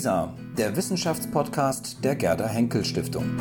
WISA, 0.00 0.34
der 0.56 0.74
Wissenschaftspodcast 0.76 2.02
der 2.02 2.16
Gerda 2.16 2.48
Henkel 2.48 2.86
Stiftung. 2.86 3.36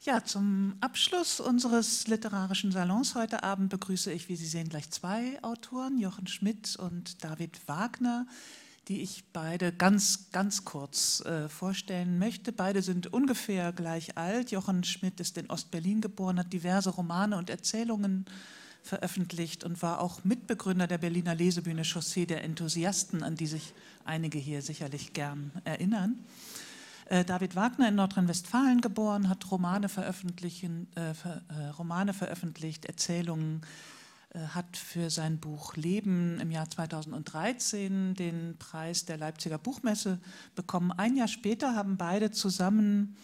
Ja, 0.00 0.24
zum 0.24 0.76
Abschluss 0.80 1.40
unseres 1.40 2.06
literarischen 2.06 2.72
Salons 2.72 3.14
heute 3.14 3.42
Abend 3.42 3.68
begrüße 3.68 4.10
ich, 4.10 4.30
wie 4.30 4.36
Sie 4.36 4.46
sehen, 4.46 4.70
gleich 4.70 4.88
zwei 4.88 5.38
Autoren, 5.42 5.98
Jochen 5.98 6.26
Schmidt 6.26 6.76
und 6.76 7.22
David 7.22 7.68
Wagner, 7.68 8.26
die 8.88 9.00
ich 9.00 9.24
beide 9.32 9.72
ganz, 9.72 10.30
ganz 10.30 10.64
kurz 10.64 11.20
äh, 11.24 11.48
vorstellen 11.48 12.18
möchte. 12.18 12.52
Beide 12.52 12.82
sind 12.82 13.12
ungefähr 13.12 13.72
gleich 13.72 14.18
alt. 14.18 14.50
Jochen 14.50 14.84
Schmidt 14.84 15.20
ist 15.20 15.38
in 15.38 15.50
Ostberlin 15.50 16.00
geboren, 16.00 16.38
hat 16.38 16.52
diverse 16.52 16.90
Romane 16.90 17.36
und 17.36 17.48
Erzählungen 17.48 18.26
veröffentlicht 18.82 19.64
und 19.64 19.80
war 19.80 20.00
auch 20.00 20.24
Mitbegründer 20.24 20.86
der 20.86 20.98
Berliner 20.98 21.34
Lesebühne 21.34 21.84
Chaussee 21.84 22.26
der 22.26 22.44
Enthusiasten, 22.44 23.22
an 23.22 23.36
die 23.36 23.46
sich 23.46 23.72
einige 24.04 24.38
hier 24.38 24.60
sicherlich 24.60 25.14
gern 25.14 25.50
erinnern. 25.64 26.18
Äh, 27.06 27.24
David 27.24 27.56
Wagner 27.56 27.88
in 27.88 27.94
Nordrhein-Westfalen 27.94 28.82
geboren, 28.82 29.30
hat 29.30 29.50
Romane, 29.50 29.88
veröffentlichen, 29.88 30.88
äh, 30.96 31.10
äh, 31.10 31.68
Romane 31.78 32.12
veröffentlicht, 32.12 32.84
Erzählungen, 32.84 33.62
äh, 33.62 33.66
hat 34.34 34.76
für 34.76 35.10
sein 35.10 35.38
Buch 35.38 35.76
Leben 35.76 36.40
im 36.40 36.50
Jahr 36.50 36.68
2013 36.68 38.14
den 38.14 38.56
Preis 38.58 39.04
der 39.04 39.16
Leipziger 39.16 39.58
Buchmesse 39.58 40.18
bekommen. 40.56 40.90
Ein 40.90 41.16
Jahr 41.16 41.28
später 41.28 41.76
haben 41.76 41.96
beide 41.96 42.32
zusammen 42.32 43.16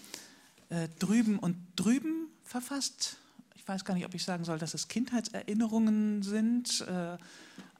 äh, 0.68 0.88
Drüben 1.00 1.38
und 1.40 1.56
Drüben 1.74 2.28
verfasst. 2.44 3.16
Ich 3.56 3.66
weiß 3.66 3.84
gar 3.84 3.94
nicht, 3.94 4.06
ob 4.06 4.14
ich 4.14 4.22
sagen 4.22 4.44
soll, 4.44 4.58
dass 4.58 4.72
es 4.72 4.86
Kindheitserinnerungen 4.86 6.22
sind. 6.22 6.82
Äh, 6.82 7.16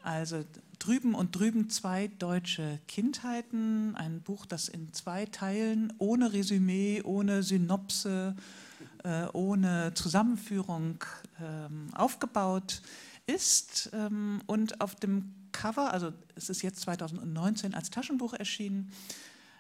also 0.03 0.45
Drüben 0.81 1.15
und 1.15 1.37
Drüben 1.37 1.71
zwei 1.71 2.09
deutsche 2.09 2.81
Kindheiten, 2.89 3.95
ein 3.95 4.23
Buch, 4.23 4.45
das 4.45 4.69
in 4.69 4.93
zwei 4.93 5.27
Teilen 5.27 5.93
ohne 5.99 6.33
Resümee, 6.33 7.03
ohne 7.03 7.45
Synopse, 7.45 8.35
äh, 9.05 9.27
ohne 9.35 9.93
Zusammenführung 9.95 11.05
ähm, 11.41 11.95
aufgebaut 11.95 12.73
ist. 12.73 12.83
Ähm, 13.93 14.43
und 14.47 14.81
auf 14.81 14.95
dem 14.95 15.35
Cover, 15.53 15.93
also 15.93 16.13
es 16.35 16.51
ist 16.51 16.63
jetzt 16.63 16.81
2019 16.81 17.75
als 17.75 17.91
Taschenbuch 17.91 18.35
erschienen, 18.35 18.93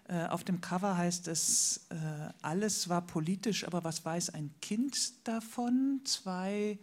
äh, 0.08 0.26
auf 0.26 0.44
dem 0.44 0.60
Cover 0.60 0.96
heißt 0.96 1.28
es, 1.28 1.86
äh, 1.90 2.32
alles 2.42 2.88
war 2.88 3.06
politisch, 3.06 3.66
aber 3.66 3.84
was 3.84 4.04
weiß 4.04 4.30
ein 4.30 4.50
Kind 4.60 5.26
davon? 5.26 6.00
Zwei 6.04 6.78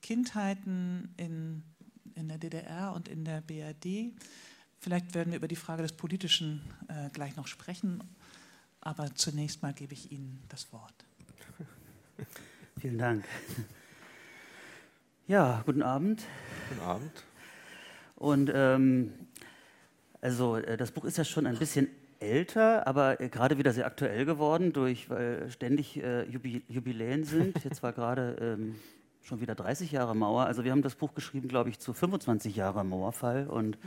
Kindheiten 0.00 1.14
in 1.16 1.62
in 2.14 2.28
der 2.28 2.38
DDR 2.38 2.92
und 2.94 3.08
in 3.08 3.24
der 3.24 3.40
BRD. 3.40 4.12
Vielleicht 4.78 5.14
werden 5.14 5.30
wir 5.30 5.38
über 5.38 5.48
die 5.48 5.56
Frage 5.56 5.82
des 5.82 5.92
Politischen 5.92 6.62
äh, 6.88 7.10
gleich 7.10 7.36
noch 7.36 7.46
sprechen, 7.46 8.02
aber 8.80 9.14
zunächst 9.14 9.62
mal 9.62 9.72
gebe 9.72 9.94
ich 9.94 10.10
Ihnen 10.10 10.42
das 10.48 10.72
Wort. 10.72 11.04
Vielen 12.80 12.98
Dank. 12.98 13.24
Ja, 15.28 15.62
guten 15.64 15.82
Abend. 15.82 16.24
Guten 16.68 16.80
Abend. 16.80 17.24
Und 18.16 18.50
ähm, 18.52 19.12
also 20.20 20.56
äh, 20.56 20.76
das 20.76 20.90
Buch 20.90 21.04
ist 21.04 21.16
ja 21.16 21.24
schon 21.24 21.46
ein 21.46 21.56
bisschen 21.58 21.86
älter, 22.18 22.88
aber 22.88 23.20
äh, 23.20 23.28
gerade 23.28 23.56
wieder 23.56 23.72
sehr 23.72 23.86
aktuell 23.86 24.24
geworden, 24.24 24.72
durch 24.72 25.08
weil 25.10 25.48
ständig 25.48 26.02
äh, 26.02 26.24
Jubiläen 26.24 27.22
sind. 27.22 27.62
Jetzt 27.62 27.84
war 27.84 27.92
gerade 27.92 28.36
ähm, 28.58 28.74
schon 29.22 29.40
wieder 29.40 29.54
30 29.54 29.92
Jahre 29.92 30.16
Mauer. 30.16 30.46
Also 30.46 30.64
wir 30.64 30.72
haben 30.72 30.82
das 30.82 30.96
Buch 30.96 31.14
geschrieben, 31.14 31.46
glaube 31.46 31.70
ich, 31.70 31.78
zu 31.78 31.92
25 31.92 32.56
Jahre 32.56 32.84
Mauerfall 32.84 33.46
und 33.46 33.78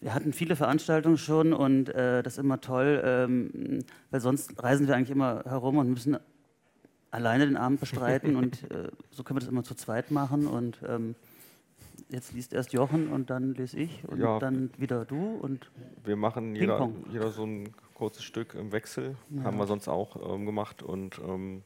wir 0.00 0.14
hatten 0.14 0.32
viele 0.32 0.56
Veranstaltungen 0.56 1.18
schon 1.18 1.52
und 1.52 1.90
äh, 1.90 2.22
das 2.22 2.34
ist 2.34 2.38
immer 2.38 2.62
toll, 2.62 3.02
ähm, 3.04 3.80
weil 4.10 4.22
sonst 4.22 4.62
reisen 4.62 4.88
wir 4.88 4.96
eigentlich 4.96 5.10
immer 5.10 5.42
herum 5.44 5.76
und 5.76 5.90
müssen 5.90 6.16
alleine 7.10 7.46
den 7.46 7.56
Abend 7.56 7.80
bestreiten 7.80 8.36
und 8.36 8.62
äh, 8.70 8.90
so 9.10 9.22
können 9.22 9.36
wir 9.36 9.40
das 9.40 9.48
immer 9.48 9.64
zu 9.64 9.74
zweit 9.74 10.10
machen 10.10 10.46
und 10.46 10.78
ähm, 10.86 11.14
jetzt 12.08 12.32
liest 12.32 12.52
erst 12.52 12.72
Jochen 12.72 13.08
und 13.08 13.30
dann 13.30 13.54
lese 13.54 13.78
ich 13.78 14.04
und 14.08 14.20
ja, 14.20 14.38
dann 14.38 14.70
wieder 14.78 15.04
du 15.04 15.36
und 15.36 15.70
wir 16.04 16.16
machen 16.16 16.54
jeder, 16.54 16.90
jeder, 17.10 17.30
so 17.30 17.44
ein 17.44 17.70
kurzes 17.94 18.24
Stück 18.24 18.54
im 18.54 18.72
Wechsel, 18.72 19.16
ja. 19.30 19.44
haben 19.44 19.58
wir 19.58 19.66
sonst 19.66 19.88
auch 19.88 20.34
ähm, 20.34 20.46
gemacht 20.46 20.82
und 20.82 21.20
ähm, 21.26 21.62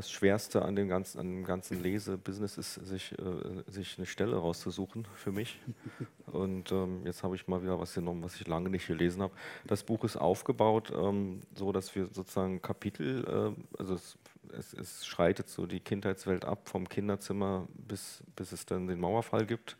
das 0.00 0.10
Schwerste 0.10 0.62
an 0.62 0.76
dem 0.76 0.88
ganzen, 0.88 1.20
an 1.20 1.26
dem 1.28 1.44
ganzen 1.44 1.82
Lesebusiness 1.82 2.56
ist, 2.56 2.74
sich, 2.74 3.12
äh, 3.18 3.70
sich 3.70 3.98
eine 3.98 4.06
Stelle 4.06 4.36
rauszusuchen 4.36 5.06
für 5.14 5.30
mich. 5.30 5.60
Und 6.26 6.72
ähm, 6.72 7.02
jetzt 7.04 7.22
habe 7.22 7.36
ich 7.36 7.46
mal 7.48 7.62
wieder 7.62 7.78
was 7.78 7.92
genommen, 7.92 8.22
was 8.22 8.36
ich 8.36 8.46
lange 8.48 8.70
nicht 8.70 8.86
gelesen 8.86 9.20
habe. 9.20 9.34
Das 9.66 9.82
Buch 9.82 10.04
ist 10.04 10.16
aufgebaut, 10.16 10.90
ähm, 10.96 11.40
so 11.54 11.70
dass 11.70 11.94
wir 11.94 12.06
sozusagen 12.06 12.62
Kapitel, 12.62 13.24
äh, 13.58 13.78
also 13.78 13.94
es, 13.94 14.16
es, 14.56 14.72
es, 14.72 15.06
schreitet 15.06 15.50
so 15.50 15.66
die 15.66 15.80
Kindheitswelt 15.80 16.46
ab 16.46 16.70
vom 16.70 16.88
Kinderzimmer 16.88 17.68
bis, 17.74 18.22
bis 18.36 18.52
es 18.52 18.64
dann 18.64 18.86
den 18.86 19.00
Mauerfall 19.00 19.44
gibt, 19.44 19.76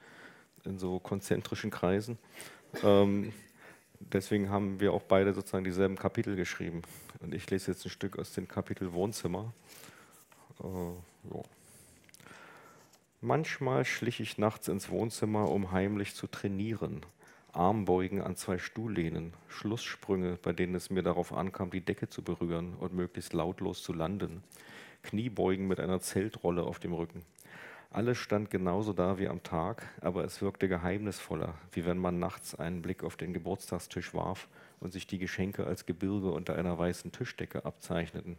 in 0.64 0.78
so 0.78 0.98
konzentrischen 0.98 1.70
Kreisen. 1.70 2.18
Ähm, 2.82 3.32
deswegen 4.00 4.50
haben 4.50 4.80
wir 4.80 4.92
auch 4.92 5.02
beide 5.02 5.32
sozusagen 5.32 5.64
dieselben 5.64 5.96
Kapitel 5.96 6.36
geschrieben. 6.36 6.82
Und 7.20 7.34
ich 7.34 7.48
lese 7.50 7.70
jetzt 7.70 7.86
ein 7.86 7.90
Stück 7.90 8.18
aus 8.18 8.32
dem 8.32 8.48
Kapitel 8.48 8.92
Wohnzimmer. 8.92 9.54
Äh. 10.62 11.38
Manchmal 13.22 13.84
schlich 13.84 14.20
ich 14.20 14.38
nachts 14.38 14.68
ins 14.68 14.88
Wohnzimmer, 14.88 15.50
um 15.50 15.72
heimlich 15.72 16.14
zu 16.14 16.26
trainieren. 16.26 17.04
Armbeugen 17.52 18.22
an 18.22 18.36
zwei 18.36 18.56
Stuhllehnen, 18.56 19.34
Schlusssprünge, 19.48 20.38
bei 20.40 20.54
denen 20.54 20.74
es 20.74 20.88
mir 20.88 21.02
darauf 21.02 21.34
ankam, 21.34 21.70
die 21.70 21.84
Decke 21.84 22.08
zu 22.08 22.22
berühren 22.22 22.74
und 22.76 22.94
möglichst 22.94 23.34
lautlos 23.34 23.82
zu 23.82 23.92
landen. 23.92 24.42
Kniebeugen 25.02 25.68
mit 25.68 25.80
einer 25.80 26.00
Zeltrolle 26.00 26.62
auf 26.62 26.78
dem 26.78 26.94
Rücken. 26.94 27.22
Alles 27.90 28.18
stand 28.18 28.50
genauso 28.50 28.92
da 28.94 29.18
wie 29.18 29.28
am 29.28 29.42
Tag, 29.42 29.86
aber 30.00 30.24
es 30.24 30.40
wirkte 30.40 30.68
geheimnisvoller, 30.68 31.54
wie 31.72 31.84
wenn 31.84 31.98
man 31.98 32.20
nachts 32.20 32.54
einen 32.54 32.82
Blick 32.82 33.02
auf 33.02 33.16
den 33.16 33.34
Geburtstagstisch 33.34 34.14
warf 34.14 34.48
und 34.78 34.92
sich 34.92 35.06
die 35.06 35.18
Geschenke 35.18 35.66
als 35.66 35.84
Gebirge 35.84 36.30
unter 36.30 36.54
einer 36.54 36.78
weißen 36.78 37.12
Tischdecke 37.12 37.64
abzeichneten 37.64 38.38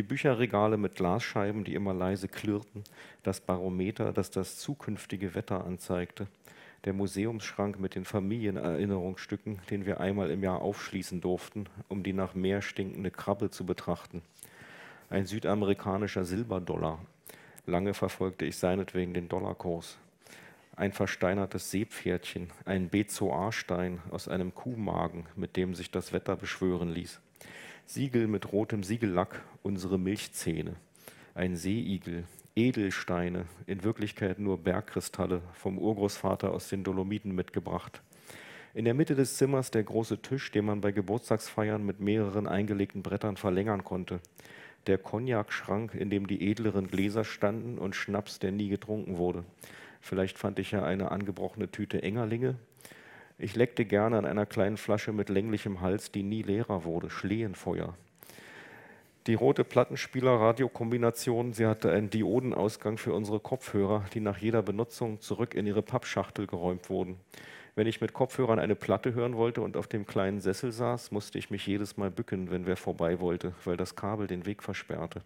die 0.00 0.06
Bücherregale 0.06 0.78
mit 0.78 0.94
Glasscheiben, 0.94 1.62
die 1.62 1.74
immer 1.74 1.92
leise 1.92 2.26
klirrten, 2.26 2.84
das 3.22 3.38
Barometer, 3.38 4.14
das 4.14 4.30
das 4.30 4.56
zukünftige 4.56 5.34
Wetter 5.34 5.66
anzeigte, 5.66 6.26
der 6.86 6.94
Museumsschrank 6.94 7.78
mit 7.78 7.94
den 7.94 8.06
Familienerinnerungsstücken, 8.06 9.60
den 9.68 9.84
wir 9.84 10.00
einmal 10.00 10.30
im 10.30 10.42
Jahr 10.42 10.62
aufschließen 10.62 11.20
durften, 11.20 11.66
um 11.88 12.02
die 12.02 12.14
nach 12.14 12.34
Meer 12.34 12.62
stinkende 12.62 13.10
Krabbe 13.10 13.50
zu 13.50 13.66
betrachten, 13.66 14.22
ein 15.10 15.26
südamerikanischer 15.26 16.24
Silberdollar. 16.24 17.04
Lange 17.66 17.92
verfolgte 17.92 18.46
ich 18.46 18.56
seinetwegen 18.56 19.12
den 19.12 19.28
Dollarkurs. 19.28 19.98
Ein 20.76 20.92
versteinertes 20.92 21.70
Seepferdchen, 21.70 22.48
ein 22.64 22.88
Bezoarstein 22.88 24.00
aus 24.10 24.28
einem 24.28 24.54
Kuhmagen, 24.54 25.26
mit 25.36 25.58
dem 25.58 25.74
sich 25.74 25.90
das 25.90 26.14
Wetter 26.14 26.36
beschwören 26.36 26.88
ließ. 26.88 27.20
Siegel 27.92 28.28
mit 28.28 28.52
rotem 28.52 28.84
Siegellack, 28.84 29.42
unsere 29.64 29.98
Milchzähne. 29.98 30.76
Ein 31.34 31.56
Seeigel, 31.56 32.22
Edelsteine, 32.54 33.46
in 33.66 33.82
Wirklichkeit 33.82 34.38
nur 34.38 34.58
Bergkristalle, 34.58 35.42
vom 35.54 35.76
Urgroßvater 35.76 36.52
aus 36.52 36.68
den 36.68 36.84
Dolomiten 36.84 37.34
mitgebracht. 37.34 38.00
In 38.74 38.84
der 38.84 38.94
Mitte 38.94 39.16
des 39.16 39.38
Zimmers 39.38 39.72
der 39.72 39.82
große 39.82 40.22
Tisch, 40.22 40.52
den 40.52 40.66
man 40.66 40.80
bei 40.80 40.92
Geburtstagsfeiern 40.92 41.84
mit 41.84 41.98
mehreren 41.98 42.46
eingelegten 42.46 43.02
Brettern 43.02 43.36
verlängern 43.36 43.82
konnte. 43.82 44.20
Der 44.86 44.96
Cognac-Schrank, 44.96 45.92
in 45.96 46.10
dem 46.10 46.28
die 46.28 46.48
edleren 46.48 46.86
Gläser 46.86 47.24
standen 47.24 47.76
und 47.76 47.96
Schnaps, 47.96 48.38
der 48.38 48.52
nie 48.52 48.68
getrunken 48.68 49.16
wurde. 49.16 49.42
Vielleicht 50.00 50.38
fand 50.38 50.60
ich 50.60 50.70
ja 50.70 50.84
eine 50.84 51.10
angebrochene 51.10 51.72
Tüte 51.72 52.04
Engerlinge, 52.04 52.54
ich 53.40 53.56
leckte 53.56 53.84
gerne 53.84 54.18
an 54.18 54.26
einer 54.26 54.46
kleinen 54.46 54.76
Flasche 54.76 55.12
mit 55.12 55.28
länglichem 55.28 55.80
Hals, 55.80 56.12
die 56.12 56.22
nie 56.22 56.42
leerer 56.42 56.84
wurde, 56.84 57.10
Schlehenfeuer. 57.10 57.94
Die 59.26 59.34
rote 59.34 59.64
Plattenspieler-Radiokombination, 59.64 61.52
sie 61.52 61.66
hatte 61.66 61.90
einen 61.92 62.10
Diodenausgang 62.10 62.98
für 62.98 63.12
unsere 63.12 63.38
Kopfhörer, 63.38 64.04
die 64.14 64.20
nach 64.20 64.38
jeder 64.38 64.62
Benutzung 64.62 65.20
zurück 65.20 65.54
in 65.54 65.66
ihre 65.66 65.82
Pappschachtel 65.82 66.46
geräumt 66.46 66.88
wurden. 66.90 67.16
Wenn 67.74 67.86
ich 67.86 68.00
mit 68.00 68.12
Kopfhörern 68.12 68.58
eine 68.58 68.74
Platte 68.74 69.14
hören 69.14 69.36
wollte 69.36 69.60
und 69.60 69.76
auf 69.76 69.86
dem 69.86 70.06
kleinen 70.06 70.40
Sessel 70.40 70.72
saß, 70.72 71.10
musste 71.10 71.38
ich 71.38 71.50
mich 71.50 71.66
jedes 71.66 71.96
Mal 71.96 72.10
bücken, 72.10 72.50
wenn 72.50 72.66
wer 72.66 72.76
vorbei 72.76 73.20
wollte, 73.20 73.52
weil 73.64 73.76
das 73.76 73.94
Kabel 73.94 74.26
den 74.26 74.46
Weg 74.46 74.62
versperrte. 74.62 75.22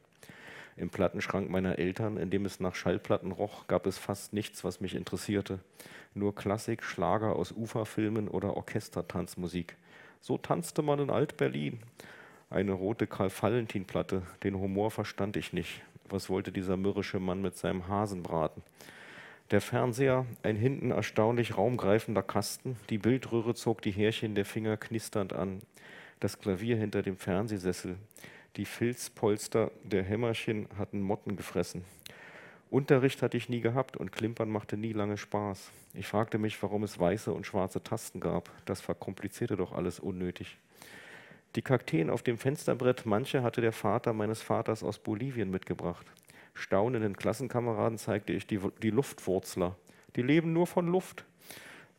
Im 0.76 0.90
Plattenschrank 0.90 1.48
meiner 1.50 1.78
Eltern, 1.78 2.16
in 2.16 2.30
dem 2.30 2.44
es 2.44 2.58
nach 2.58 2.74
Schallplatten 2.74 3.30
roch, 3.30 3.68
gab 3.68 3.86
es 3.86 3.96
fast 3.96 4.32
nichts, 4.32 4.64
was 4.64 4.80
mich 4.80 4.94
interessierte. 4.94 5.60
Nur 6.14 6.34
Klassik, 6.34 6.82
Schlager 6.82 7.36
aus 7.36 7.52
Uferfilmen 7.52 8.28
oder 8.28 8.56
Orchestertanzmusik. 8.56 9.76
So 10.20 10.36
tanzte 10.36 10.82
man 10.82 10.98
in 10.98 11.10
Alt-Berlin. 11.10 11.80
Eine 12.50 12.72
rote 12.72 13.06
Karl-Valentin-Platte. 13.06 14.22
Den 14.42 14.58
Humor 14.58 14.90
verstand 14.90 15.36
ich 15.36 15.52
nicht. 15.52 15.82
Was 16.08 16.28
wollte 16.28 16.50
dieser 16.50 16.76
mürrische 16.76 17.20
Mann 17.20 17.40
mit 17.40 17.56
seinem 17.56 17.88
Hasenbraten? 17.88 18.62
Der 19.50 19.60
Fernseher, 19.60 20.26
ein 20.42 20.56
hinten 20.56 20.90
erstaunlich 20.90 21.56
raumgreifender 21.56 22.22
Kasten, 22.22 22.76
die 22.90 22.98
Bildröhre 22.98 23.54
zog 23.54 23.82
die 23.82 23.90
Härchen 23.90 24.34
der 24.34 24.44
Finger 24.44 24.76
knisternd 24.76 25.32
an. 25.32 25.60
Das 26.18 26.38
Klavier 26.38 26.76
hinter 26.76 27.02
dem 27.02 27.16
Fernsehsessel, 27.16 27.96
die 28.56 28.64
Filzpolster 28.64 29.70
der 29.82 30.04
Hämmerchen 30.04 30.68
hatten 30.78 31.00
Motten 31.00 31.36
gefressen. 31.36 31.84
Unterricht 32.70 33.22
hatte 33.22 33.36
ich 33.36 33.48
nie 33.48 33.60
gehabt 33.60 33.96
und 33.96 34.12
Klimpern 34.12 34.50
machte 34.50 34.76
nie 34.76 34.92
lange 34.92 35.16
Spaß. 35.16 35.70
Ich 35.94 36.08
fragte 36.08 36.38
mich, 36.38 36.60
warum 36.62 36.82
es 36.82 36.98
weiße 36.98 37.32
und 37.32 37.46
schwarze 37.46 37.82
Tasten 37.82 38.20
gab. 38.20 38.50
Das 38.64 38.80
verkomplizierte 38.80 39.56
doch 39.56 39.72
alles 39.72 40.00
unnötig. 40.00 40.58
Die 41.54 41.62
Kakteen 41.62 42.10
auf 42.10 42.22
dem 42.22 42.36
Fensterbrett, 42.36 43.06
manche 43.06 43.44
hatte 43.44 43.60
der 43.60 43.72
Vater 43.72 44.12
meines 44.12 44.42
Vaters 44.42 44.82
aus 44.82 44.98
Bolivien 44.98 45.50
mitgebracht. 45.50 46.06
Staunenden 46.52 47.16
Klassenkameraden 47.16 47.98
zeigte 47.98 48.32
ich 48.32 48.46
die, 48.46 48.58
die 48.82 48.90
Luftwurzler. 48.90 49.76
Die 50.16 50.22
leben 50.22 50.52
nur 50.52 50.66
von 50.66 50.86
Luft. 50.86 51.24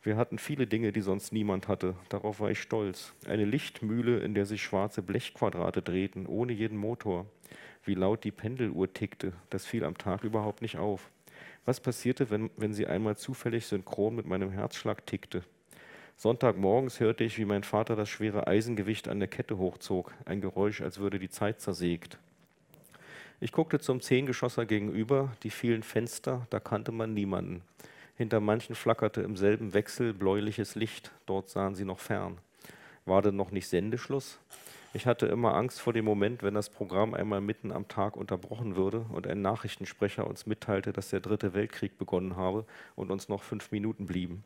Wir 0.06 0.16
hatten 0.16 0.38
viele 0.38 0.68
Dinge, 0.68 0.92
die 0.92 1.00
sonst 1.00 1.32
niemand 1.32 1.66
hatte. 1.66 1.96
Darauf 2.10 2.38
war 2.38 2.52
ich 2.52 2.60
stolz. 2.60 3.12
Eine 3.26 3.44
Lichtmühle, 3.44 4.20
in 4.20 4.34
der 4.34 4.46
sich 4.46 4.62
schwarze 4.62 5.02
Blechquadrate 5.02 5.82
drehten, 5.82 6.26
ohne 6.26 6.52
jeden 6.52 6.78
Motor. 6.78 7.26
Wie 7.82 7.94
laut 7.94 8.22
die 8.22 8.30
Pendeluhr 8.30 8.92
tickte, 8.92 9.32
das 9.50 9.66
fiel 9.66 9.82
am 9.82 9.98
Tag 9.98 10.22
überhaupt 10.22 10.62
nicht 10.62 10.78
auf. 10.78 11.10
Was 11.64 11.80
passierte, 11.80 12.30
wenn, 12.30 12.50
wenn 12.56 12.72
sie 12.72 12.86
einmal 12.86 13.16
zufällig 13.16 13.66
synchron 13.66 14.14
mit 14.14 14.26
meinem 14.26 14.52
Herzschlag 14.52 15.04
tickte? 15.06 15.42
Sonntagmorgens 16.16 17.00
hörte 17.00 17.24
ich, 17.24 17.36
wie 17.36 17.44
mein 17.44 17.64
Vater 17.64 17.96
das 17.96 18.08
schwere 18.08 18.46
Eisengewicht 18.46 19.08
an 19.08 19.18
der 19.18 19.26
Kette 19.26 19.58
hochzog, 19.58 20.14
ein 20.24 20.40
Geräusch, 20.40 20.82
als 20.82 21.00
würde 21.00 21.18
die 21.18 21.30
Zeit 21.30 21.60
zersägt. 21.60 22.16
Ich 23.40 23.50
guckte 23.50 23.80
zum 23.80 24.00
Zehngeschosser 24.00 24.66
gegenüber, 24.66 25.32
die 25.42 25.50
vielen 25.50 25.82
Fenster, 25.82 26.46
da 26.50 26.60
kannte 26.60 26.92
man 26.92 27.12
niemanden. 27.12 27.64
Hinter 28.16 28.40
manchen 28.40 28.74
flackerte 28.74 29.20
im 29.20 29.36
selben 29.36 29.74
Wechsel 29.74 30.14
bläuliches 30.14 30.74
Licht, 30.74 31.12
dort 31.26 31.50
sahen 31.50 31.74
sie 31.74 31.84
noch 31.84 31.98
fern. 31.98 32.38
War 33.04 33.20
denn 33.20 33.36
noch 33.36 33.50
nicht 33.50 33.68
Sendeschluss? 33.68 34.38
Ich 34.94 35.06
hatte 35.06 35.26
immer 35.26 35.54
Angst 35.54 35.80
vor 35.82 35.92
dem 35.92 36.06
Moment, 36.06 36.42
wenn 36.42 36.54
das 36.54 36.70
Programm 36.70 37.12
einmal 37.12 37.42
mitten 37.42 37.70
am 37.70 37.88
Tag 37.88 38.16
unterbrochen 38.16 38.76
würde 38.76 39.04
und 39.12 39.26
ein 39.26 39.42
Nachrichtensprecher 39.42 40.26
uns 40.26 40.46
mitteilte, 40.46 40.94
dass 40.94 41.10
der 41.10 41.20
Dritte 41.20 41.52
Weltkrieg 41.52 41.98
begonnen 41.98 42.36
habe 42.36 42.64
und 42.94 43.10
uns 43.10 43.28
noch 43.28 43.42
fünf 43.42 43.70
Minuten 43.70 44.06
blieben. 44.06 44.42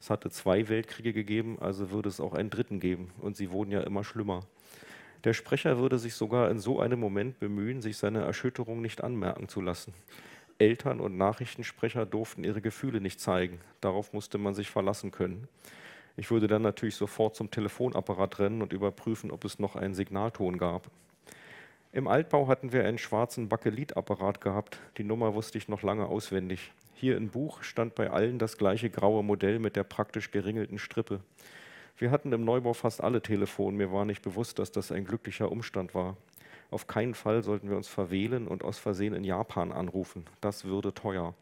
Es 0.00 0.08
hatte 0.08 0.30
zwei 0.30 0.70
Weltkriege 0.70 1.12
gegeben, 1.12 1.58
also 1.60 1.90
würde 1.90 2.08
es 2.08 2.20
auch 2.20 2.32
einen 2.32 2.48
dritten 2.48 2.80
geben, 2.80 3.12
und 3.20 3.36
sie 3.36 3.50
wurden 3.50 3.70
ja 3.70 3.82
immer 3.82 4.02
schlimmer. 4.02 4.46
Der 5.24 5.34
Sprecher 5.34 5.78
würde 5.78 5.98
sich 5.98 6.14
sogar 6.14 6.50
in 6.50 6.58
so 6.58 6.80
einem 6.80 6.98
Moment 6.98 7.38
bemühen, 7.38 7.82
sich 7.82 7.98
seine 7.98 8.22
Erschütterung 8.22 8.80
nicht 8.80 9.04
anmerken 9.04 9.48
zu 9.48 9.60
lassen. 9.60 9.92
Eltern 10.60 11.00
und 11.00 11.16
Nachrichtensprecher 11.16 12.04
durften 12.04 12.44
ihre 12.44 12.60
Gefühle 12.60 13.00
nicht 13.00 13.18
zeigen. 13.18 13.60
Darauf 13.80 14.12
musste 14.12 14.38
man 14.38 14.54
sich 14.54 14.70
verlassen 14.70 15.10
können. 15.10 15.48
Ich 16.16 16.30
würde 16.30 16.48
dann 16.48 16.62
natürlich 16.62 16.96
sofort 16.96 17.34
zum 17.34 17.50
Telefonapparat 17.50 18.38
rennen 18.38 18.60
und 18.60 18.72
überprüfen, 18.72 19.30
ob 19.30 19.44
es 19.44 19.58
noch 19.58 19.74
einen 19.74 19.94
Signalton 19.94 20.58
gab. 20.58 20.90
Im 21.92 22.06
Altbau 22.06 22.46
hatten 22.46 22.72
wir 22.72 22.84
einen 22.84 22.98
schwarzen 22.98 23.48
Bakelitapparat 23.48 24.40
gehabt. 24.40 24.78
Die 24.98 25.04
Nummer 25.04 25.34
wusste 25.34 25.58
ich 25.58 25.68
noch 25.68 25.82
lange 25.82 26.06
auswendig. 26.06 26.72
Hier 26.94 27.16
im 27.16 27.30
Buch 27.30 27.62
stand 27.62 27.94
bei 27.94 28.10
allen 28.10 28.38
das 28.38 28.58
gleiche 28.58 28.90
graue 28.90 29.24
Modell 29.24 29.58
mit 29.58 29.76
der 29.76 29.84
praktisch 29.84 30.30
geringelten 30.30 30.78
Strippe. 30.78 31.20
Wir 31.96 32.10
hatten 32.10 32.32
im 32.32 32.44
Neubau 32.44 32.74
fast 32.74 33.02
alle 33.02 33.22
Telefone. 33.22 33.76
Mir 33.76 33.92
war 33.92 34.04
nicht 34.04 34.22
bewusst, 34.22 34.58
dass 34.58 34.70
das 34.70 34.92
ein 34.92 35.04
glücklicher 35.04 35.50
Umstand 35.50 35.94
war. 35.94 36.16
Auf 36.70 36.86
keinen 36.86 37.14
Fall 37.14 37.42
sollten 37.42 37.68
wir 37.68 37.76
uns 37.76 37.88
verwählen 37.88 38.46
und 38.46 38.64
aus 38.64 38.78
Versehen 38.78 39.14
in 39.14 39.24
Japan 39.24 39.72
anrufen. 39.72 40.24
Das 40.40 40.64
würde 40.64 40.94
teuer. 40.94 41.34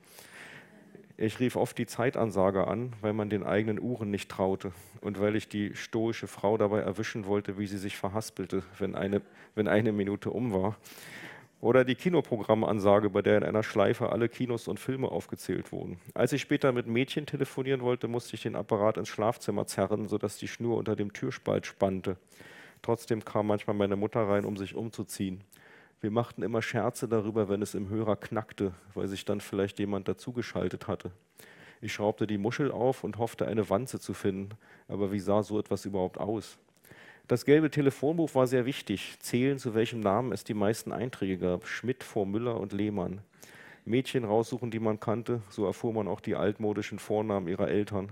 Ich 1.21 1.41
rief 1.41 1.57
oft 1.57 1.77
die 1.77 1.87
Zeitansage 1.87 2.69
an, 2.69 2.93
weil 3.01 3.13
man 3.13 3.29
den 3.29 3.43
eigenen 3.43 3.81
Uhren 3.81 4.11
nicht 4.11 4.31
traute 4.31 4.71
und 5.01 5.19
weil 5.21 5.35
ich 5.35 5.49
die 5.49 5.75
stoische 5.75 6.29
Frau 6.29 6.57
dabei 6.57 6.81
erwischen 6.81 7.27
wollte, 7.27 7.59
wie 7.59 7.67
sie 7.67 7.77
sich 7.77 7.97
verhaspelte, 7.97 8.63
wenn 8.79 8.95
eine, 8.95 9.21
wenn 9.57 9.67
eine 9.67 9.91
Minute 9.91 10.31
um 10.31 10.53
war. 10.53 10.77
Oder 11.61 11.85
die 11.85 11.97
Kinoprogrammansage, 11.97 13.11
bei 13.11 13.21
der 13.21 13.39
in 13.39 13.43
einer 13.43 13.65
Schleife 13.65 14.13
alle 14.13 14.29
Kinos 14.29 14.69
und 14.69 14.79
Filme 14.79 15.09
aufgezählt 15.09 15.73
wurden. 15.73 15.99
Als 16.15 16.33
ich 16.33 16.41
später 16.41 16.71
mit 16.71 16.87
Mädchen 16.87 17.27
telefonieren 17.27 17.81
wollte, 17.81 18.07
musste 18.07 18.37
ich 18.37 18.43
den 18.43 18.55
Apparat 18.55 18.97
ins 18.97 19.09
Schlafzimmer 19.09 19.67
zerren, 19.67 20.07
sodass 20.07 20.39
die 20.39 20.47
Schnur 20.47 20.77
unter 20.77 20.95
dem 20.95 21.13
Türspalt 21.13 21.67
spannte. 21.67 22.17
Trotzdem 22.83 23.25
kam 23.25 23.47
manchmal 23.47 23.77
meine 23.77 23.97
Mutter 23.97 24.21
rein, 24.29 24.45
um 24.45 24.57
sich 24.57 24.75
umzuziehen. 24.75 25.43
Wir 26.01 26.11
machten 26.11 26.43
immer 26.43 26.63
Scherze 26.63 27.09
darüber, 27.09 27.49
wenn 27.49 27.61
es 27.61 27.75
im 27.75 27.89
Hörer 27.89 28.17
knackte, 28.17 28.73
weil 28.95 29.09
sich 29.09 29.25
dann 29.25 29.41
vielleicht 29.41 29.79
jemand 29.81 30.07
dazugeschaltet 30.07 30.87
hatte. 30.87 31.11
Ich 31.81 31.93
schraubte 31.93 32.27
die 32.27 32.39
Muschel 32.39 32.71
auf 32.71 33.05
und 33.05 33.19
hoffte, 33.19 33.47
eine 33.47 33.69
Wanze 33.71 34.01
zu 34.01 34.15
finden. 34.15 34.51
Aber 34.89 35.13
wie 35.13 35.21
sah 35.21 35.43
so 35.43 35.59
etwas 35.59 35.85
überhaupt 35.85 36.19
aus? 36.19 36.59
Das 37.29 37.45
gelbe 37.45 37.71
Telefonbuch 37.71 38.35
war 38.35 38.47
sehr 38.47 38.65
wichtig. 38.65 39.17
Zählen, 39.21 39.59
zu 39.59 39.75
welchem 39.75 40.01
Namen 40.01 40.33
es 40.33 40.45
die 40.45 40.55
meisten 40.55 40.93
Einträge 40.93 41.39
gab. 41.39 41.67
Schmidt 41.67 42.03
vor 42.03 42.27
Müller 42.27 42.59
und 42.59 42.73
Lehmann. 42.73 43.21
Mädchen 43.85 44.25
raussuchen, 44.25 44.71
die 44.71 44.81
man 44.81 45.01
kannte. 45.01 45.43
So 45.51 45.67
erfuhr 45.67 45.93
man 45.93 46.09
auch 46.09 46.21
die 46.21 46.37
altmodischen 46.37 46.99
Vornamen 46.99 47.49
ihrer 47.49 47.69
Eltern. 47.69 48.11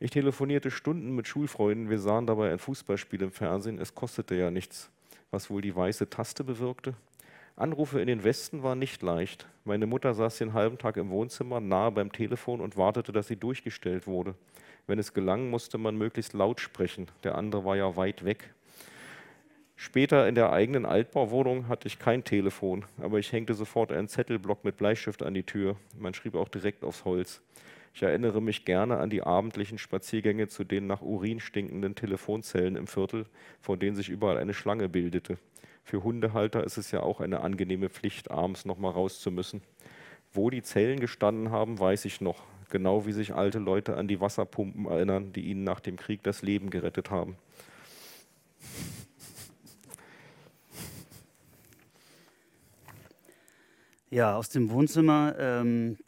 Ich 0.00 0.12
telefonierte 0.12 0.70
Stunden 0.70 1.16
mit 1.16 1.26
Schulfreunden. 1.26 1.90
Wir 1.90 1.98
sahen 1.98 2.26
dabei 2.26 2.52
ein 2.52 2.60
Fußballspiel 2.60 3.20
im 3.22 3.32
Fernsehen. 3.32 3.80
Es 3.80 3.96
kostete 3.96 4.36
ja 4.36 4.52
nichts. 4.52 4.90
Was 5.32 5.50
wohl 5.50 5.60
die 5.60 5.74
weiße 5.74 6.08
Taste 6.08 6.44
bewirkte? 6.44 6.94
Anrufe 7.56 8.00
in 8.00 8.06
den 8.06 8.22
Westen 8.22 8.62
waren 8.62 8.78
nicht 8.78 9.02
leicht. 9.02 9.48
Meine 9.64 9.86
Mutter 9.86 10.14
saß 10.14 10.38
den 10.38 10.52
halben 10.52 10.78
Tag 10.78 10.96
im 10.98 11.10
Wohnzimmer, 11.10 11.58
nahe 11.58 11.90
beim 11.90 12.12
Telefon 12.12 12.60
und 12.60 12.76
wartete, 12.76 13.10
dass 13.10 13.26
sie 13.26 13.34
durchgestellt 13.34 14.06
wurde. 14.06 14.36
Wenn 14.86 15.00
es 15.00 15.14
gelang, 15.14 15.50
musste 15.50 15.78
man 15.78 15.98
möglichst 15.98 16.32
laut 16.32 16.60
sprechen. 16.60 17.08
Der 17.24 17.34
andere 17.34 17.64
war 17.64 17.76
ja 17.76 17.96
weit 17.96 18.24
weg. 18.24 18.54
Später 19.74 20.28
in 20.28 20.36
der 20.36 20.52
eigenen 20.52 20.86
Altbauwohnung 20.86 21.66
hatte 21.66 21.88
ich 21.88 21.98
kein 21.98 22.22
Telefon, 22.22 22.84
aber 22.98 23.18
ich 23.18 23.32
hängte 23.32 23.54
sofort 23.54 23.90
einen 23.90 24.08
Zettelblock 24.08 24.64
mit 24.64 24.76
Bleistift 24.76 25.24
an 25.24 25.34
die 25.34 25.42
Tür. 25.42 25.74
Man 25.98 26.14
schrieb 26.14 26.36
auch 26.36 26.48
direkt 26.48 26.84
aufs 26.84 27.04
Holz. 27.04 27.42
Ich 27.98 28.02
erinnere 28.04 28.40
mich 28.40 28.64
gerne 28.64 28.98
an 28.98 29.10
die 29.10 29.24
abendlichen 29.24 29.76
Spaziergänge 29.76 30.46
zu 30.46 30.62
den 30.62 30.86
nach 30.86 31.02
Urin 31.02 31.40
stinkenden 31.40 31.96
Telefonzellen 31.96 32.76
im 32.76 32.86
Viertel, 32.86 33.26
vor 33.60 33.76
denen 33.76 33.96
sich 33.96 34.08
überall 34.08 34.38
eine 34.38 34.54
Schlange 34.54 34.88
bildete. 34.88 35.36
Für 35.82 36.04
Hundehalter 36.04 36.62
ist 36.62 36.76
es 36.76 36.92
ja 36.92 37.00
auch 37.00 37.20
eine 37.20 37.40
angenehme 37.40 37.88
Pflicht, 37.88 38.30
abends 38.30 38.64
noch 38.64 38.78
mal 38.78 38.92
raus 38.92 39.18
zu 39.18 39.32
müssen. 39.32 39.62
Wo 40.32 40.48
die 40.48 40.62
Zellen 40.62 41.00
gestanden 41.00 41.50
haben, 41.50 41.80
weiß 41.80 42.04
ich 42.04 42.20
noch 42.20 42.44
genau 42.70 43.04
wie 43.04 43.10
sich 43.10 43.34
alte 43.34 43.58
Leute 43.58 43.96
an 43.96 44.06
die 44.06 44.20
Wasserpumpen 44.20 44.86
erinnern, 44.86 45.32
die 45.32 45.46
ihnen 45.46 45.64
nach 45.64 45.80
dem 45.80 45.96
Krieg 45.96 46.22
das 46.22 46.42
Leben 46.42 46.70
gerettet 46.70 47.10
haben. 47.10 47.34
Ja, 54.08 54.36
aus 54.36 54.50
dem 54.50 54.70
Wohnzimmer 54.70 55.34
ähm, 55.36 55.98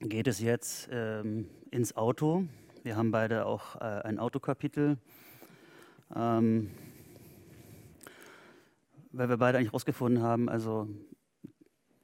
geht 0.00 0.26
es 0.26 0.40
jetzt 0.40 0.88
ähm, 0.90 1.48
ins 1.70 1.96
Auto. 1.96 2.44
Wir 2.82 2.96
haben 2.96 3.10
beide 3.10 3.44
auch 3.44 3.76
äh, 3.76 3.84
ein 3.84 4.18
Autokapitel. 4.18 4.96
Ähm, 6.14 6.70
weil 9.12 9.28
wir 9.28 9.36
beide 9.36 9.58
eigentlich 9.58 9.74
rausgefunden 9.74 10.22
haben, 10.22 10.48
also 10.48 10.88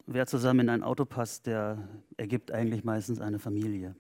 wer 0.07 0.27
zusammen 0.27 0.61
in 0.61 0.69
ein 0.69 0.83
Auto 0.83 1.05
passt, 1.05 1.47
der 1.47 1.89
ergibt 2.17 2.53
eigentlich 2.53 2.85
meistens 2.85 3.21
eine 3.21 3.39
Familie. 3.39 3.97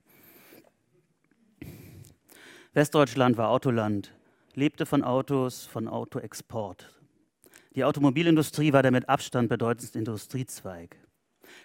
Westdeutschland 2.74 3.38
war 3.38 3.48
Autoland, 3.48 4.12
lebte 4.54 4.84
von 4.84 5.02
Autos, 5.02 5.64
von 5.64 5.88
Autoexport. 5.88 6.92
Die 7.74 7.84
Automobilindustrie 7.84 8.72
war 8.72 8.82
der 8.82 8.92
mit 8.92 9.08
Abstand 9.08 9.48
bedeutendste 9.48 9.98
Industriezweig. 9.98 10.96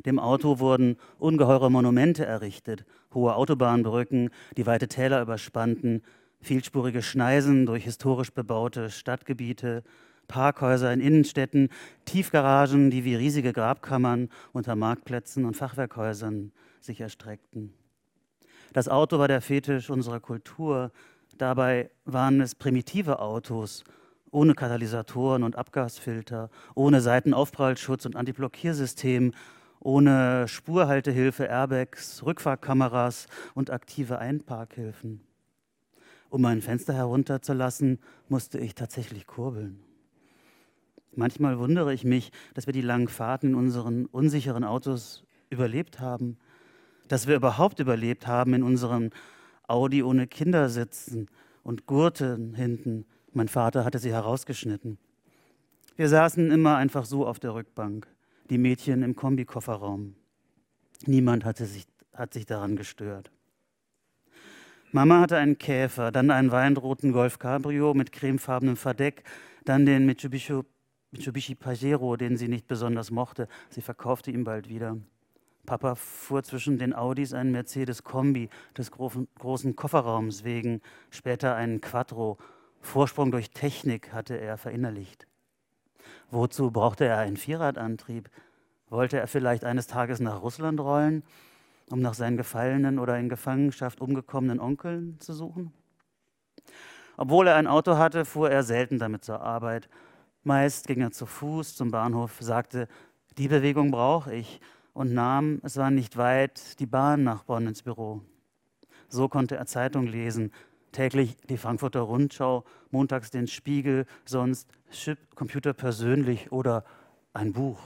Dem 0.06 0.20
Auto 0.20 0.60
wurden 0.60 0.98
ungeheure 1.20 1.70
Monumente 1.70 2.26
errichtet, 2.26 2.86
hohe 3.14 3.36
Autobahnbrücken, 3.36 4.30
die 4.58 4.66
weite 4.66 4.88
Täler 4.88 5.22
überspannten, 5.22 6.02
vielspurige 6.42 7.04
Schneisen 7.04 7.66
durch 7.66 7.84
historisch 7.84 8.32
bebaute 8.32 8.90
Stadtgebiete, 8.90 9.84
Parkhäuser 10.28 10.92
in 10.94 11.02
Innenstädten, 11.02 11.70
Tiefgaragen, 12.06 12.90
die 12.90 13.04
wie 13.04 13.16
riesige 13.16 13.54
Grabkammern 13.54 14.30
unter 14.54 14.76
Marktplätzen 14.76 15.46
und 15.46 15.56
Fachwerkhäusern 15.56 16.52
sich 16.80 17.02
erstreckten. 17.02 17.74
Das 18.74 18.88
Auto 18.88 19.20
war 19.20 19.28
der 19.28 19.42
Fetisch 19.42 19.90
unserer 19.90 20.22
Kultur. 20.22 20.92
Dabei 21.38 21.92
waren 22.06 22.40
es 22.40 22.56
primitive 22.56 23.20
Autos, 23.20 23.84
ohne 24.32 24.56
Katalysatoren 24.56 25.44
und 25.44 25.58
Abgasfilter, 25.58 26.50
ohne 26.74 27.02
Seitenaufprallschutz 27.02 28.06
und 28.06 28.16
Antiblockiersystem, 28.16 29.34
ohne 29.82 30.48
Spurhaltehilfe, 30.48 31.46
Airbags, 31.46 32.24
Rückfahrkameras 32.26 33.28
und 33.54 33.72
aktive 33.72 34.20
Einparkhilfen. 34.20 35.22
Um 36.30 36.42
mein 36.42 36.62
Fenster 36.62 36.94
herunterzulassen, 36.94 38.00
musste 38.30 38.58
ich 38.58 38.76
tatsächlich 38.76 39.28
kurbeln. 39.28 39.84
Manchmal 41.14 41.60
wundere 41.60 41.94
ich 41.94 42.06
mich, 42.06 42.32
dass 42.54 42.68
wir 42.68 42.74
die 42.74 42.82
langen 42.82 43.10
Fahrten 43.10 43.48
in 43.48 43.56
unseren 43.56 44.06
unsicheren 44.06 44.64
Autos 44.64 45.26
überlebt 45.50 46.00
haben, 46.00 46.38
dass 47.10 47.28
wir 47.28 47.36
überhaupt 47.36 47.80
überlebt 47.80 48.28
haben 48.28 48.54
in 48.54 48.64
unserem 48.64 49.10
Audi 49.68 50.04
ohne 50.04 50.28
Kindersitzen 50.28 51.28
und 51.64 51.86
Gurten 51.86 52.54
hinten. 52.54 53.06
Mein 53.34 53.50
Vater 53.50 53.84
hatte 53.84 54.00
sie 54.00 54.12
herausgeschnitten. 54.12 54.98
Wir 55.98 56.08
saßen 56.08 56.50
immer 56.52 56.78
einfach 56.78 57.04
so 57.04 57.28
auf 57.28 57.40
der 57.40 57.54
Rückbank, 57.54 58.08
die 58.52 58.58
Mädchen 58.58 59.02
im 59.02 59.16
Kombikofferraum. 59.16 60.14
Niemand 61.06 61.46
hatte 61.46 61.66
sich, 61.66 61.86
hat 62.14 62.34
sich 62.34 62.46
daran 62.46 62.76
gestört. 62.76 63.32
Mama 64.92 65.22
hatte 65.22 65.38
einen 65.38 65.58
Käfer, 65.58 66.12
dann 66.12 66.30
einen 66.32 66.52
weinroten 66.52 67.14
Golf 67.14 67.40
Cabrio 67.40 67.94
mit 67.94 68.12
cremefarbenem 68.12 68.76
Verdeck, 68.76 69.24
dann 69.64 69.86
den 69.86 70.06
Mitsubishi, 70.06 70.60
Mitsubishi 71.12 71.56
Pajero, 71.56 72.18
den 72.18 72.36
sie 72.36 72.50
nicht 72.50 72.68
besonders 72.68 73.10
mochte. 73.10 73.48
Sie 73.70 73.82
verkaufte 73.82 74.32
ihn 74.32 74.44
bald 74.44 74.68
wieder. 74.68 74.98
Papa 75.66 75.96
fuhr 75.96 76.44
zwischen 76.44 76.78
den 76.78 76.94
Audis 76.94 77.34
einen 77.34 77.54
Mercedes 77.54 78.04
Kombi 78.04 78.50
des 78.78 78.92
großen 78.92 79.76
Kofferraums 79.78 80.44
wegen, 80.44 80.82
später 81.10 81.56
einen 81.56 81.80
Quattro. 81.80 82.38
Vorsprung 82.82 83.32
durch 83.32 83.52
Technik 83.52 84.12
hatte 84.12 84.38
er 84.38 84.58
verinnerlicht. 84.58 85.31
Wozu 86.32 86.72
brauchte 86.72 87.04
er 87.04 87.18
einen 87.18 87.36
Vierradantrieb? 87.36 88.30
Wollte 88.90 89.20
er 89.20 89.28
vielleicht 89.28 89.66
eines 89.66 89.88
Tages 89.88 90.22
nach 90.22 90.42
Russland 90.42 90.80
rollen, 90.80 91.24
um 91.90 92.02
nach 92.02 92.14
seinen 92.14 92.38
gefallenen 92.38 93.00
oder 93.00 93.20
in 93.20 93.28
Gefangenschaft 93.28 94.00
umgekommenen 94.00 94.62
Onkeln 94.62 95.20
zu 95.20 95.34
suchen? 95.34 95.74
Obwohl 97.18 97.48
er 97.48 97.58
ein 97.58 97.68
Auto 97.68 97.98
hatte, 97.98 98.24
fuhr 98.24 98.50
er 98.50 98.64
selten 98.64 98.98
damit 98.98 99.26
zur 99.26 99.42
Arbeit. 99.42 99.90
Meist 100.44 100.88
ging 100.88 101.02
er 101.02 101.12
zu 101.12 101.26
Fuß 101.26 101.76
zum 101.76 101.92
Bahnhof, 101.92 102.38
sagte, 102.40 102.88
die 103.38 103.50
Bewegung 103.50 103.92
brauche 103.92 104.34
ich 104.34 104.62
und 104.94 105.14
nahm, 105.14 105.60
es 105.64 105.76
war 105.76 105.92
nicht 105.92 106.16
weit, 106.16 106.80
die 106.80 106.86
Bahn 106.86 107.24
nach 107.24 107.44
Bonn 107.44 107.68
ins 107.68 107.84
Büro. 107.84 108.22
So 109.10 109.28
konnte 109.28 109.58
er 109.58 109.66
Zeitung 109.66 110.08
lesen, 110.08 110.52
täglich 110.92 111.38
die 111.50 111.58
Frankfurter 111.58 112.02
Rundschau, 112.02 112.64
montags 112.90 113.32
den 113.32 113.48
Spiegel, 113.48 114.06
sonst 114.26 114.68
Chip, 114.92 115.18
Computer 115.36 115.74
persönlich 115.74 116.52
oder 116.52 116.84
ein 117.34 117.54
Buch. 117.54 117.80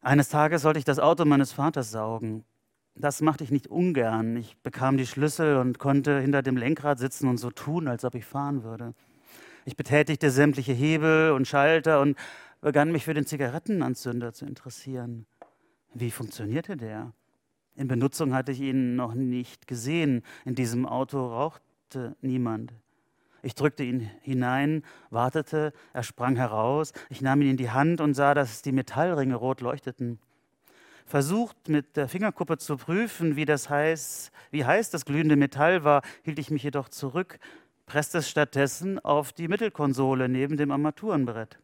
Eines 0.00 0.28
Tages 0.28 0.62
sollte 0.62 0.78
ich 0.78 0.84
das 0.84 0.98
Auto 0.98 1.24
meines 1.24 1.52
Vaters 1.52 1.90
saugen. 1.90 2.44
Das 2.94 3.20
machte 3.20 3.44
ich 3.44 3.50
nicht 3.50 3.68
ungern. 3.68 4.36
Ich 4.36 4.56
bekam 4.58 4.96
die 4.96 5.06
Schlüssel 5.06 5.56
und 5.56 5.78
konnte 5.78 6.20
hinter 6.20 6.42
dem 6.42 6.56
Lenkrad 6.56 6.98
sitzen 6.98 7.28
und 7.28 7.38
so 7.38 7.50
tun, 7.50 7.88
als 7.88 8.04
ob 8.04 8.14
ich 8.14 8.24
fahren 8.24 8.64
würde. 8.64 8.94
Ich 9.64 9.76
betätigte 9.76 10.30
sämtliche 10.30 10.72
Hebel 10.72 11.32
und 11.32 11.46
Schalter 11.46 12.00
und 12.00 12.16
begann 12.60 12.90
mich 12.90 13.04
für 13.04 13.14
den 13.14 13.26
Zigarettenanzünder 13.26 14.32
zu 14.32 14.46
interessieren. 14.46 15.26
Wie 15.94 16.10
funktionierte 16.10 16.76
der? 16.76 17.12
In 17.78 17.86
Benutzung 17.86 18.34
hatte 18.34 18.50
ich 18.50 18.60
ihn 18.60 18.96
noch 18.96 19.14
nicht 19.14 19.68
gesehen. 19.68 20.24
In 20.44 20.56
diesem 20.56 20.84
Auto 20.84 21.24
rauchte 21.24 22.16
niemand. 22.20 22.72
Ich 23.40 23.54
drückte 23.54 23.84
ihn 23.84 24.10
hinein, 24.20 24.82
wartete, 25.10 25.72
er 25.92 26.02
sprang 26.02 26.34
heraus. 26.34 26.92
Ich 27.08 27.22
nahm 27.22 27.40
ihn 27.40 27.50
in 27.50 27.56
die 27.56 27.70
Hand 27.70 28.00
und 28.00 28.14
sah, 28.14 28.34
dass 28.34 28.62
die 28.62 28.72
Metallringe 28.72 29.36
rot 29.36 29.60
leuchteten. 29.60 30.18
Versucht 31.06 31.68
mit 31.68 31.96
der 31.96 32.08
Fingerkuppe 32.08 32.58
zu 32.58 32.76
prüfen, 32.78 33.36
wie 33.36 33.44
das 33.44 33.70
heiß, 33.70 34.32
wie 34.50 34.64
heiß 34.64 34.90
das 34.90 35.04
glühende 35.04 35.36
Metall 35.36 35.84
war, 35.84 36.02
hielt 36.24 36.40
ich 36.40 36.50
mich 36.50 36.64
jedoch 36.64 36.88
zurück, 36.88 37.38
presste 37.86 38.18
es 38.18 38.28
stattdessen 38.28 38.98
auf 38.98 39.32
die 39.32 39.46
Mittelkonsole 39.46 40.28
neben 40.28 40.56
dem 40.56 40.72
Armaturenbrett. 40.72 41.60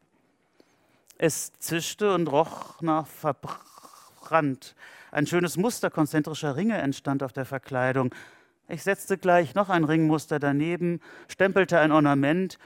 Es 1.18 1.52
zischte 1.59 2.14
und 2.14 2.28
roch 2.28 2.80
nach 2.83 3.09
verbrannt. 3.09 4.76
Ein 5.14 5.28
schönes 5.28 5.56
Muster 5.56 5.90
konzentrischer 5.90 6.56
Ringe 6.56 6.76
entstand 6.78 7.23
auf 7.23 7.33
der 7.33 7.44
Verkleidung. 7.44 8.12
Ich 8.66 8.83
setzte 8.83 9.16
gleich 9.16 9.54
noch 9.54 9.68
ein 9.68 9.85
Ringmuster 9.85 10.40
daneben, 10.40 10.99
stempelte 11.28 11.78
ein 11.78 11.92
Ornament, 11.92 12.59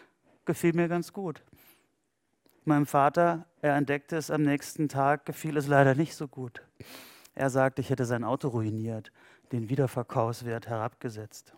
gefiel 0.47 0.73
mir 0.73 0.89
ganz 0.89 1.13
gut. 1.13 1.43
Meinem 2.65 2.87
Vater, 2.87 3.45
er 3.61 3.77
entdeckte 3.77 4.17
es 4.17 4.31
am 4.31 4.45
nächsten 4.45 4.89
Tag, 4.89 5.27
gefiel 5.27 5.59
es 5.59 5.67
leider 5.67 5.95
nicht 5.95 6.15
so 6.15 6.27
gut. 6.27 6.63
Er 7.35 7.51
sagte, 7.51 7.83
ich 7.83 7.91
hätte 7.91 8.07
sein 8.07 8.25
Auto 8.25 8.49
ruiniert, 8.49 9.13
den 9.53 9.69
Wiederverkaufswert 9.69 10.69
herabgesetzt. 10.69 11.53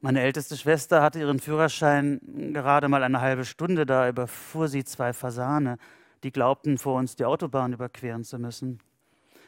Meine 0.00 0.20
älteste 0.20 0.56
Schwester 0.56 1.00
hatte 1.00 1.20
ihren 1.20 1.38
Führerschein 1.38 2.20
gerade 2.52 2.88
mal 2.88 3.04
eine 3.04 3.20
halbe 3.20 3.44
Stunde, 3.44 3.86
da 3.86 4.08
überfuhr 4.08 4.66
sie 4.66 4.82
zwei 4.82 5.12
Fasane, 5.12 5.78
die 6.22 6.32
glaubten, 6.32 6.78
vor 6.78 6.98
uns 6.98 7.16
die 7.16 7.24
Autobahn 7.24 7.72
überqueren 7.72 8.24
zu 8.24 8.38
müssen. 8.38 8.80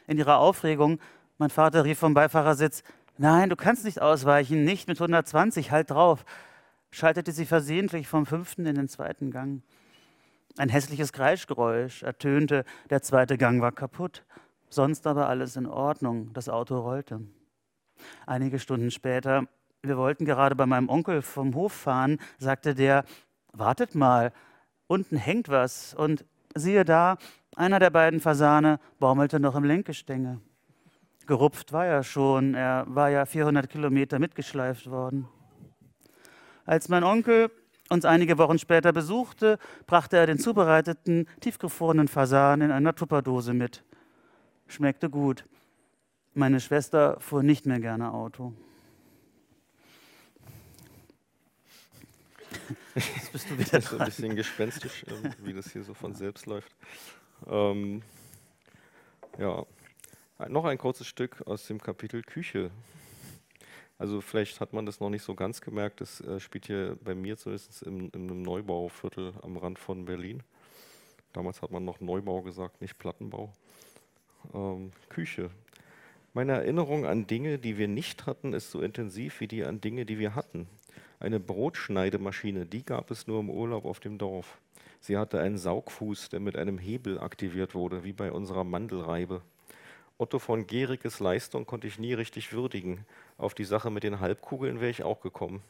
In 0.07 0.17
ihrer 0.17 0.37
Aufregung, 0.39 0.99
mein 1.37 1.49
Vater 1.49 1.85
rief 1.85 1.99
vom 1.99 2.13
Beifahrersitz, 2.13 2.83
Nein, 3.17 3.49
du 3.49 3.55
kannst 3.55 3.85
nicht 3.85 4.01
ausweichen, 4.01 4.63
nicht 4.63 4.87
mit 4.87 4.97
120, 4.97 5.71
halt 5.71 5.91
drauf, 5.91 6.25
schaltete 6.89 7.31
sie 7.31 7.45
versehentlich 7.45 8.07
vom 8.07 8.25
fünften 8.25 8.65
in 8.65 8.75
den 8.75 8.87
zweiten 8.87 9.31
Gang. 9.31 9.61
Ein 10.57 10.69
hässliches 10.69 11.13
Kreischgeräusch 11.13 12.03
ertönte, 12.03 12.65
der 12.89 13.01
zweite 13.01 13.37
Gang 13.37 13.61
war 13.61 13.71
kaputt, 13.71 14.23
sonst 14.69 15.05
aber 15.07 15.29
alles 15.29 15.55
in 15.55 15.67
Ordnung, 15.67 16.33
das 16.33 16.49
Auto 16.49 16.79
rollte. 16.79 17.21
Einige 18.25 18.57
Stunden 18.57 18.91
später 18.91 19.45
wir 19.83 19.97
wollten 19.97 20.25
gerade 20.25 20.55
bei 20.55 20.67
meinem 20.67 20.89
Onkel 20.89 21.21
vom 21.23 21.55
Hof 21.55 21.73
fahren, 21.73 22.19
sagte 22.37 22.75
der, 22.75 23.03
wartet 23.51 23.95
mal, 23.95 24.31
unten 24.85 25.17
hängt 25.17 25.49
was. 25.49 25.93
Und 25.95 26.23
siehe 26.55 26.85
da, 26.85 27.17
einer 27.55 27.79
der 27.79 27.89
beiden 27.89 28.19
Fasane 28.19 28.79
baumelte 28.99 29.39
noch 29.39 29.55
im 29.55 29.63
Lenkgestänge. 29.63 30.39
Gerupft 31.27 31.71
war 31.73 31.85
er 31.85 32.03
schon, 32.03 32.55
er 32.55 32.85
war 32.87 33.09
ja 33.09 33.25
400 33.25 33.69
Kilometer 33.69 34.19
mitgeschleift 34.19 34.89
worden. 34.89 35.27
Als 36.65 36.89
mein 36.89 37.03
Onkel 37.03 37.51
uns 37.89 38.05
einige 38.05 38.37
Wochen 38.37 38.57
später 38.57 38.93
besuchte, 38.93 39.59
brachte 39.85 40.17
er 40.17 40.25
den 40.25 40.39
zubereiteten, 40.39 41.27
tiefgefrorenen 41.41 42.07
Fasan 42.07 42.61
in 42.61 42.71
einer 42.71 42.95
Tupperdose 42.95 43.53
mit. 43.53 43.83
Schmeckte 44.67 45.09
gut. 45.09 45.45
Meine 46.33 46.61
Schwester 46.61 47.17
fuhr 47.19 47.43
nicht 47.43 47.65
mehr 47.65 47.81
gerne 47.81 48.13
Auto. 48.13 48.53
Jetzt 52.95 53.31
bist 53.31 53.49
du 53.49 53.57
wieder 53.57 53.71
das 53.71 53.91
ist 53.91 53.99
ein 53.99 54.05
bisschen 54.05 54.35
gespenstisch, 54.35 55.05
ähm, 55.07 55.33
wie 55.39 55.53
das 55.53 55.71
hier 55.71 55.83
so 55.83 55.93
von 55.93 56.15
selbst 56.15 56.45
läuft. 56.45 56.71
Ähm, 57.47 58.01
ja, 59.37 59.65
noch 60.49 60.65
ein 60.65 60.77
kurzes 60.77 61.07
Stück 61.07 61.41
aus 61.45 61.67
dem 61.67 61.81
Kapitel 61.81 62.21
Küche. 62.23 62.71
Also 63.97 64.19
vielleicht 64.19 64.59
hat 64.59 64.73
man 64.73 64.85
das 64.85 64.99
noch 64.99 65.09
nicht 65.09 65.23
so 65.23 65.35
ganz 65.35 65.61
gemerkt. 65.61 66.01
Das 66.01 66.21
äh, 66.21 66.39
spielt 66.39 66.65
hier 66.65 66.97
bei 67.03 67.13
mir 67.13 67.37
zumindest 67.37 67.83
in, 67.83 68.09
in 68.09 68.29
einem 68.29 68.41
Neubauviertel 68.41 69.33
am 69.43 69.57
Rand 69.57 69.77
von 69.77 70.05
Berlin. 70.05 70.41
Damals 71.33 71.61
hat 71.61 71.71
man 71.71 71.85
noch 71.85 71.99
Neubau 71.99 72.41
gesagt, 72.41 72.81
nicht 72.81 72.97
Plattenbau. 72.97 73.53
Ähm, 74.53 74.91
Küche. 75.09 75.51
Meine 76.33 76.53
Erinnerung 76.53 77.05
an 77.05 77.27
Dinge, 77.27 77.59
die 77.59 77.77
wir 77.77 77.87
nicht 77.87 78.25
hatten, 78.25 78.53
ist 78.53 78.71
so 78.71 78.81
intensiv 78.81 79.39
wie 79.39 79.47
die 79.47 79.63
an 79.63 79.81
Dinge, 79.81 80.05
die 80.05 80.17
wir 80.17 80.33
hatten. 80.33 80.67
Eine 81.21 81.39
Brotschneidemaschine, 81.39 82.65
die 82.65 82.83
gab 82.83 83.11
es 83.11 83.27
nur 83.27 83.41
im 83.41 83.51
Urlaub 83.51 83.85
auf 83.85 83.99
dem 83.99 84.17
Dorf. 84.17 84.57
Sie 84.99 85.19
hatte 85.19 85.39
einen 85.39 85.59
Saugfuß, 85.59 86.29
der 86.29 86.39
mit 86.39 86.57
einem 86.57 86.79
Hebel 86.79 87.19
aktiviert 87.19 87.75
wurde, 87.75 88.03
wie 88.03 88.11
bei 88.11 88.31
unserer 88.31 88.63
Mandelreibe. 88.63 89.43
Otto 90.17 90.39
von 90.39 90.65
Geriges 90.65 91.19
Leistung 91.19 91.67
konnte 91.67 91.85
ich 91.85 91.99
nie 91.99 92.15
richtig 92.15 92.53
würdigen. 92.53 93.05
Auf 93.37 93.53
die 93.53 93.65
Sache 93.65 93.91
mit 93.91 94.01
den 94.01 94.19
Halbkugeln 94.19 94.81
wäre 94.81 94.89
ich 94.89 95.03
auch 95.03 95.21
gekommen. 95.21 95.61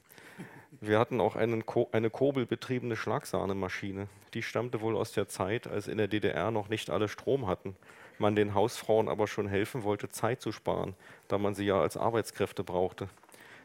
Wir 0.80 0.98
hatten 0.98 1.20
auch 1.20 1.36
einen, 1.36 1.66
eine 1.92 2.10
kurbelbetriebene 2.10 2.96
Schlagsahnemamaschine. 2.96 4.08
Die 4.34 4.44
stammte 4.44 4.80
wohl 4.80 4.96
aus 4.96 5.12
der 5.12 5.28
Zeit, 5.28 5.68
als 5.68 5.90
in 5.90 5.98
der 5.98 6.08
DDR 6.08 6.52
noch 6.52 6.70
nicht 6.70 6.90
alle 6.90 7.10
Strom 7.10 7.48
hatten. 7.48 7.76
Man 8.20 8.38
den 8.38 8.54
Hausfrauen 8.54 9.10
aber 9.10 9.28
schon 9.28 9.50
helfen 9.50 9.84
wollte, 9.84 10.08
Zeit 10.08 10.40
zu 10.40 10.54
sparen, 10.54 10.96
da 11.28 11.38
man 11.38 11.56
sie 11.56 11.66
ja 11.66 11.82
als 11.82 11.98
Arbeitskräfte 11.98 12.64
brauchte 12.64 13.10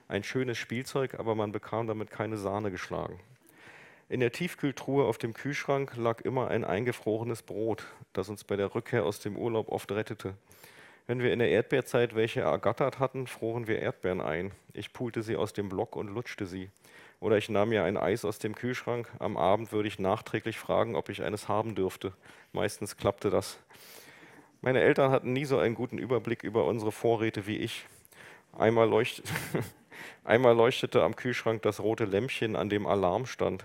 ein 0.08 0.22
schönes 0.22 0.58
Spielzeug, 0.58 1.18
aber 1.18 1.34
man 1.34 1.52
bekam 1.52 1.86
damit 1.86 2.10
keine 2.10 2.36
Sahne 2.36 2.70
geschlagen. 2.70 3.20
In 4.08 4.20
der 4.20 4.30
Tiefkühltruhe 4.30 5.04
auf 5.04 5.18
dem 5.18 5.34
Kühlschrank 5.34 5.96
lag 5.96 6.20
immer 6.20 6.48
ein 6.48 6.64
eingefrorenes 6.64 7.42
Brot, 7.42 7.84
das 8.12 8.28
uns 8.28 8.44
bei 8.44 8.56
der 8.56 8.74
Rückkehr 8.74 9.04
aus 9.04 9.18
dem 9.18 9.36
Urlaub 9.36 9.68
oft 9.68 9.90
rettete. 9.90 10.34
Wenn 11.08 11.20
wir 11.20 11.32
in 11.32 11.40
der 11.40 11.50
Erdbeerzeit 11.50 12.14
welche 12.14 12.40
ergattert 12.40 12.98
hatten, 12.98 13.26
froren 13.26 13.66
wir 13.66 13.80
Erdbeeren 13.80 14.20
ein. 14.20 14.52
Ich 14.72 14.92
pulte 14.92 15.22
sie 15.22 15.36
aus 15.36 15.52
dem 15.52 15.68
Block 15.68 15.96
und 15.96 16.08
lutschte 16.08 16.46
sie. 16.46 16.70
Oder 17.20 17.38
ich 17.38 17.48
nahm 17.48 17.70
mir 17.70 17.84
ein 17.84 17.96
Eis 17.96 18.24
aus 18.24 18.38
dem 18.38 18.54
Kühlschrank. 18.54 19.10
Am 19.18 19.36
Abend 19.36 19.72
würde 19.72 19.88
ich 19.88 19.98
nachträglich 19.98 20.58
fragen, 20.58 20.96
ob 20.96 21.08
ich 21.08 21.22
eines 21.22 21.48
haben 21.48 21.74
dürfte. 21.74 22.12
Meistens 22.52 22.96
klappte 22.96 23.30
das. 23.30 23.58
Meine 24.60 24.80
Eltern 24.80 25.10
hatten 25.10 25.32
nie 25.32 25.44
so 25.44 25.58
einen 25.58 25.74
guten 25.74 25.98
Überblick 25.98 26.42
über 26.42 26.64
unsere 26.64 26.92
Vorräte 26.92 27.46
wie 27.46 27.58
ich. 27.58 27.86
Einmal 28.52 28.88
leuchtete. 28.88 29.28
Einmal 30.24 30.56
leuchtete 30.56 31.02
am 31.02 31.16
Kühlschrank 31.16 31.62
das 31.62 31.80
rote 31.80 32.04
Lämpchen, 32.04 32.56
an 32.56 32.68
dem 32.68 32.86
Alarm 32.86 33.26
stand. 33.26 33.64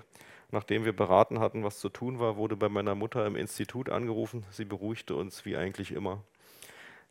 Nachdem 0.51 0.83
wir 0.85 0.93
beraten 0.93 1.39
hatten, 1.39 1.63
was 1.63 1.79
zu 1.79 1.89
tun 1.89 2.19
war, 2.19 2.35
wurde 2.35 2.55
bei 2.55 2.69
meiner 2.69 2.95
Mutter 2.95 3.25
im 3.25 3.35
Institut 3.35 3.89
angerufen. 3.89 4.45
Sie 4.51 4.65
beruhigte 4.65 5.15
uns 5.15 5.45
wie 5.45 5.55
eigentlich 5.55 5.91
immer. 5.91 6.23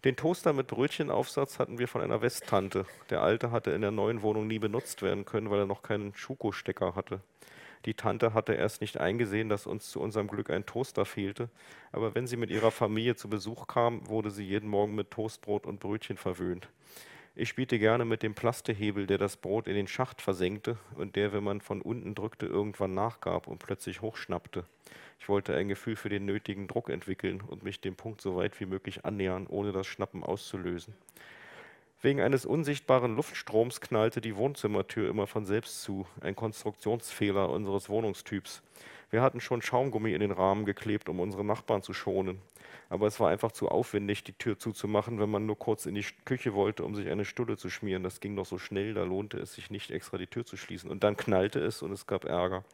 Den 0.05 0.17
Toaster 0.17 0.53
mit 0.53 0.67
Brötchenaufsatz 0.67 1.59
hatten 1.59 1.79
wir 1.79 1.89
von 1.89 2.01
einer 2.01 2.23
Westtante. 2.23 2.87
Der 3.11 3.23
alte 3.23 3.51
hatte 3.51 3.71
in 3.71 3.83
der 3.83 3.91
neuen 3.91 4.23
Wohnung 4.23 4.47
nie 4.47 4.59
benutzt 4.59 5.03
werden 5.03 5.27
können, 5.27 5.51
weil 5.51 5.61
er 5.61 5.67
noch 5.67 5.83
keinen 5.83 6.15
Schuko-Stecker 6.15 6.95
hatte. 6.95 7.21
Die 7.87 7.95
Tante 7.95 8.35
hatte 8.35 8.53
erst 8.55 8.83
nicht 8.83 8.99
eingesehen, 8.99 9.49
dass 9.49 9.67
uns 9.67 9.91
zu 9.91 10.01
unserem 10.01 10.29
Glück 10.29 10.51
ein 10.51 10.67
Toaster 10.67 11.07
fehlte, 11.07 11.49
aber 11.93 12.15
wenn 12.15 12.27
sie 12.27 12.37
mit 12.37 12.51
ihrer 12.51 12.71
Familie 12.71 13.17
zu 13.17 13.29
Besuch 13.29 13.67
kam, 13.67 14.07
wurde 14.07 14.31
sie 14.31 14.45
jeden 14.45 14.69
Morgen 14.69 14.95
mit 14.95 15.11
Toastbrot 15.11 15.67
und 15.67 15.81
Brötchen 15.81 16.19
verwöhnt. 16.19 16.69
Ich 17.37 17.49
spielte 17.49 17.79
gerne 17.79 18.05
mit 18.05 18.25
dem 18.25 18.35
Plastehebel, 18.35 19.07
der 19.07 19.17
das 19.17 19.37
Brot 19.37 19.69
in 19.69 19.75
den 19.75 19.87
Schacht 19.87 20.21
versenkte 20.21 20.79
und 20.97 21.15
der, 21.15 21.33
wenn 21.33 21.45
man 21.45 21.61
von 21.61 21.81
unten 21.81 22.17
drückte, 22.17 22.47
irgendwann 22.47 22.93
nachgab 22.95 23.47
und 23.47 23.59
plötzlich 23.59 24.03
hochschnappte. 24.03 24.65
Ich 25.21 25.29
wollte 25.29 25.55
ein 25.55 25.69
Gefühl 25.69 25.95
für 25.95 26.09
den 26.09 26.25
nötigen 26.25 26.67
Druck 26.67 26.91
entwickeln 26.91 27.41
und 27.41 27.63
mich 27.63 27.81
dem 27.81 27.95
Punkt 27.95 28.21
so 28.21 28.35
weit 28.35 28.59
wie 28.59 28.67
möglich 28.67 29.05
annähern, 29.05 29.47
ohne 29.47 29.71
das 29.71 29.87
Schnappen 29.87 30.25
auszulösen. 30.25 30.95
Wegen 32.03 32.21
eines 32.21 32.47
unsichtbaren 32.47 33.15
Luftstroms 33.15 33.81
knallte 33.81 34.21
die 34.21 34.35
Wohnzimmertür 34.35 35.09
immer 35.09 35.27
von 35.27 35.45
selbst 35.45 35.83
zu, 35.83 36.07
ein 36.23 36.35
Konstruktionsfehler 36.35 37.49
unseres 37.51 37.89
Wohnungstyps. 37.89 38.63
Wir 39.11 39.23
hatten 39.23 39.41
schon 39.41 39.61
Schaumgummi 39.61 40.15
in 40.15 40.21
den 40.21 40.31
Rahmen 40.31 40.65
geklebt, 40.65 41.09
um 41.09 41.19
unsere 41.19 41.45
Nachbarn 41.45 41.83
zu 41.83 41.93
schonen. 41.93 42.41
Aber 42.89 43.07
es 43.07 43.19
war 43.21 43.31
einfach 43.31 43.53
zu 43.53 43.69
aufwendig, 43.69 44.25
die 44.25 44.33
Tür 44.33 44.59
zuzumachen, 44.59 45.21
wenn 45.21 45.31
man 45.31 45.47
nur 45.47 45.59
kurz 45.59 45.87
in 45.87 45.95
die 45.95 46.05
Küche 46.25 46.55
wollte, 46.55 46.85
um 46.85 46.95
sich 46.95 47.09
eine 47.09 47.25
Stulle 47.25 47.57
zu 47.57 47.71
schmieren. 47.71 48.03
Das 48.03 48.21
ging 48.21 48.37
doch 48.37 48.47
so 48.47 48.59
schnell, 48.59 48.95
da 48.95 49.05
lohnte 49.05 49.39
es 49.39 49.55
sich 49.55 49.71
nicht, 49.71 49.91
extra 49.91 50.19
die 50.19 50.27
Tür 50.27 50.45
zu 50.45 50.57
schließen. 50.57 50.91
Und 50.91 51.05
dann 51.05 51.17
knallte 51.17 51.61
es 51.61 51.83
und 51.83 51.93
es 51.93 52.07
gab 52.07 52.25
Ärger. 52.25 52.65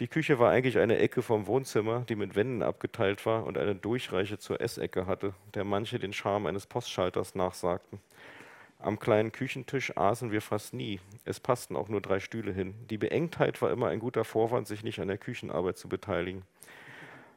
Die 0.00 0.08
Küche 0.08 0.40
war 0.40 0.50
eigentlich 0.50 0.78
eine 0.78 0.98
Ecke 0.98 1.22
vom 1.22 1.46
Wohnzimmer, 1.46 2.00
die 2.08 2.16
mit 2.16 2.34
Wänden 2.34 2.64
abgeteilt 2.64 3.24
war 3.26 3.44
und 3.44 3.56
eine 3.56 3.76
Durchreiche 3.76 4.38
zur 4.38 4.60
Essecke 4.60 5.06
hatte, 5.06 5.34
der 5.54 5.62
manche 5.62 6.00
den 6.00 6.12
Charme 6.12 6.46
eines 6.46 6.66
Postschalters 6.66 7.36
nachsagten. 7.36 8.00
Am 8.84 8.98
kleinen 8.98 9.32
Küchentisch 9.32 9.96
aßen 9.96 10.30
wir 10.30 10.42
fast 10.42 10.74
nie. 10.74 11.00
Es 11.24 11.40
passten 11.40 11.74
auch 11.74 11.88
nur 11.88 12.02
drei 12.02 12.20
Stühle 12.20 12.52
hin. 12.52 12.74
Die 12.90 12.98
Beengtheit 12.98 13.62
war 13.62 13.70
immer 13.70 13.88
ein 13.88 13.98
guter 13.98 14.26
Vorwand, 14.26 14.66
sich 14.66 14.84
nicht 14.84 15.00
an 15.00 15.08
der 15.08 15.16
Küchenarbeit 15.16 15.78
zu 15.78 15.88
beteiligen. 15.88 16.42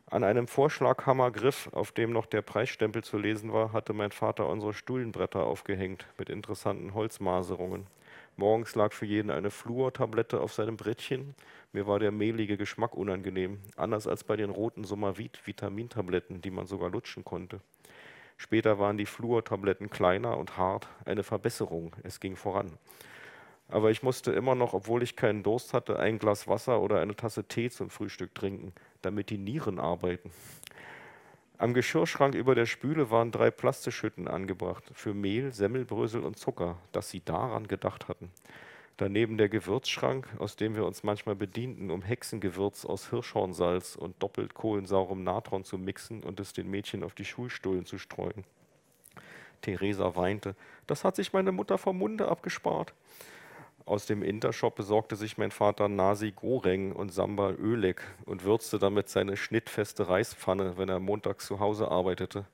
An 0.07 0.25
einem 0.25 0.49
Vorschlaghammergriff, 0.49 1.69
auf 1.71 1.93
dem 1.93 2.11
noch 2.11 2.25
der 2.25 2.41
Preisstempel 2.41 3.01
zu 3.01 3.17
lesen 3.17 3.53
war, 3.53 3.71
hatte 3.71 3.93
mein 3.93 4.11
Vater 4.11 4.49
unsere 4.49 4.73
Stuhlenbretter 4.73 5.45
aufgehängt 5.45 6.05
mit 6.17 6.29
interessanten 6.29 6.93
Holzmaserungen. 6.93 7.87
Morgens 8.35 8.75
lag 8.75 8.91
für 8.91 9.05
jeden 9.05 9.31
eine 9.31 9.49
Fluortablette 9.49 10.41
auf 10.41 10.51
seinem 10.51 10.75
Brettchen. 10.75 11.33
Mir 11.71 11.87
war 11.87 11.99
der 11.99 12.11
mehlige 12.11 12.57
Geschmack 12.57 12.93
unangenehm, 12.93 13.61
anders 13.77 14.05
als 14.05 14.25
bei 14.25 14.35
den 14.35 14.49
roten 14.49 14.83
Somavit-Vitamintabletten, 14.83 16.41
die 16.41 16.51
man 16.51 16.67
sogar 16.67 16.89
lutschen 16.89 17.23
konnte. 17.23 17.61
Später 18.37 18.79
waren 18.79 18.97
die 18.97 19.05
Fluortabletten 19.05 19.89
kleiner 19.89 20.37
und 20.37 20.57
hart, 20.57 20.87
eine 21.05 21.23
Verbesserung, 21.23 21.95
es 22.03 22.19
ging 22.19 22.35
voran. 22.35 22.77
Aber 23.67 23.91
ich 23.91 24.03
musste 24.03 24.31
immer 24.31 24.55
noch, 24.55 24.73
obwohl 24.73 25.03
ich 25.03 25.15
keinen 25.15 25.43
Durst 25.43 25.73
hatte, 25.73 25.99
ein 25.99 26.19
Glas 26.19 26.47
Wasser 26.47 26.81
oder 26.81 27.01
eine 27.01 27.15
Tasse 27.15 27.43
Tee 27.43 27.69
zum 27.69 27.89
Frühstück 27.89 28.33
trinken, 28.33 28.73
damit 29.01 29.29
die 29.29 29.37
Nieren 29.37 29.79
arbeiten. 29.79 30.31
Am 31.57 31.73
Geschirrschrank 31.73 32.35
über 32.35 32.53
der 32.53 32.67
Spüle 32.67 33.09
waren 33.09 33.31
drei 33.31 33.49
Plastischhütten 33.49 34.27
angebracht 34.27 34.83
für 34.93 35.15
Mehl, 35.15 35.51
Semmelbrösel 35.51 36.23
und 36.23 36.37
Zucker, 36.37 36.77
dass 36.91 37.09
sie 37.09 37.25
daran 37.25 37.67
gedacht 37.67 38.07
hatten. 38.07 38.31
Daneben 38.97 39.37
der 39.37 39.47
Gewürzschrank, 39.47 40.27
aus 40.39 40.55
dem 40.55 40.75
wir 40.75 40.83
uns 40.83 41.03
manchmal 41.03 41.35
bedienten, 41.35 41.91
um 41.91 42.01
Hexengewürz 42.01 42.83
aus 42.83 43.11
Hirschhornsalz 43.11 43.95
und 43.95 44.21
doppelt 44.23 44.55
kohlensaurem 44.55 45.23
Natron 45.23 45.63
zu 45.63 45.77
mixen 45.77 46.23
und 46.23 46.39
es 46.39 46.51
den 46.51 46.67
Mädchen 46.67 47.03
auf 47.03 47.13
die 47.13 47.25
Schulstullen 47.25 47.85
zu 47.85 47.99
streuen. 47.99 48.43
Theresa 49.61 50.15
weinte. 50.15 50.55
Das 50.87 51.03
hat 51.03 51.15
sich 51.15 51.31
meine 51.31 51.51
Mutter 51.51 51.77
vom 51.77 51.99
Munde 51.99 52.27
abgespart. 52.27 52.95
Aus 53.85 54.07
dem 54.07 54.23
Intershop 54.23 54.75
besorgte 54.75 55.15
sich 55.15 55.37
mein 55.37 55.51
Vater 55.51 55.87
Nasi 55.87 56.31
Goreng 56.31 56.91
und 56.91 57.13
Samba 57.13 57.51
Ölek 57.51 58.01
und 58.25 58.43
würzte 58.43 58.79
damit 58.79 59.09
seine 59.09 59.37
schnittfeste 59.37 60.09
Reispfanne, 60.09 60.77
wenn 60.77 60.89
er 60.89 60.99
montags 60.99 61.45
zu 61.45 61.59
Hause 61.59 61.89
arbeitete. 61.89 62.45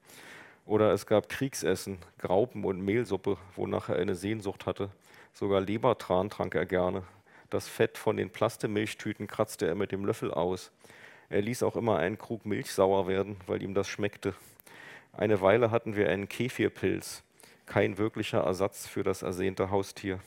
Oder 0.65 0.91
es 0.91 1.06
gab 1.06 1.30
Kriegsessen, 1.30 2.00
Graupen 2.20 2.65
und 2.65 2.82
Mehlsuppe, 2.82 3.38
wonach 3.56 3.88
er 3.88 3.96
eine 3.96 4.15
Sehnsucht 4.15 4.65
hatte. 4.65 4.89
Sogar 5.34 5.62
Lebertran 5.62 6.30
trank 6.30 6.54
er 6.54 6.65
gerne. 6.65 7.04
Das 7.50 7.67
Fett 7.67 7.98
von 7.98 8.17
den 8.17 8.30
Plastemilchtüten 8.30 9.28
kratzte 9.28 9.67
er 9.67 9.76
mit 9.76 9.91
dem 9.91 10.06
Löffel 10.06 10.32
aus. 10.32 10.72
Er 11.30 11.41
ließ 11.41 11.63
auch 11.63 11.76
immer 11.76 11.98
einen 11.98 12.19
Krug 12.19 12.46
Milch 12.46 12.72
sauer 12.72 13.08
werden, 13.08 13.38
weil 13.48 13.63
ihm 13.63 13.74
das 13.74 13.88
schmeckte. 13.88 14.36
Eine 15.12 15.41
Weile 15.41 15.72
hatten 15.72 15.96
wir 15.96 16.10
einen 16.10 16.30
Kefirpilz, 16.30 17.24
kein 17.65 17.98
wirklicher 17.98 18.41
Ersatz 18.41 18.88
für 18.88 19.04
das 19.04 19.24
ersehnte 19.24 19.72
Haustier. 19.72 20.19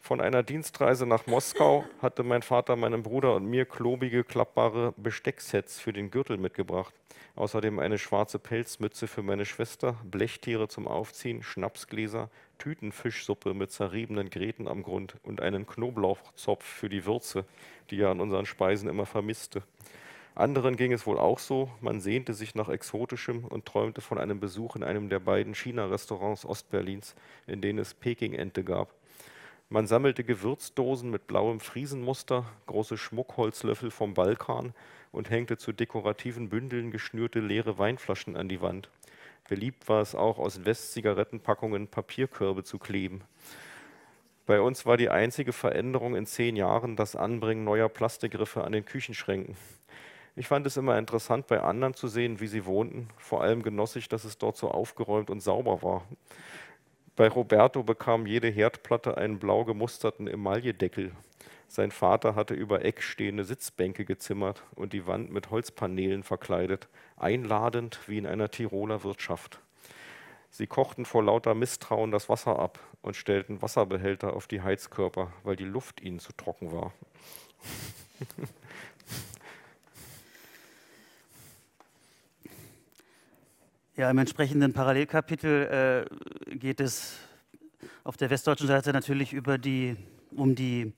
Von 0.00 0.20
einer 0.20 0.42
Dienstreise 0.42 1.06
nach 1.06 1.26
Moskau 1.26 1.84
hatte 2.00 2.22
mein 2.22 2.42
Vater 2.42 2.76
meinem 2.76 3.02
Bruder 3.02 3.36
und 3.36 3.46
mir 3.46 3.64
klobige, 3.64 4.24
klappbare 4.24 4.92
Bestecksets 4.96 5.78
für 5.78 5.92
den 5.92 6.10
Gürtel 6.10 6.38
mitgebracht. 6.38 6.92
Außerdem 7.36 7.78
eine 7.78 7.98
schwarze 7.98 8.38
Pelzmütze 8.38 9.06
für 9.06 9.22
meine 9.22 9.46
Schwester, 9.46 9.96
Blechtiere 10.04 10.68
zum 10.68 10.86
Aufziehen, 10.88 11.42
Schnapsgläser, 11.42 12.30
Tütenfischsuppe 12.62 13.54
mit 13.54 13.72
zerriebenen 13.72 14.30
Gräten 14.30 14.68
am 14.68 14.84
Grund 14.84 15.16
und 15.24 15.40
einen 15.40 15.66
Knoblauchzopf 15.66 16.64
für 16.64 16.88
die 16.88 17.04
Würze, 17.06 17.44
die 17.90 18.00
er 18.00 18.10
an 18.10 18.20
unseren 18.20 18.46
Speisen 18.46 18.88
immer 18.88 19.04
vermisste. 19.04 19.64
Anderen 20.36 20.76
ging 20.76 20.92
es 20.92 21.04
wohl 21.04 21.18
auch 21.18 21.40
so, 21.40 21.72
man 21.80 22.00
sehnte 22.00 22.34
sich 22.34 22.54
nach 22.54 22.68
Exotischem 22.68 23.44
und 23.46 23.66
träumte 23.66 24.00
von 24.00 24.16
einem 24.16 24.38
Besuch 24.38 24.76
in 24.76 24.84
einem 24.84 25.08
der 25.08 25.18
beiden 25.18 25.56
China-Restaurants 25.56 26.44
Ostberlins, 26.44 27.16
in 27.48 27.60
denen 27.60 27.80
es 27.80 27.94
Peking-Ente 27.94 28.62
gab. 28.62 28.94
Man 29.68 29.88
sammelte 29.88 30.22
Gewürzdosen 30.22 31.10
mit 31.10 31.26
blauem 31.26 31.58
Friesenmuster, 31.58 32.46
große 32.66 32.96
Schmuckholzlöffel 32.96 33.90
vom 33.90 34.14
Balkan 34.14 34.72
und 35.10 35.30
hängte 35.30 35.56
zu 35.56 35.72
dekorativen 35.72 36.48
Bündeln 36.48 36.92
geschnürte 36.92 37.40
leere 37.40 37.78
Weinflaschen 37.78 38.36
an 38.36 38.48
die 38.48 38.60
Wand. 38.60 38.88
Beliebt 39.48 39.88
war 39.88 40.00
es 40.00 40.14
auch, 40.14 40.38
aus 40.38 40.64
West-Zigarettenpackungen 40.64 41.88
Papierkörbe 41.88 42.64
zu 42.64 42.78
kleben. 42.78 43.22
Bei 44.46 44.60
uns 44.60 44.86
war 44.86 44.96
die 44.96 45.08
einzige 45.08 45.52
Veränderung 45.52 46.16
in 46.16 46.26
zehn 46.26 46.56
Jahren 46.56 46.96
das 46.96 47.16
Anbringen 47.16 47.64
neuer 47.64 47.88
Plastikgriffe 47.88 48.64
an 48.64 48.72
den 48.72 48.84
Küchenschränken. 48.84 49.56
Ich 50.34 50.48
fand 50.48 50.66
es 50.66 50.76
immer 50.76 50.98
interessant, 50.98 51.46
bei 51.46 51.60
anderen 51.60 51.94
zu 51.94 52.08
sehen, 52.08 52.40
wie 52.40 52.46
sie 52.46 52.64
wohnten. 52.64 53.08
Vor 53.18 53.42
allem 53.42 53.62
genoss 53.62 53.96
ich, 53.96 54.08
dass 54.08 54.24
es 54.24 54.38
dort 54.38 54.56
so 54.56 54.70
aufgeräumt 54.70 55.28
und 55.28 55.40
sauber 55.40 55.82
war. 55.82 56.06
Bei 57.14 57.28
Roberto 57.28 57.82
bekam 57.82 58.26
jede 58.26 58.48
Herdplatte 58.48 59.18
einen 59.18 59.38
blau 59.38 59.64
gemusterten 59.64 60.26
Emailledeckel. 60.26 61.12
Sein 61.72 61.90
Vater 61.90 62.34
hatte 62.34 62.52
über 62.52 62.84
Eck 62.84 63.02
stehende 63.02 63.44
Sitzbänke 63.44 64.04
gezimmert 64.04 64.62
und 64.74 64.92
die 64.92 65.06
Wand 65.06 65.32
mit 65.32 65.50
Holzpaneelen 65.50 66.22
verkleidet, 66.22 66.86
einladend 67.16 67.98
wie 68.06 68.18
in 68.18 68.26
einer 68.26 68.50
Tiroler 68.50 69.04
Wirtschaft. 69.04 69.58
Sie 70.50 70.66
kochten 70.66 71.06
vor 71.06 71.24
lauter 71.24 71.54
Misstrauen 71.54 72.10
das 72.10 72.28
Wasser 72.28 72.58
ab 72.58 72.78
und 73.00 73.16
stellten 73.16 73.62
Wasserbehälter 73.62 74.34
auf 74.34 74.48
die 74.48 74.60
Heizkörper, 74.60 75.32
weil 75.44 75.56
die 75.56 75.64
Luft 75.64 76.02
ihnen 76.02 76.18
zu 76.18 76.34
trocken 76.34 76.72
war. 76.72 76.92
Ja, 83.94 84.10
im 84.10 84.16
entsprechenden 84.16 84.72
Parallelkapitel 84.72 86.08
äh, 86.50 86.56
geht 86.56 86.80
es 86.80 87.18
auf 88.04 88.16
der 88.16 88.30
westdeutschen 88.30 88.66
Seite 88.66 88.90
natürlich 88.90 89.34
über 89.34 89.58
die, 89.58 89.96
um 90.34 90.54
die 90.54 90.94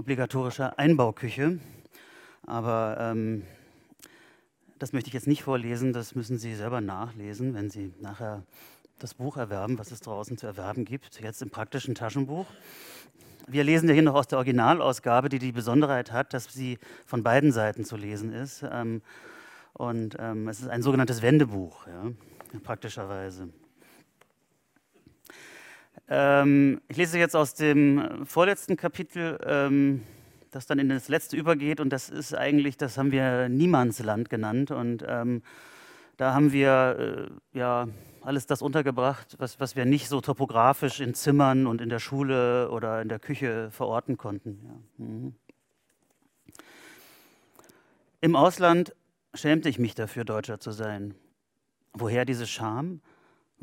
obligatorische 0.00 0.78
Einbauküche. 0.78 1.58
Aber 2.46 2.96
ähm, 2.98 3.42
das 4.78 4.94
möchte 4.94 5.08
ich 5.08 5.14
jetzt 5.14 5.26
nicht 5.26 5.42
vorlesen, 5.42 5.92
das 5.92 6.14
müssen 6.14 6.38
Sie 6.38 6.54
selber 6.54 6.80
nachlesen, 6.80 7.52
wenn 7.52 7.68
Sie 7.68 7.92
nachher 8.00 8.42
das 8.98 9.12
Buch 9.12 9.36
erwerben, 9.36 9.78
was 9.78 9.90
es 9.90 10.00
draußen 10.00 10.38
zu 10.38 10.46
erwerben 10.46 10.86
gibt, 10.86 11.20
jetzt 11.20 11.42
im 11.42 11.50
praktischen 11.50 11.94
Taschenbuch. 11.94 12.46
Wir 13.46 13.62
lesen 13.62 13.88
ja 13.88 13.94
hier 13.94 14.02
noch 14.02 14.14
aus 14.14 14.26
der 14.26 14.38
Originalausgabe, 14.38 15.28
die 15.28 15.38
die 15.38 15.52
Besonderheit 15.52 16.12
hat, 16.12 16.32
dass 16.32 16.44
sie 16.44 16.78
von 17.04 17.22
beiden 17.22 17.52
Seiten 17.52 17.84
zu 17.84 17.96
lesen 17.96 18.32
ist. 18.32 18.64
Ähm, 18.70 19.02
und 19.74 20.16
ähm, 20.18 20.48
es 20.48 20.60
ist 20.60 20.68
ein 20.68 20.82
sogenanntes 20.82 21.20
Wendebuch, 21.20 21.86
ja, 21.86 22.10
praktischerweise. 22.62 23.50
Ähm, 26.08 26.80
ich 26.88 26.96
lese 26.96 27.18
jetzt 27.18 27.36
aus 27.36 27.54
dem 27.54 28.26
vorletzten 28.26 28.76
Kapitel, 28.76 29.38
ähm, 29.44 30.02
das 30.50 30.66
dann 30.66 30.78
in 30.78 30.88
das 30.88 31.08
letzte 31.08 31.36
übergeht. 31.36 31.80
Und 31.80 31.90
das 31.90 32.10
ist 32.10 32.34
eigentlich, 32.34 32.76
das 32.76 32.98
haben 32.98 33.12
wir 33.12 33.48
Niemandsland 33.48 34.28
genannt. 34.28 34.70
Und 34.70 35.04
ähm, 35.06 35.42
da 36.16 36.34
haben 36.34 36.52
wir 36.52 37.30
äh, 37.54 37.58
ja 37.58 37.88
alles 38.22 38.46
das 38.46 38.60
untergebracht, 38.60 39.36
was, 39.38 39.60
was 39.60 39.76
wir 39.76 39.84
nicht 39.84 40.08
so 40.08 40.20
topografisch 40.20 41.00
in 41.00 41.14
Zimmern 41.14 41.66
und 41.66 41.80
in 41.80 41.88
der 41.88 41.98
Schule 41.98 42.70
oder 42.70 43.00
in 43.00 43.08
der 43.08 43.18
Küche 43.18 43.70
verorten 43.70 44.16
konnten. 44.16 44.60
Ja. 44.98 45.04
Mhm. 45.04 45.34
Im 48.20 48.36
Ausland 48.36 48.94
schämte 49.32 49.70
ich 49.70 49.78
mich 49.78 49.94
dafür, 49.94 50.24
Deutscher 50.24 50.60
zu 50.60 50.72
sein. 50.72 51.14
Woher 51.94 52.26
diese 52.26 52.46
Scham? 52.46 53.00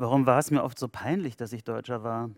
Warum 0.00 0.26
war 0.26 0.38
es 0.38 0.52
mir 0.52 0.62
oft 0.62 0.78
so 0.78 0.86
peinlich, 0.86 1.36
dass 1.36 1.52
ich 1.52 1.64
Deutscher 1.64 2.04
war? 2.04 2.30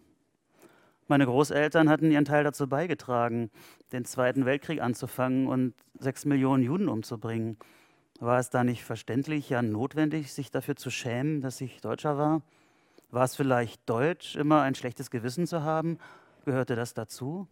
Meine 1.08 1.26
Großeltern 1.26 1.90
hatten 1.90 2.10
ihren 2.10 2.24
Teil 2.24 2.42
dazu 2.42 2.66
beigetragen, 2.66 3.50
den 3.92 4.06
Zweiten 4.06 4.46
Weltkrieg 4.46 4.80
anzufangen 4.80 5.46
und 5.46 5.74
sechs 5.98 6.24
Millionen 6.24 6.62
Juden 6.62 6.88
umzubringen. 6.88 7.58
War 8.18 8.38
es 8.38 8.48
da 8.48 8.64
nicht 8.64 8.82
verständlich, 8.82 9.50
ja 9.50 9.60
notwendig, 9.60 10.32
sich 10.32 10.50
dafür 10.50 10.74
zu 10.76 10.90
schämen, 10.90 11.42
dass 11.42 11.60
ich 11.60 11.82
Deutscher 11.82 12.16
war? 12.16 12.40
War 13.10 13.24
es 13.24 13.36
vielleicht 13.36 13.86
deutsch, 13.90 14.36
immer 14.36 14.62
ein 14.62 14.74
schlechtes 14.74 15.10
Gewissen 15.10 15.46
zu 15.46 15.62
haben? 15.62 15.98
Gehörte 16.46 16.76
das 16.76 16.94
dazu? 16.94 17.46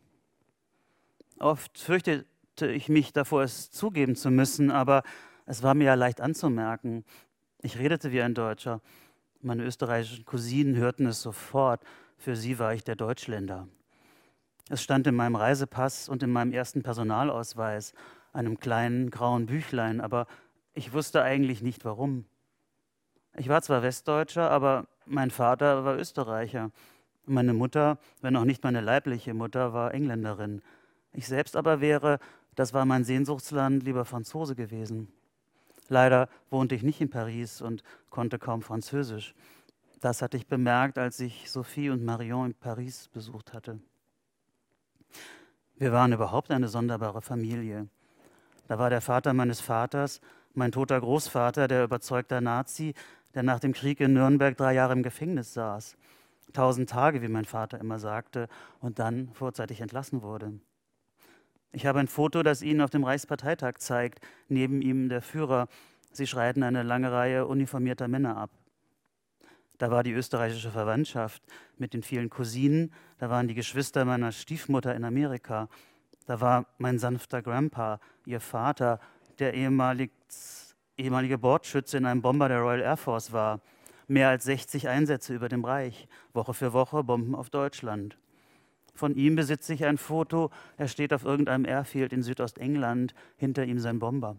Oft 1.38 1.78
fürchtete 1.78 2.66
ich 2.66 2.88
mich 2.88 3.12
davor, 3.12 3.42
es 3.42 3.70
zugeben 3.70 4.16
zu 4.16 4.30
müssen, 4.30 4.70
aber 4.70 5.02
es 5.44 5.62
war 5.62 5.74
mir 5.74 5.84
ja 5.84 5.94
leicht 5.94 6.22
anzumerken. 6.22 7.04
Ich 7.60 7.78
redete 7.78 8.10
wie 8.10 8.22
ein 8.22 8.34
Deutscher. 8.34 8.80
Meine 9.40 9.64
österreichischen 9.64 10.24
Cousinen 10.24 10.74
hörten 10.76 11.06
es 11.06 11.22
sofort. 11.22 11.82
Für 12.16 12.34
sie 12.34 12.58
war 12.58 12.74
ich 12.74 12.82
der 12.82 12.96
Deutschländer. 12.96 13.68
Es 14.68 14.82
stand 14.82 15.06
in 15.06 15.14
meinem 15.14 15.36
Reisepass 15.36 16.08
und 16.08 16.22
in 16.24 16.30
meinem 16.30 16.52
ersten 16.52 16.82
Personalausweis, 16.82 17.94
einem 18.32 18.58
kleinen 18.58 19.10
grauen 19.10 19.46
Büchlein, 19.46 20.00
aber 20.00 20.26
ich 20.74 20.92
wusste 20.92 21.22
eigentlich 21.22 21.62
nicht 21.62 21.84
warum. 21.84 22.24
Ich 23.36 23.48
war 23.48 23.62
zwar 23.62 23.82
Westdeutscher, 23.82 24.50
aber 24.50 24.88
mein 25.06 25.30
Vater 25.30 25.84
war 25.84 25.96
Österreicher. 25.96 26.72
Meine 27.24 27.54
Mutter, 27.54 27.98
wenn 28.20 28.36
auch 28.36 28.44
nicht 28.44 28.64
meine 28.64 28.80
leibliche 28.80 29.34
Mutter, 29.34 29.72
war 29.72 29.94
Engländerin. 29.94 30.62
Ich 31.12 31.28
selbst 31.28 31.56
aber 31.56 31.80
wäre, 31.80 32.18
das 32.56 32.74
war 32.74 32.84
mein 32.84 33.04
Sehnsuchtsland, 33.04 33.84
lieber 33.84 34.04
Franzose 34.04 34.56
gewesen. 34.56 35.12
Leider 35.88 36.28
wohnte 36.50 36.74
ich 36.74 36.82
nicht 36.82 37.00
in 37.00 37.10
Paris 37.10 37.60
und 37.60 37.82
konnte 38.10 38.38
kaum 38.38 38.62
Französisch. 38.62 39.34
Das 40.00 40.22
hatte 40.22 40.36
ich 40.36 40.46
bemerkt, 40.46 40.98
als 40.98 41.18
ich 41.18 41.50
Sophie 41.50 41.90
und 41.90 42.04
Marion 42.04 42.48
in 42.48 42.54
Paris 42.54 43.08
besucht 43.08 43.52
hatte. 43.52 43.80
Wir 45.76 45.92
waren 45.92 46.12
überhaupt 46.12 46.50
eine 46.50 46.68
sonderbare 46.68 47.22
Familie. 47.22 47.88
Da 48.68 48.78
war 48.78 48.90
der 48.90 49.00
Vater 49.00 49.32
meines 49.32 49.60
Vaters, 49.60 50.20
mein 50.54 50.72
toter 50.72 51.00
Großvater, 51.00 51.68
der 51.68 51.84
überzeugter 51.84 52.40
Nazi, 52.40 52.94
der 53.34 53.42
nach 53.42 53.60
dem 53.60 53.72
Krieg 53.72 54.00
in 54.00 54.12
Nürnberg 54.12 54.56
drei 54.56 54.74
Jahre 54.74 54.92
im 54.92 55.02
Gefängnis 55.02 55.54
saß. 55.54 55.96
Tausend 56.52 56.90
Tage, 56.90 57.22
wie 57.22 57.28
mein 57.28 57.44
Vater 57.44 57.78
immer 57.78 57.98
sagte, 57.98 58.48
und 58.80 58.98
dann 58.98 59.30
vorzeitig 59.34 59.80
entlassen 59.80 60.22
wurde. 60.22 60.52
Ich 61.72 61.86
habe 61.86 62.00
ein 62.00 62.08
Foto, 62.08 62.42
das 62.42 62.62
ihn 62.62 62.80
auf 62.80 62.90
dem 62.90 63.04
Reichsparteitag 63.04 63.74
zeigt, 63.78 64.20
neben 64.48 64.80
ihm 64.80 65.08
der 65.08 65.22
Führer. 65.22 65.68
Sie 66.12 66.26
schreiten 66.26 66.62
eine 66.62 66.82
lange 66.82 67.12
Reihe 67.12 67.46
uniformierter 67.46 68.08
Männer 68.08 68.36
ab. 68.36 68.50
Da 69.76 69.90
war 69.90 70.02
die 70.02 70.12
österreichische 70.12 70.70
Verwandtschaft 70.70 71.42
mit 71.76 71.94
den 71.94 72.02
vielen 72.02 72.30
Cousinen, 72.30 72.92
da 73.18 73.30
waren 73.30 73.46
die 73.46 73.54
Geschwister 73.54 74.04
meiner 74.04 74.32
Stiefmutter 74.32 74.94
in 74.94 75.04
Amerika, 75.04 75.68
da 76.26 76.40
war 76.40 76.66
mein 76.78 76.98
sanfter 76.98 77.42
Grandpa, 77.42 78.00
ihr 78.26 78.40
Vater, 78.40 78.98
der 79.38 79.54
ehemalig, 79.54 80.10
ehemalige 80.96 81.38
Bordschütze 81.38 81.96
in 81.96 82.06
einem 82.06 82.22
Bomber 82.22 82.48
der 82.48 82.58
Royal 82.58 82.80
Air 82.80 82.96
Force 82.96 83.32
war. 83.32 83.60
Mehr 84.08 84.30
als 84.30 84.44
60 84.44 84.88
Einsätze 84.88 85.34
über 85.34 85.48
dem 85.48 85.64
Reich, 85.64 86.08
Woche 86.32 86.54
für 86.54 86.72
Woche 86.72 87.04
Bomben 87.04 87.34
auf 87.34 87.50
Deutschland. 87.50 88.18
Von 88.98 89.14
ihm 89.14 89.36
besitze 89.36 89.74
ich 89.74 89.84
ein 89.84 89.96
Foto, 89.96 90.50
er 90.76 90.88
steht 90.88 91.12
auf 91.12 91.24
irgendeinem 91.24 91.64
Airfield 91.64 92.12
in 92.12 92.24
Südostengland, 92.24 93.14
hinter 93.36 93.64
ihm 93.64 93.78
sein 93.78 94.00
Bomber. 94.00 94.38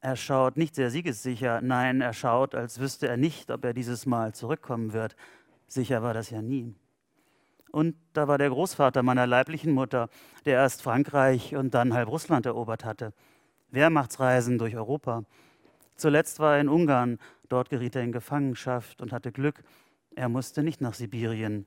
Er 0.00 0.16
schaut 0.16 0.56
nicht 0.56 0.74
sehr 0.74 0.88
siegessicher, 0.90 1.60
nein, 1.60 2.00
er 2.00 2.14
schaut, 2.14 2.54
als 2.54 2.80
wüsste 2.80 3.06
er 3.06 3.18
nicht, 3.18 3.50
ob 3.50 3.62
er 3.66 3.74
dieses 3.74 4.06
Mal 4.06 4.32
zurückkommen 4.32 4.94
wird. 4.94 5.14
Sicher 5.66 6.02
war 6.02 6.14
das 6.14 6.30
ja 6.30 6.40
nie. 6.40 6.74
Und 7.70 7.96
da 8.14 8.28
war 8.28 8.38
der 8.38 8.48
Großvater 8.48 9.02
meiner 9.02 9.26
leiblichen 9.26 9.72
Mutter, 9.72 10.08
der 10.46 10.54
erst 10.54 10.80
Frankreich 10.80 11.54
und 11.54 11.74
dann 11.74 11.92
halb 11.92 12.08
Russland 12.08 12.46
erobert 12.46 12.86
hatte. 12.86 13.12
Wehrmachtsreisen 13.72 14.56
durch 14.56 14.74
Europa. 14.74 15.24
Zuletzt 15.96 16.38
war 16.38 16.54
er 16.54 16.62
in 16.62 16.70
Ungarn, 16.70 17.18
dort 17.50 17.68
geriet 17.68 17.94
er 17.94 18.04
in 18.04 18.12
Gefangenschaft 18.12 19.02
und 19.02 19.12
hatte 19.12 19.32
Glück. 19.32 19.64
Er 20.16 20.30
musste 20.30 20.62
nicht 20.62 20.80
nach 20.80 20.94
Sibirien, 20.94 21.66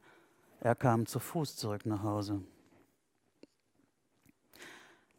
er 0.67 0.75
kam 0.75 1.05
zu 1.05 1.19
Fuß 1.19 1.55
zurück 1.55 1.85
nach 1.85 2.03
Hause. 2.03 2.41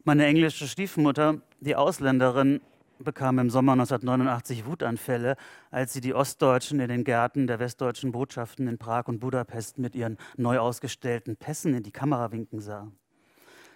Meine 0.03 0.27
englische 0.27 0.67
Stiefmutter, 0.67 1.41
die 1.59 1.75
Ausländerin, 1.75 2.61
bekam 2.99 3.39
im 3.39 3.49
Sommer 3.49 3.71
1989 3.71 4.67
Wutanfälle, 4.67 5.37
als 5.71 5.91
sie 5.93 6.01
die 6.01 6.13
Ostdeutschen 6.13 6.79
in 6.79 6.87
den 6.89 7.03
Gärten 7.03 7.47
der 7.47 7.57
westdeutschen 7.57 8.11
Botschaften 8.11 8.67
in 8.67 8.77
Prag 8.77 9.07
und 9.07 9.21
Budapest 9.21 9.79
mit 9.79 9.95
ihren 9.95 10.19
neu 10.37 10.59
ausgestellten 10.59 11.35
Pässen 11.35 11.73
in 11.73 11.81
die 11.81 11.91
Kamera 11.91 12.31
winken 12.31 12.59
sah. 12.59 12.91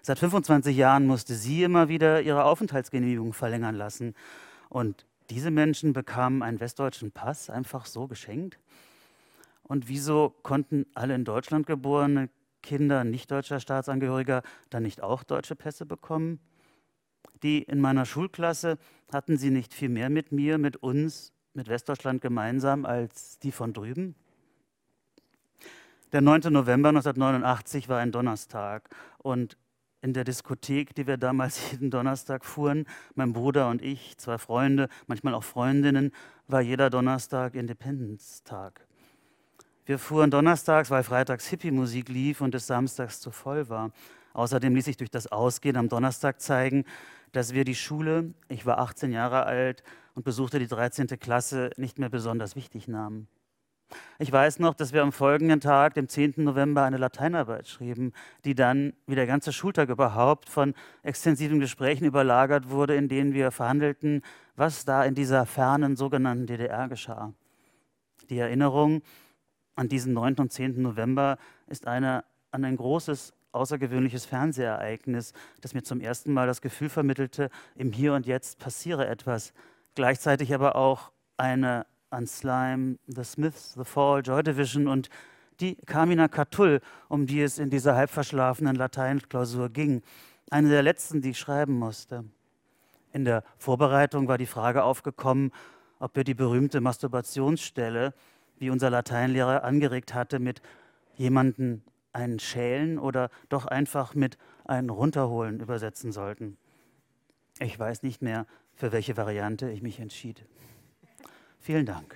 Seit 0.03 0.19
25 0.19 0.77
Jahren 0.77 1.07
musste 1.07 1.33
sie 1.33 1.63
immer 1.63 1.88
wieder 1.88 2.21
ihre 2.21 2.43
Aufenthaltsgenehmigung 2.43 3.33
verlängern 3.33 3.73
lassen. 3.73 4.13
Und 4.69 5.07
diese 5.31 5.49
Menschen 5.49 5.93
bekamen 5.93 6.43
einen 6.43 6.59
westdeutschen 6.59 7.12
Pass 7.12 7.49
einfach 7.49 7.88
so 7.88 8.07
geschenkt? 8.07 8.59
Und 9.73 9.88
wieso 9.88 10.36
konnten 10.43 10.86
alle 10.93 11.15
in 11.15 11.25
Deutschland 11.25 11.65
geborene 11.65 12.29
Kinder 12.62 13.03
nicht 13.03 13.31
deutscher 13.31 13.59
Staatsangehöriger 13.59 14.43
dann 14.69 14.83
nicht 14.83 15.01
auch 15.01 15.23
deutsche 15.23 15.55
Pässe 15.55 15.88
bekommen? 15.88 16.39
Die 17.41 17.63
in 17.63 17.81
meiner 17.81 18.05
Schulklasse 18.05 18.77
hatten 19.12 19.36
sie 19.36 19.49
nicht 19.49 19.73
viel 19.73 19.89
mehr 19.89 20.12
mit 20.12 20.31
mir, 20.31 20.59
mit 20.59 20.77
uns, 20.77 21.33
mit 21.55 21.69
Westdeutschland 21.69 22.21
gemeinsam 22.21 22.86
als 22.86 23.39
die 23.39 23.51
von 23.51 23.73
drüben? 23.73 24.13
Der 26.12 26.21
9. 26.21 26.53
November 26.53 26.89
1989 26.89 27.89
war 27.89 27.97
ein 27.97 28.12
Donnerstag 28.12 28.91
und 29.17 29.57
in 30.03 30.13
der 30.13 30.23
Diskothek, 30.23 30.93
die 30.93 31.07
wir 31.07 31.17
damals 31.17 31.59
jeden 31.71 31.89
Donnerstag 31.89 32.45
fuhren, 32.45 32.86
mein 33.15 33.33
Bruder 33.33 33.69
und 33.69 33.81
ich, 33.81 34.19
zwei 34.19 34.38
Freunde, 34.38 34.88
manchmal 35.07 35.33
auch 35.33 35.43
Freundinnen, 35.43 36.12
war 36.47 36.62
jeder 36.62 36.91
Donnerstag 36.91 37.55
Independence-Tag. 37.55 38.86
Wir 39.86 40.00
fuhren 40.00 40.32
donnerstags, 40.32 40.89
weil 40.91 41.04
freitags 41.04 41.48
Hippie-Musik 41.48 42.08
lief 42.08 42.39
und 42.39 42.56
es 42.56 42.67
samstags 42.67 43.19
zu 43.19 43.32
voll 43.32 43.67
war. 43.67 43.91
Außerdem 44.34 44.74
ließ 44.74 44.86
sich 44.86 44.98
durch 44.98 45.12
das 45.12 45.28
Ausgehen 45.28 45.76
am 45.76 45.89
Donnerstag 45.89 46.39
zeigen, 46.39 46.86
dass 47.34 47.54
wir 47.54 47.65
die 47.65 47.76
Schule, 47.76 48.34
ich 48.48 48.65
war 48.65 48.78
18 48.78 49.12
Jahre 49.12 49.46
alt 49.46 49.84
und 50.15 50.24
besuchte 50.24 50.58
die 50.58 50.67
13. 50.67 51.08
Klasse, 51.19 51.72
nicht 51.76 52.00
mehr 52.00 52.10
besonders 52.10 52.56
wichtig 52.56 52.88
nahmen. 52.88 53.28
Ich 54.19 54.32
weiß 54.32 54.60
noch, 54.60 54.74
dass 54.74 54.93
wir 54.93 55.04
am 55.04 55.12
folgenden 55.12 55.60
Tag, 55.60 55.96
dem 55.96 56.08
10. 56.08 56.36
November, 56.38 56.84
eine 56.84 56.98
Lateinarbeit 56.98 57.67
schrieben, 57.67 58.13
die 58.46 58.56
dann, 58.56 58.93
wie 59.06 59.15
der 59.15 59.28
ganze 59.28 59.52
Schultag 59.52 59.89
überhaupt, 59.89 60.50
von 60.50 60.74
extensiven 61.04 61.60
Gesprächen 61.60 62.06
überlagert 62.06 62.69
wurde, 62.69 62.96
in 62.96 63.10
denen 63.10 63.34
wir 63.34 63.52
verhandelten, 63.52 64.22
was 64.56 64.86
da 64.86 65.04
in 65.04 65.13
dieser 65.13 65.46
fernen 65.46 65.98
sogenannten 65.98 66.48
DDR 66.48 66.88
geschah. 66.88 67.34
Die 68.30 68.39
Erinnerung 68.39 69.02
an 69.75 69.89
diesen 69.89 70.13
9. 70.13 70.36
und 70.36 70.51
10. 70.51 70.81
November 70.81 71.38
ist 71.67 71.88
eine, 71.88 72.23
an 72.51 72.65
ein 72.65 72.77
großes, 72.77 73.33
außergewöhnliches 73.51 74.25
Fernsehereignis, 74.25 75.33
das 75.62 75.73
mir 75.73 75.83
zum 75.83 76.01
ersten 76.01 76.33
Mal 76.33 76.47
das 76.47 76.62
Gefühl 76.62 76.89
vermittelte, 76.89 77.49
im 77.75 77.91
Hier 77.91 78.13
und 78.13 78.25
Jetzt 78.25 78.59
passiere 78.59 79.07
etwas. 79.07 79.53
Gleichzeitig 79.95 80.53
aber 80.53 80.75
auch 80.75 81.12
eine 81.38 81.86
an 82.09 82.27
Slime, 82.27 82.97
The 83.07 83.23
Smiths, 83.23 83.73
The 83.73 83.83
Fall, 83.83 84.21
Joy 84.23 84.43
Division 84.43 84.88
und 84.88 85.09
die 85.59 85.75
Carmina 85.75 86.27
Catull, 86.27 86.81
um 87.09 87.25
die 87.25 87.41
es 87.41 87.59
in 87.59 87.69
dieser 87.69 87.95
halb 87.95 88.09
verschlafenen 88.09 88.75
Lateinklausur 88.75 89.69
ging. 89.69 90.01
Eine 90.49 90.69
der 90.69 90.83
letzten, 90.83 91.21
die 91.21 91.31
ich 91.31 91.39
schreiben 91.39 91.73
musste. 91.73 92.25
In 93.12 93.25
der 93.25 93.43
Vorbereitung 93.57 94.27
war 94.27 94.38
die 94.38 94.45
Frage 94.45 94.83
aufgekommen, 94.83 95.51
ob 95.99 96.15
wir 96.15 96.23
die 96.23 96.33
berühmte 96.33 96.81
Masturbationsstelle, 96.81 98.13
wie 98.63 98.69
unser 98.69 98.89
Lateinlehrer 98.89 99.65
angeregt 99.65 100.13
hatte, 100.13 100.39
mit 100.39 100.62
jemanden 101.17 101.84
einen 102.13 102.39
schälen 102.39 102.97
oder 102.97 103.30
doch 103.49 103.65
einfach 103.65 104.15
mit 104.15 104.38
einen 104.63 104.89
runterholen 104.89 105.60
übersetzen 105.60 106.13
sollten. 106.13 106.58
Ich 107.60 107.78
weiß 107.78 108.04
nicht 108.04 108.21
mehr, 108.21 108.47
für 108.73 108.93
welche 108.93 109.17
Variante 109.17 109.69
ich 109.69 109.82
mich 109.82 109.99
entschied. 109.99 110.45
Vielen 111.60 111.86
Dank. 111.86 112.15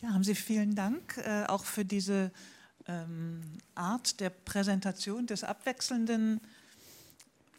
Ja, 0.00 0.08
haben 0.14 0.24
Sie 0.24 0.34
vielen 0.34 0.74
Dank 0.74 1.16
äh, 1.18 1.44
auch 1.46 1.64
für 1.64 1.84
diese 1.84 2.32
ähm, 2.88 3.40
Art 3.76 4.18
der 4.18 4.30
Präsentation 4.30 5.28
des 5.28 5.44
Abwechselnden, 5.44 6.40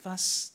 was 0.04 0.53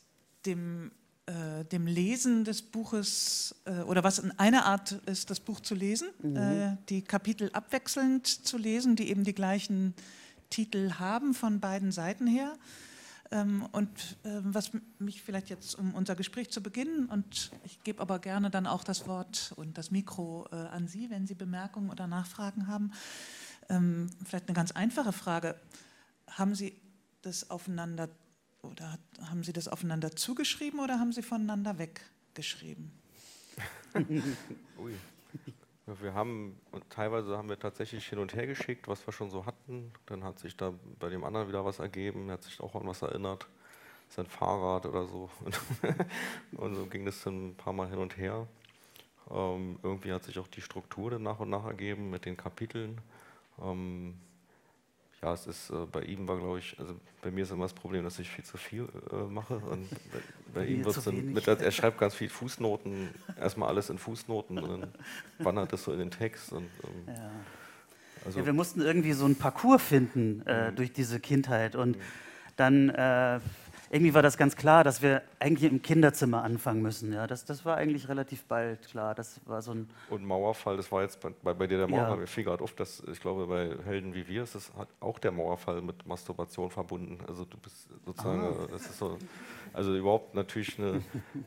dem, 0.48 0.90
äh, 1.26 1.64
dem 1.66 1.86
Lesen 1.86 2.44
des 2.44 2.62
Buches 2.62 3.54
äh, 3.66 3.82
oder 3.82 4.02
was 4.02 4.18
in 4.18 4.32
einer 4.38 4.64
Art 4.64 4.92
ist, 5.06 5.30
das 5.30 5.40
Buch 5.40 5.60
zu 5.60 5.74
lesen, 5.74 6.08
mhm. 6.22 6.36
äh, 6.36 6.76
die 6.88 7.02
Kapitel 7.02 7.50
abwechselnd 7.52 8.26
zu 8.26 8.56
lesen, 8.56 8.96
die 8.96 9.10
eben 9.10 9.24
die 9.24 9.34
gleichen 9.34 9.94
Titel 10.48 10.94
haben 10.98 11.34
von 11.34 11.60
beiden 11.60 11.92
Seiten 11.92 12.26
her. 12.26 12.54
Ähm, 13.30 13.68
und 13.72 13.90
äh, 14.24 14.40
was 14.42 14.70
mich 14.98 15.22
vielleicht 15.22 15.50
jetzt, 15.50 15.78
um 15.78 15.94
unser 15.94 16.16
Gespräch 16.16 16.50
zu 16.50 16.62
beginnen, 16.62 17.06
und 17.06 17.50
ich 17.62 17.82
gebe 17.82 18.00
aber 18.00 18.20
gerne 18.20 18.50
dann 18.50 18.66
auch 18.66 18.82
das 18.82 19.06
Wort 19.06 19.52
und 19.56 19.76
das 19.76 19.90
Mikro 19.90 20.46
äh, 20.50 20.56
an 20.56 20.88
Sie, 20.88 21.10
wenn 21.10 21.26
Sie 21.26 21.34
Bemerkungen 21.34 21.90
oder 21.90 22.06
Nachfragen 22.06 22.68
haben. 22.68 22.92
Ähm, 23.68 24.08
vielleicht 24.24 24.48
eine 24.48 24.54
ganz 24.54 24.72
einfache 24.72 25.12
Frage. 25.12 25.56
Haben 26.26 26.54
Sie 26.54 26.80
das 27.20 27.50
aufeinander 27.50 28.08
oder 28.62 28.98
haben 29.28 29.42
Sie 29.44 29.52
das 29.52 29.68
aufeinander 29.68 30.14
zugeschrieben 30.14 30.80
oder 30.80 30.98
haben 30.98 31.12
Sie 31.12 31.22
voneinander 31.22 31.78
weggeschrieben? 31.78 32.92
Ui. 34.78 34.94
Wir 36.00 36.12
haben, 36.12 36.60
teilweise 36.90 37.38
haben 37.38 37.48
wir 37.48 37.58
tatsächlich 37.58 38.06
hin 38.06 38.18
und 38.18 38.34
her 38.34 38.46
geschickt, 38.46 38.88
was 38.88 39.06
wir 39.06 39.12
schon 39.12 39.30
so 39.30 39.46
hatten. 39.46 39.90
Dann 40.04 40.22
hat 40.22 40.38
sich 40.38 40.54
da 40.54 40.74
bei 40.98 41.08
dem 41.08 41.24
anderen 41.24 41.48
wieder 41.48 41.64
was 41.64 41.78
ergeben, 41.78 42.28
er 42.28 42.34
hat 42.34 42.44
sich 42.44 42.60
auch 42.60 42.74
an 42.74 42.86
was 42.86 43.00
erinnert, 43.00 43.46
sein 44.10 44.26
Fahrrad 44.26 44.84
oder 44.84 45.06
so. 45.06 45.30
und 46.52 46.74
so 46.74 46.86
ging 46.86 47.06
das 47.06 47.22
dann 47.22 47.48
ein 47.48 47.54
paar 47.54 47.72
Mal 47.72 47.88
hin 47.88 47.98
und 47.98 48.18
her. 48.18 48.46
Ähm, 49.30 49.78
irgendwie 49.82 50.12
hat 50.12 50.24
sich 50.24 50.38
auch 50.38 50.48
die 50.48 50.60
Struktur 50.60 51.10
dann 51.10 51.22
nach 51.22 51.40
und 51.40 51.48
nach 51.48 51.64
ergeben 51.64 52.10
mit 52.10 52.26
den 52.26 52.36
Kapiteln. 52.36 53.00
Ähm, 53.62 54.14
ja, 55.22 55.32
es 55.32 55.46
ist 55.46 55.70
äh, 55.70 55.86
bei 55.90 56.02
ihm 56.02 56.28
war, 56.28 56.38
glaube 56.38 56.60
ich, 56.60 56.76
also 56.78 56.94
bei 57.22 57.30
mir 57.30 57.42
ist 57.42 57.50
immer 57.50 57.64
das 57.64 57.72
Problem, 57.72 58.04
dass 58.04 58.18
ich 58.18 58.30
viel 58.30 58.44
zu 58.44 58.56
viel 58.56 58.88
äh, 59.10 59.16
mache. 59.28 59.58
Und 59.58 59.90
bei, 59.90 60.60
bei 60.60 60.66
ihm 60.66 60.84
wird 60.84 60.96
es 60.96 61.04
dann, 61.04 61.32
mit, 61.32 61.46
er 61.48 61.70
schreibt 61.72 61.98
ganz 61.98 62.14
viel 62.14 62.28
Fußnoten, 62.28 63.08
erstmal 63.38 63.68
alles 63.68 63.90
in 63.90 63.98
Fußnoten 63.98 64.58
und 64.58 64.82
dann 64.82 64.92
wandert 65.38 65.72
das 65.72 65.84
so 65.84 65.92
in 65.92 65.98
den 65.98 66.10
Text. 66.10 66.52
Und, 66.52 66.68
ähm, 66.84 67.14
ja. 67.14 67.30
Also 68.24 68.40
ja, 68.40 68.46
wir 68.46 68.52
mussten 68.52 68.80
irgendwie 68.80 69.12
so 69.12 69.26
ein 69.26 69.36
Parcours 69.36 69.82
finden 69.82 70.42
äh, 70.46 70.70
mhm. 70.70 70.76
durch 70.76 70.92
diese 70.92 71.18
Kindheit 71.18 71.74
und 71.74 71.96
mhm. 71.96 72.02
dann 72.56 72.88
äh, 72.90 73.40
irgendwie 73.90 74.12
war 74.12 74.22
das 74.22 74.36
ganz 74.36 74.56
klar, 74.56 74.84
dass 74.84 75.02
wir 75.02 75.22
eigentlich 75.38 75.70
im 75.70 75.80
Kinderzimmer 75.80 76.42
anfangen 76.42 76.82
müssen. 76.82 77.12
Ja, 77.12 77.26
das, 77.26 77.44
das 77.44 77.64
war 77.64 77.76
eigentlich 77.76 78.08
relativ 78.08 78.44
bald 78.44 78.86
klar. 78.88 79.14
Das 79.14 79.40
war 79.46 79.62
so 79.62 79.72
ein 79.72 79.88
Und 80.10 80.24
Mauerfall, 80.24 80.76
das 80.76 80.92
war 80.92 81.02
jetzt 81.02 81.20
bei, 81.20 81.30
bei 81.54 81.66
dir 81.66 81.78
der 81.78 81.88
Mauerfall. 81.88 82.16
Ja. 82.16 82.20
Mir 82.20 82.26
fiel 82.26 82.44
gerade 82.44 82.62
auf, 82.62 82.74
dass 82.74 83.02
ich 83.10 83.20
glaube, 83.20 83.46
bei 83.46 83.70
Helden 83.84 84.14
wie 84.14 84.28
wir 84.28 84.42
ist 84.42 84.54
das 84.54 84.72
hat 84.76 84.88
auch 85.00 85.18
der 85.18 85.32
Mauerfall 85.32 85.80
mit 85.80 86.06
Masturbation 86.06 86.70
verbunden. 86.70 87.18
Also 87.26 87.44
du 87.44 87.56
bist 87.56 87.88
sozusagen, 88.04 88.42
ah. 88.42 88.68
das 88.70 88.82
ist 88.82 88.98
so, 88.98 89.18
also 89.72 89.96
überhaupt 89.96 90.34
natürlich 90.34 90.78
eine 90.78 91.02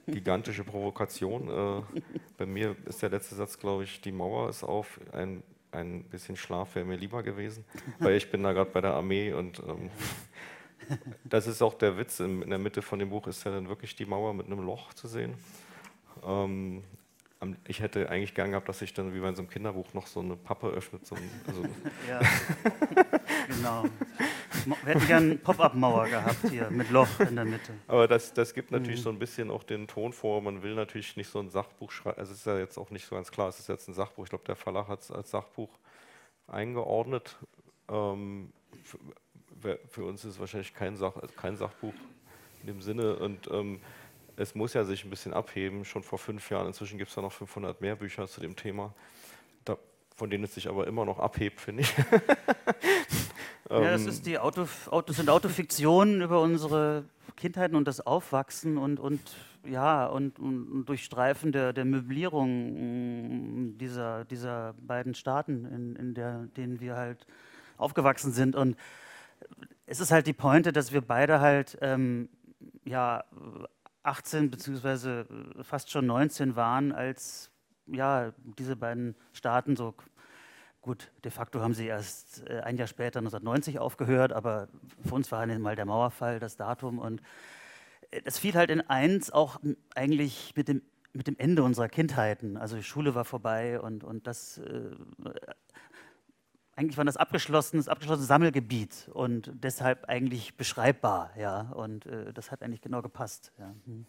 gigantische 0.07 0.63
Provokation. 0.63 1.47
Äh, 1.49 2.01
bei 2.37 2.45
mir 2.45 2.75
ist 2.85 3.01
der 3.01 3.09
letzte 3.09 3.35
Satz, 3.35 3.59
glaube 3.59 3.83
ich, 3.83 4.01
die 4.01 4.11
Mauer 4.11 4.49
ist 4.49 4.63
auf, 4.63 4.99
ein, 5.13 5.43
ein 5.71 6.03
bisschen 6.05 6.35
Schlaf 6.35 6.75
wäre 6.75 6.85
mir 6.85 6.97
lieber 6.97 7.23
gewesen, 7.23 7.65
weil 7.99 8.15
ich 8.15 8.31
bin 8.31 8.43
da 8.43 8.53
gerade 8.53 8.71
bei 8.71 8.81
der 8.81 8.93
Armee 8.93 9.33
und 9.33 9.59
ähm, 9.59 9.89
das 11.23 11.47
ist 11.47 11.61
auch 11.61 11.73
der 11.73 11.97
Witz. 11.97 12.19
In 12.19 12.49
der 12.49 12.59
Mitte 12.59 12.81
von 12.81 12.99
dem 12.99 13.09
Buch 13.09 13.27
ist 13.27 13.43
ja 13.43 13.51
dann 13.51 13.69
wirklich 13.69 13.95
die 13.95 14.05
Mauer 14.05 14.33
mit 14.33 14.47
einem 14.47 14.61
Loch 14.61 14.93
zu 14.93 15.07
sehen. 15.07 15.35
Ähm, 16.25 16.83
ich 17.67 17.79
hätte 17.79 18.09
eigentlich 18.09 18.35
gern 18.35 18.51
gehabt, 18.51 18.69
dass 18.69 18.79
sich 18.79 18.93
dann 18.93 19.15
wie 19.15 19.19
bei 19.19 19.33
so 19.33 19.41
einem 19.41 19.49
Kinderbuch 19.49 19.93
noch 19.93 20.05
so 20.05 20.19
eine 20.19 20.35
Pappe 20.35 20.67
öffnet. 20.67 21.07
So 21.07 21.15
also 21.47 21.63
ja, 22.07 22.19
genau. 23.47 23.85
Wir 24.65 24.93
hätten 24.93 25.07
gern 25.07 25.39
Pop-Up-Mauer 25.39 26.07
gehabt 26.07 26.49
hier 26.49 26.69
mit 26.69 26.91
Loch 26.91 27.19
in 27.19 27.35
der 27.35 27.45
Mitte. 27.45 27.73
Aber 27.87 28.07
das, 28.07 28.33
das 28.33 28.53
gibt 28.53 28.69
natürlich 28.69 28.99
mhm. 28.99 29.03
so 29.03 29.09
ein 29.09 29.17
bisschen 29.19 29.49
auch 29.49 29.63
den 29.63 29.87
Ton 29.87 30.13
vor. 30.13 30.39
Man 30.41 30.61
will 30.61 30.75
natürlich 30.75 31.17
nicht 31.17 31.31
so 31.31 31.39
ein 31.39 31.49
Sachbuch 31.49 31.91
schreiben. 31.91 32.19
Also 32.19 32.33
es 32.33 32.39
ist 32.39 32.45
ja 32.45 32.59
jetzt 32.59 32.77
auch 32.77 32.91
nicht 32.91 33.07
so 33.07 33.15
ganz 33.15 33.31
klar, 33.31 33.49
es 33.49 33.59
ist 33.59 33.69
jetzt 33.69 33.87
ein 33.87 33.95
Sachbuch. 33.95 34.25
Ich 34.25 34.29
glaube, 34.29 34.45
der 34.45 34.55
Verlag 34.55 34.87
hat 34.87 35.01
es 35.01 35.11
als 35.11 35.31
Sachbuch 35.31 35.79
eingeordnet. 36.45 37.37
Ähm, 37.89 38.53
für 39.89 40.05
uns 40.05 40.25
ist 40.25 40.33
es 40.33 40.39
wahrscheinlich 40.39 40.73
kein, 40.73 40.95
Sach, 40.95 41.13
kein 41.37 41.55
Sachbuch 41.55 41.93
in 42.61 42.67
dem 42.67 42.81
Sinne 42.81 43.15
und 43.15 43.49
ähm, 43.51 43.79
es 44.37 44.55
muss 44.55 44.73
ja 44.73 44.83
sich 44.83 45.03
ein 45.03 45.09
bisschen 45.09 45.33
abheben. 45.33 45.85
Schon 45.85 46.03
vor 46.03 46.19
fünf 46.19 46.49
Jahren, 46.49 46.67
inzwischen 46.67 46.97
gibt 46.97 47.09
es 47.09 47.15
ja 47.15 47.21
noch 47.21 47.31
500 47.31 47.79
mehr 47.81 47.95
Bücher 47.95 48.27
zu 48.27 48.41
dem 48.41 48.55
Thema, 48.55 48.93
da, 49.65 49.77
von 50.15 50.29
denen 50.29 50.43
es 50.43 50.55
sich 50.55 50.67
aber 50.67 50.87
immer 50.87 51.05
noch 51.05 51.19
abhebt, 51.19 51.61
finde 51.61 51.83
ich. 51.83 51.97
ja, 53.69 53.81
das, 53.81 54.01
ähm, 54.01 54.07
ist 54.07 54.25
die 54.25 54.39
Auto, 54.39 54.67
Auto, 54.89 55.13
sind 55.13 55.29
Autofiktionen 55.29 56.21
über 56.21 56.41
unsere 56.41 57.05
Kindheiten 57.35 57.75
und 57.75 57.87
das 57.87 58.05
Aufwachsen 58.05 58.77
und, 58.77 58.99
und 58.99 59.21
ja, 59.63 60.07
und, 60.07 60.39
und 60.39 60.85
Durchstreifen 60.85 61.51
der, 61.51 61.73
der 61.73 61.85
Möblierung 61.85 63.69
mm, 63.69 63.77
dieser, 63.77 64.25
dieser 64.25 64.73
beiden 64.81 65.13
Staaten, 65.13 65.65
in, 65.65 65.95
in 65.95 66.13
der, 66.13 66.47
denen 66.57 66.79
wir 66.79 66.95
halt 66.95 67.25
aufgewachsen 67.77 68.31
sind. 68.31 68.55
Und 68.55 68.75
es 69.85 69.99
ist 69.99 70.11
halt 70.11 70.27
die 70.27 70.33
Pointe, 70.33 70.71
dass 70.71 70.91
wir 70.91 71.01
beide 71.01 71.39
halt 71.39 71.77
ähm, 71.81 72.29
ja, 72.85 73.23
18 74.03 74.49
beziehungsweise 74.49 75.27
fast 75.61 75.91
schon 75.91 76.05
19 76.05 76.55
waren, 76.55 76.91
als 76.91 77.51
ja, 77.87 78.33
diese 78.57 78.75
beiden 78.75 79.15
Staaten 79.33 79.75
so 79.75 79.95
Gut, 80.81 81.11
de 81.23 81.29
facto 81.29 81.61
haben 81.61 81.75
sie 81.75 81.85
erst 81.85 82.43
äh, 82.49 82.61
ein 82.61 82.75
Jahr 82.75 82.87
später, 82.87 83.19
1990, 83.19 83.77
aufgehört, 83.77 84.33
aber 84.33 84.67
für 85.07 85.13
uns 85.13 85.31
war 85.31 85.45
mal 85.45 85.75
der 85.75 85.85
Mauerfall 85.85 86.39
das 86.39 86.57
Datum 86.57 86.97
und 86.97 87.21
es 88.09 88.39
fiel 88.39 88.55
halt 88.55 88.71
in 88.71 88.81
eins 88.81 89.29
auch 89.31 89.59
eigentlich 89.93 90.53
mit 90.55 90.67
dem, 90.67 90.81
mit 91.13 91.27
dem 91.27 91.37
Ende 91.37 91.61
unserer 91.63 91.87
Kindheiten. 91.87 92.57
Also 92.57 92.75
die 92.77 92.83
Schule 92.83 93.13
war 93.13 93.25
vorbei 93.25 93.79
und, 93.79 94.03
und 94.03 94.25
das 94.25 94.57
äh, 94.57 94.95
eigentlich 96.81 96.97
war 96.97 97.05
das 97.05 97.17
abgeschlossenes, 97.17 97.87
abgeschlossenes 97.87 98.27
Sammelgebiet 98.27 99.09
und 99.13 99.51
deshalb 99.53 100.05
eigentlich 100.05 100.55
beschreibbar, 100.55 101.31
ja. 101.37 101.61
Und 101.71 102.07
äh, 102.07 102.33
das 102.33 102.49
hat 102.49 102.63
eigentlich 102.63 102.81
genau 102.81 103.01
gepasst. 103.01 103.51
Ja. 103.59 103.73
Hm. 103.85 104.05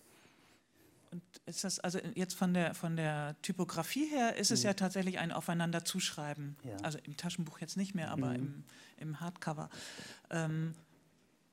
Und 1.11 1.23
ist 1.45 1.65
das 1.65 1.79
also 1.79 1.99
jetzt 2.15 2.35
von 2.35 2.55
der 2.55 2.75
von 2.75 2.97
der 2.97 3.37
Typografie 3.43 4.07
her 4.07 4.37
ist 4.37 4.51
es 4.51 4.61
hm. 4.61 4.69
ja 4.69 4.75
tatsächlich 4.75 5.19
ein 5.19 5.31
Aufeinander 5.31 5.85
zuschreiben. 5.85 6.57
Ja. 6.65 6.77
Also 6.83 6.99
im 7.03 7.19
Taschenbuch 7.19 7.59
jetzt 7.59 7.77
nicht 7.77 7.95
mehr, 7.95 8.11
aber 8.11 8.31
hm. 8.31 8.37
im, 8.37 8.65
im 8.97 9.21
Hardcover. 9.21 9.69
Ähm, 10.31 10.75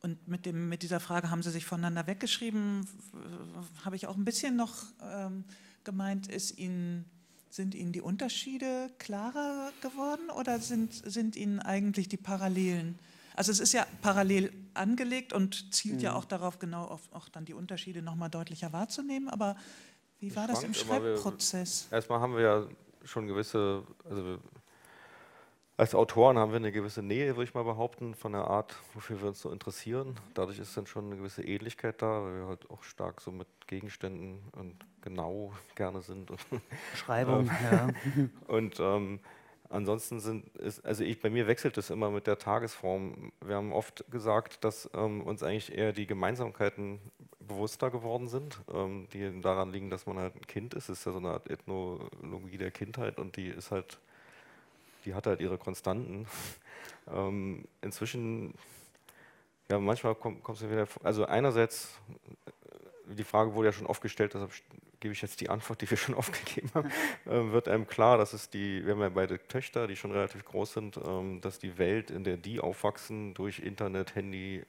und 0.01 0.29
mit, 0.29 0.45
dem, 0.45 0.69
mit 0.69 0.81
dieser 0.81 1.01
Frage, 1.01 1.29
haben 1.29 1.43
Sie 1.43 1.51
sich 1.51 1.65
voneinander 1.65 2.07
weggeschrieben, 2.07 2.87
habe 3.83 3.97
ich 3.97 4.07
auch 4.07 4.15
ein 4.15 4.23
bisschen 4.23 4.55
noch 4.55 4.85
ähm, 5.03 5.43
gemeint, 5.83 6.27
ist 6.27 6.57
Ihnen 6.57 7.03
sind 7.49 7.75
Ihnen 7.75 7.91
die 7.91 8.01
Unterschiede 8.01 8.91
klarer 8.99 9.71
geworden 9.81 10.29
oder 10.37 10.59
sind, 10.59 10.93
sind 10.93 11.35
Ihnen 11.35 11.59
eigentlich 11.59 12.07
die 12.07 12.17
Parallelen? 12.17 12.97
Also 13.35 13.51
es 13.51 13.59
ist 13.59 13.73
ja 13.73 13.87
parallel 14.01 14.51
angelegt 14.73 15.33
und 15.33 15.73
zielt 15.73 15.95
mhm. 15.95 16.01
ja 16.01 16.13
auch 16.13 16.25
darauf, 16.25 16.59
genau 16.59 16.85
auf, 16.85 17.01
auch 17.13 17.29
dann 17.29 17.45
die 17.45 17.53
Unterschiede 17.53 18.01
nochmal 18.01 18.29
deutlicher 18.29 18.73
wahrzunehmen. 18.73 19.29
Aber 19.29 19.55
wie 20.19 20.35
war 20.35 20.47
das 20.47 20.63
im 20.63 20.73
Schreibprozess? 20.73 21.87
Wir, 21.89 21.95
erstmal 21.95 22.19
haben 22.19 22.35
wir 22.35 22.41
ja 22.41 22.67
schon 23.05 23.27
gewisse, 23.27 23.83
also 24.03 24.39
als 25.77 25.95
Autoren 25.95 26.37
haben 26.37 26.51
wir 26.51 26.57
eine 26.57 26.73
gewisse 26.73 27.01
Nähe, 27.01 27.37
würde 27.37 27.45
ich 27.45 27.53
mal 27.53 27.63
behaupten, 27.63 28.13
von 28.13 28.33
der 28.33 28.43
Art, 28.43 28.75
wofür 28.93 29.21
wir 29.21 29.29
uns 29.29 29.39
so 29.39 29.49
interessieren. 29.49 30.19
Dadurch 30.33 30.59
ist 30.59 30.75
dann 30.75 30.85
schon 30.85 31.05
eine 31.05 31.15
gewisse 31.15 31.41
Ähnlichkeit 31.41 32.01
da, 32.01 32.21
weil 32.21 32.39
wir 32.41 32.47
halt 32.47 32.69
auch 32.69 32.83
stark 32.83 33.21
so 33.21 33.31
mit 33.31 33.47
Gegenständen 33.67 34.39
und 34.51 34.75
genau 35.09 35.53
gerne 35.75 36.01
sind. 36.01 36.31
Beschreibung, 36.91 37.47
ja. 37.47 37.89
Und 38.47 38.79
ähm, 38.79 39.19
ansonsten 39.69 40.19
sind 40.19 40.47
ist, 40.57 40.85
also 40.85 41.03
ich, 41.03 41.19
bei 41.19 41.29
mir 41.29 41.47
wechselt 41.47 41.77
es 41.77 41.89
immer 41.89 42.09
mit 42.09 42.27
der 42.27 42.37
Tagesform. 42.37 43.31
Wir 43.45 43.55
haben 43.55 43.73
oft 43.73 44.05
gesagt, 44.09 44.63
dass 44.63 44.89
ähm, 44.93 45.21
uns 45.23 45.43
eigentlich 45.43 45.75
eher 45.75 45.91
die 45.91 46.07
Gemeinsamkeiten 46.07 46.99
bewusster 47.39 47.89
geworden 47.89 48.27
sind, 48.27 48.59
ähm, 48.73 49.07
die 49.13 49.41
daran 49.41 49.71
liegen, 49.71 49.89
dass 49.89 50.05
man 50.05 50.17
halt 50.17 50.35
ein 50.35 50.47
Kind 50.47 50.73
ist. 50.73 50.89
Es 50.89 50.99
ist 50.99 51.05
ja 51.05 51.11
so 51.11 51.17
eine 51.17 51.29
Art 51.29 51.49
Ethnologie 51.49 52.57
der 52.57 52.71
Kindheit 52.71 53.19
und 53.19 53.35
die 53.35 53.47
ist 53.47 53.71
halt 53.71 53.99
die 55.05 55.13
hat 55.13 55.27
halt 55.27 55.41
ihre 55.41 55.57
Konstanten. 55.57 56.27
Ähm, 57.11 57.65
inzwischen, 57.81 58.53
ja, 59.69 59.79
manchmal 59.79 60.13
komm, 60.13 60.43
kommst 60.43 60.61
du 60.61 60.69
wieder, 60.69 60.87
also 61.01 61.25
einerseits, 61.25 61.99
äh, 62.45 63.15
die 63.15 63.23
Frage 63.23 63.55
wurde 63.55 63.69
ja 63.69 63.71
schon 63.71 63.87
oft 63.87 64.01
gestellt, 64.01 64.35
deshalb 64.35 64.51
gebe 64.99 65.13
ich 65.13 65.21
jetzt 65.21 65.41
die 65.41 65.49
Antwort, 65.49 65.81
die 65.81 65.89
wir 65.89 65.97
schon 65.97 66.15
oft 66.15 66.33
gegeben 66.33 66.69
haben, 66.73 66.89
äh, 67.25 67.51
wird 67.51 67.67
einem 67.67 67.87
klar, 67.87 68.17
dass 68.17 68.33
es 68.33 68.49
die, 68.49 68.85
wir 68.85 68.93
haben 68.93 69.01
ja 69.01 69.09
beide 69.09 69.39
Töchter, 69.47 69.87
die 69.87 69.95
schon 69.95 70.11
relativ 70.11 70.45
groß 70.45 70.73
sind, 70.73 70.97
ähm, 70.97 71.41
dass 71.41 71.59
die 71.59 71.77
Welt, 71.77 72.11
in 72.11 72.23
der 72.23 72.37
die 72.37 72.59
aufwachsen, 72.59 73.33
durch 73.33 73.59
Internet, 73.59 74.15
Handy, 74.15 74.63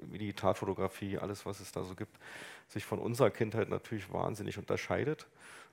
Digitalfotografie, 0.00 1.18
alles, 1.18 1.46
was 1.46 1.60
es 1.60 1.72
da 1.72 1.82
so 1.82 1.94
gibt, 1.94 2.16
sich 2.68 2.84
von 2.84 2.98
unserer 2.98 3.30
Kindheit 3.30 3.68
natürlich 3.68 4.12
wahnsinnig 4.12 4.58
unterscheidet. 4.58 5.26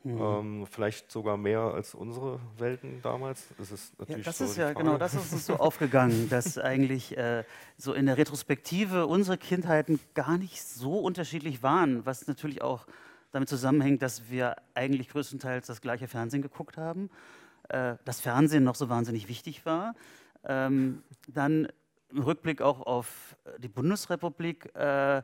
Mhm. 0.03 0.21
Ähm, 0.21 0.67
vielleicht 0.69 1.11
sogar 1.11 1.37
mehr 1.37 1.61
als 1.61 1.95
unsere 1.95 2.39
Welten 2.57 3.01
damals. 3.01 3.47
Das 3.57 3.71
ist 3.71 3.97
natürlich 3.99 4.25
ja, 4.25 4.31
das 4.31 4.37
so 4.37 4.45
ist 4.45 4.57
ja 4.57 4.73
genau, 4.73 4.97
das 4.97 5.13
ist 5.13 5.31
uns 5.31 5.45
so 5.45 5.55
aufgegangen, 5.55 6.27
dass 6.29 6.57
eigentlich 6.57 7.17
äh, 7.17 7.45
so 7.77 7.93
in 7.93 8.05
der 8.05 8.17
Retrospektive 8.17 9.07
unsere 9.07 9.37
Kindheiten 9.37 10.01
gar 10.13 10.37
nicht 10.37 10.61
so 10.61 10.99
unterschiedlich 10.99 11.63
waren, 11.63 12.05
was 12.05 12.27
natürlich 12.27 12.61
auch 12.61 12.85
damit 13.33 13.49
zusammenhängt, 13.49 14.01
dass 14.01 14.29
wir 14.29 14.55
eigentlich 14.75 15.09
größtenteils 15.09 15.67
das 15.67 15.81
gleiche 15.81 16.07
Fernsehen 16.07 16.41
geguckt 16.41 16.77
haben, 16.77 17.09
äh, 17.67 17.95
das 18.05 18.21
Fernsehen 18.21 18.63
noch 18.63 18.75
so 18.75 18.89
wahnsinnig 18.89 19.27
wichtig 19.27 19.65
war. 19.65 19.95
Ähm, 20.45 21.03
dann 21.27 21.67
im 22.11 22.21
Rückblick 22.21 22.61
auch 22.61 22.81
auf 22.81 23.35
die 23.57 23.67
Bundesrepublik 23.67 24.73
äh, 24.75 25.23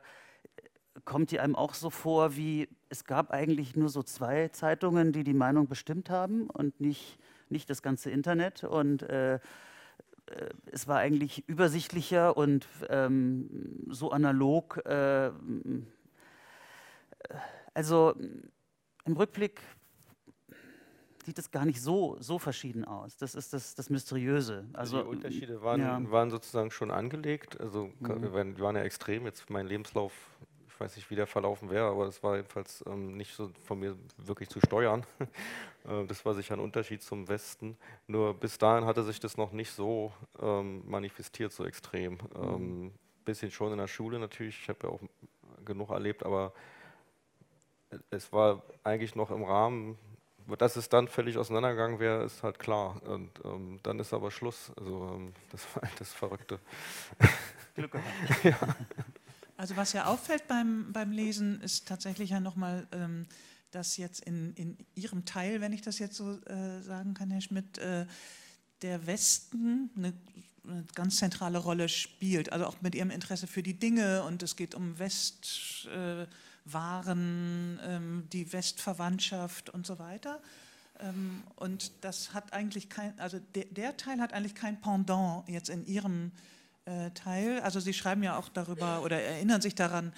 kommt 1.05 1.31
die 1.31 1.39
einem 1.39 1.55
auch 1.55 1.75
so 1.75 1.91
vor, 1.91 2.35
wie 2.35 2.67
es 2.89 3.05
gab 3.05 3.31
eigentlich 3.31 3.75
nur 3.75 3.89
so 3.89 4.01
zwei 4.01 4.47
Zeitungen, 4.49 5.11
die 5.11 5.23
die 5.23 5.35
Meinung 5.35 5.67
bestimmt 5.67 6.09
haben 6.09 6.49
und 6.49 6.81
nicht, 6.81 7.19
nicht 7.49 7.69
das 7.69 7.83
ganze 7.83 8.09
Internet. 8.09 8.63
Und 8.63 9.03
äh, 9.03 9.35
äh 9.35 9.39
es 10.71 10.87
war 10.87 10.97
eigentlich 10.97 11.47
übersichtlicher 11.47 12.35
und 12.35 12.67
ähm, 12.89 13.85
so 13.89 14.11
analog. 14.11 14.83
Äh, 14.85 15.29
also 17.73 18.15
im 19.05 19.17
Rückblick 19.17 19.61
sieht 21.25 21.37
es 21.37 21.51
gar 21.51 21.65
nicht 21.65 21.81
so, 21.81 22.17
so 22.19 22.39
verschieden 22.39 22.85
aus. 22.85 23.17
Das 23.17 23.35
ist 23.35 23.53
das, 23.53 23.75
das 23.75 23.89
Mysteriöse. 23.89 24.65
Also, 24.73 24.97
also 24.97 25.09
die 25.11 25.15
Unterschiede 25.17 25.61
waren, 25.61 25.81
ja. 25.81 26.11
waren 26.11 26.31
sozusagen 26.31 26.71
schon 26.71 26.91
angelegt. 26.91 27.59
Also 27.59 27.91
mhm. 27.99 28.33
wir 28.33 28.59
waren 28.59 28.75
ja 28.75 28.83
extrem. 28.83 29.25
Jetzt 29.25 29.49
mein 29.49 29.67
Lebenslauf, 29.67 30.13
ich 30.67 30.79
weiß 30.79 30.95
nicht, 30.95 31.09
wie 31.11 31.15
der 31.15 31.27
verlaufen 31.27 31.69
wäre, 31.69 31.87
aber 31.87 32.07
es 32.07 32.23
war 32.23 32.37
jedenfalls 32.37 32.83
ähm, 32.87 33.15
nicht 33.15 33.35
so 33.35 33.51
von 33.65 33.79
mir 33.79 33.95
wirklich 34.17 34.49
zu 34.49 34.59
steuern. 34.59 35.05
Äh, 35.87 36.05
das 36.07 36.25
war 36.25 36.33
sicher 36.33 36.55
ein 36.55 36.59
Unterschied 36.59 37.01
zum 37.01 37.29
Westen. 37.29 37.77
Nur 38.05 38.33
bis 38.33 38.57
dahin 38.57 38.83
hatte 38.83 39.01
sich 39.01 39.21
das 39.21 39.37
noch 39.37 39.53
nicht 39.53 39.71
so 39.71 40.11
ähm, 40.37 40.83
manifestiert, 40.85 41.53
so 41.53 41.63
extrem. 41.63 42.15
Mhm. 42.15 42.19
Ähm, 42.35 42.91
bisschen 43.23 43.49
schon 43.49 43.71
in 43.71 43.77
der 43.77 43.87
Schule 43.87 44.19
natürlich. 44.19 44.59
Ich 44.59 44.67
habe 44.67 44.79
ja 44.83 44.89
auch 44.89 44.99
genug 45.63 45.89
erlebt, 45.91 46.25
aber 46.25 46.51
es 48.09 48.31
war 48.31 48.63
eigentlich 48.83 49.15
noch 49.15 49.31
im 49.31 49.43
Rahmen 49.43 49.97
dass 50.57 50.75
es 50.75 50.89
dann 50.89 51.07
völlig 51.07 51.37
auseinandergegangen 51.37 51.99
wäre, 51.99 52.23
ist 52.23 52.43
halt 52.43 52.59
klar. 52.59 53.01
Und 53.03 53.31
ähm, 53.43 53.79
dann 53.83 53.99
ist 53.99 54.13
aber 54.13 54.31
Schluss. 54.31 54.71
Also 54.77 55.11
ähm, 55.15 55.33
das 55.51 55.63
war 55.75 55.83
halt 55.83 55.99
das 55.99 56.13
Verrückte. 56.13 56.59
Glück 57.75 57.91
gehabt. 57.91 58.43
ja. 58.43 58.75
Also 59.57 59.75
was 59.75 59.93
ja 59.93 60.05
auffällt 60.05 60.47
beim, 60.47 60.91
beim 60.93 61.11
Lesen, 61.11 61.61
ist 61.61 61.87
tatsächlich 61.87 62.31
ja 62.31 62.39
nochmal, 62.39 62.87
ähm, 62.91 63.25
dass 63.71 63.97
jetzt 63.97 64.21
in, 64.21 64.53
in 64.53 64.77
Ihrem 64.95 65.25
Teil, 65.25 65.61
wenn 65.61 65.73
ich 65.73 65.81
das 65.81 65.99
jetzt 65.99 66.15
so 66.15 66.39
äh, 66.45 66.81
sagen 66.81 67.13
kann, 67.13 67.29
Herr 67.29 67.41
Schmidt, 67.41 67.77
äh, 67.77 68.05
der 68.81 69.05
Westen 69.05 69.91
eine, 69.95 70.13
eine, 70.63 70.85
ganz 70.95 71.17
zentrale 71.17 71.57
Rolle 71.57 71.89
spielt. 71.89 72.51
Also 72.53 72.65
auch 72.65 72.81
mit 72.81 72.95
Ihrem 72.95 73.11
Interesse 73.11 73.47
für 73.47 73.61
die 73.63 73.77
Dinge 73.77 74.23
und 74.23 74.41
es 74.43 74.55
geht 74.55 74.75
um 74.75 74.97
West. 74.97 75.87
Äh, 75.93 76.25
waren, 76.73 77.79
ähm, 77.83 78.27
die 78.31 78.51
Westverwandtschaft 78.51 79.69
und 79.69 79.85
so 79.85 79.99
weiter. 79.99 80.41
Ähm, 80.99 81.43
und 81.55 81.91
das 82.03 82.33
hat 82.33 82.53
eigentlich 82.53 82.89
kein, 82.89 83.17
also 83.19 83.39
der, 83.55 83.65
der, 83.65 83.97
Teil 83.97 84.19
hat 84.19 84.33
eigentlich 84.33 84.55
kein 84.55 84.81
Pendant 84.81 85.47
jetzt 85.47 85.69
in 85.69 85.85
Ihrem 85.85 86.31
äh, 86.85 87.11
Teil. 87.11 87.61
Also 87.61 87.79
Sie 87.79 87.93
schreiben 87.93 88.23
ja 88.23 88.37
auch 88.37 88.49
darüber 88.49 89.03
oder 89.03 89.21
erinnern 89.21 89.61
sich 89.61 89.75
daran, 89.75 90.13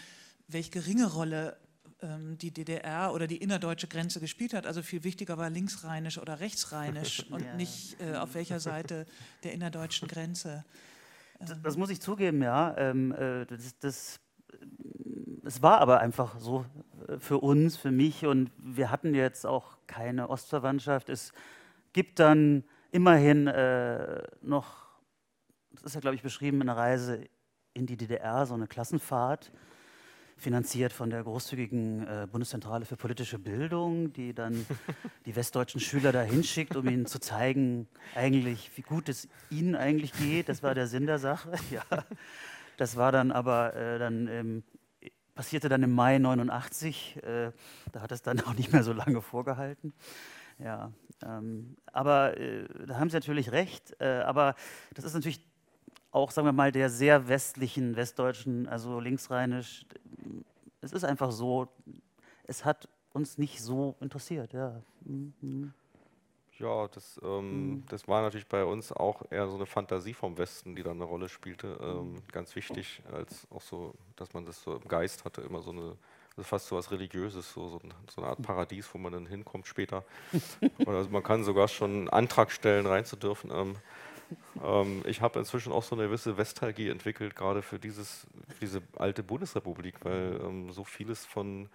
welche 0.47 0.71
geringe 0.71 1.07
Rolle 1.07 1.57
ähm, 2.01 2.37
die 2.37 2.51
DDR 2.51 3.13
oder 3.13 3.27
die 3.27 3.37
innerdeutsche 3.37 3.87
Grenze 3.87 4.19
gespielt 4.19 4.53
hat. 4.53 4.65
Also 4.65 4.81
viel 4.81 5.03
wichtiger 5.03 5.37
war 5.37 5.49
linksrheinisch 5.49 6.17
oder 6.17 6.39
rechtsrheinisch 6.39 7.25
und 7.29 7.45
ja. 7.45 7.53
nicht 7.55 7.97
äh, 8.01 8.15
auf 8.15 8.33
welcher 8.33 8.59
Seite 8.59 9.05
der 9.43 9.53
innerdeutschen 9.53 10.07
Grenze. 10.07 10.65
Das, 11.39 11.61
das 11.61 11.77
muss 11.77 11.89
ich 11.89 12.01
zugeben, 12.01 12.41
ja. 12.41 12.75
Ähm, 12.77 13.11
äh, 13.13 13.45
das, 13.45 13.77
das 13.79 14.19
es 15.43 15.61
war 15.61 15.79
aber 15.79 15.99
einfach 15.99 16.39
so 16.39 16.65
äh, 17.07 17.17
für 17.19 17.39
uns, 17.39 17.77
für 17.77 17.91
mich 17.91 18.25
und 18.25 18.51
wir 18.57 18.91
hatten 18.91 19.13
jetzt 19.13 19.45
auch 19.45 19.77
keine 19.87 20.29
Ostverwandtschaft. 20.29 21.09
Es 21.09 21.33
gibt 21.93 22.19
dann 22.19 22.63
immerhin 22.91 23.47
äh, 23.47 24.23
noch, 24.41 24.87
das 25.71 25.83
ist 25.83 25.95
ja 25.95 26.01
glaube 26.01 26.15
ich 26.15 26.23
beschrieben, 26.23 26.61
eine 26.61 26.75
Reise 26.75 27.25
in 27.73 27.85
die 27.85 27.97
DDR, 27.97 28.45
so 28.45 28.53
eine 28.53 28.67
Klassenfahrt, 28.67 29.51
finanziert 30.37 30.91
von 30.91 31.09
der 31.09 31.23
großzügigen 31.23 32.07
äh, 32.07 32.27
Bundeszentrale 32.29 32.85
für 32.85 32.97
politische 32.97 33.37
Bildung, 33.37 34.11
die 34.11 34.33
dann 34.33 34.65
die 35.25 35.35
westdeutschen 35.35 35.79
Schüler 35.79 36.11
dahin 36.11 36.43
schickt, 36.43 36.75
um 36.75 36.87
ihnen 36.87 37.05
zu 37.05 37.19
zeigen, 37.19 37.87
eigentlich, 38.15 38.71
wie 38.75 38.81
gut 38.81 39.07
es 39.07 39.29
ihnen 39.49 39.75
eigentlich 39.75 40.13
geht. 40.13 40.49
Das 40.49 40.63
war 40.63 40.73
der 40.73 40.87
Sinn 40.87 41.05
der 41.05 41.19
Sache. 41.19 41.51
Ja. 41.71 41.83
Das 42.77 42.97
war 42.97 43.11
dann 43.11 43.31
aber 43.31 43.75
äh, 43.75 43.99
dann 43.99 44.27
ähm, 44.27 44.63
passierte 45.35 45.69
dann 45.69 45.83
im 45.83 45.91
Mai 45.91 46.17
89. 46.17 47.17
Äh, 47.23 47.51
da 47.91 48.01
hat 48.01 48.11
es 48.11 48.21
dann 48.21 48.39
auch 48.45 48.53
nicht 48.53 48.71
mehr 48.71 48.83
so 48.83 48.93
lange 48.93 49.21
vorgehalten. 49.21 49.93
Ja, 50.59 50.91
ähm, 51.25 51.75
aber 51.91 52.37
äh, 52.37 52.67
da 52.85 52.99
haben 52.99 53.09
Sie 53.09 53.15
natürlich 53.15 53.51
recht. 53.51 53.95
Äh, 53.99 54.21
aber 54.25 54.55
das 54.93 55.05
ist 55.05 55.13
natürlich 55.13 55.41
auch, 56.11 56.31
sagen 56.31 56.47
wir 56.47 56.51
mal, 56.51 56.71
der 56.71 56.89
sehr 56.89 57.27
westlichen, 57.27 57.95
westdeutschen, 57.95 58.67
also 58.67 58.99
linksrheinisch. 58.99 59.85
Es 60.81 60.91
ist 60.91 61.03
einfach 61.03 61.31
so, 61.31 61.69
es 62.43 62.65
hat 62.65 62.89
uns 63.13 63.37
nicht 63.37 63.61
so 63.61 63.95
interessiert. 64.01 64.53
Ja. 64.53 64.81
Mhm. 65.05 65.73
Ja, 66.61 66.87
das, 66.87 67.19
ähm, 67.23 67.69
mhm. 67.69 67.83
das 67.87 68.07
war 68.07 68.21
natürlich 68.21 68.47
bei 68.47 68.63
uns 68.63 68.91
auch 68.91 69.23
eher 69.31 69.47
so 69.47 69.55
eine 69.55 69.65
Fantasie 69.65 70.13
vom 70.13 70.37
Westen, 70.37 70.75
die 70.75 70.83
da 70.83 70.91
eine 70.91 71.03
Rolle 71.03 71.29
spielte. 71.29 71.77
Ähm, 71.81 72.13
mhm. 72.13 72.23
ganz 72.31 72.55
wichtig, 72.55 73.01
als 73.11 73.47
auch 73.49 73.61
so, 73.61 73.93
dass 74.15 74.33
man 74.33 74.45
das 74.45 74.61
so 74.61 74.75
im 74.75 74.87
Geist 74.87 75.25
hatte, 75.25 75.41
immer 75.41 75.61
so 75.61 75.71
eine, 75.71 75.97
also 76.37 76.43
fast 76.43 76.67
so 76.67 76.75
was 76.75 76.91
Religiöses, 76.91 77.51
so, 77.51 77.67
so, 77.67 77.81
eine 78.17 78.27
Art 78.27 78.41
Paradies, 78.41 78.89
wo 78.93 78.97
man 78.97 79.13
dann 79.13 79.25
hinkommt 79.25 79.67
später. 79.67 80.03
also 80.85 81.09
man 81.09 81.23
kann 81.23 81.43
sogar 81.43 81.67
schon 81.67 81.91
einen 81.91 82.09
Antrag 82.09 82.51
stellen, 82.51 82.85
rein 82.85 83.05
zu 83.05 83.15
dürfen. 83.15 83.51
Ähm, 83.51 83.75
ähm, 84.63 85.03
ich 85.05 85.21
habe 85.21 85.39
inzwischen 85.39 85.71
auch 85.73 85.83
so 85.83 85.95
eine 85.95 86.05
gewisse 86.05 86.37
Vestalgie 86.37 86.89
entwickelt, 86.89 87.35
gerade 87.35 87.61
für, 87.61 87.79
dieses, 87.79 88.27
für 88.49 88.59
diese 88.61 88.81
alte 88.97 89.23
Bundesrepublik, 89.23 89.95
weil 90.05 90.39
ähm, 90.43 90.71
so 90.71 90.83
vieles 90.83 91.25
von 91.25 91.69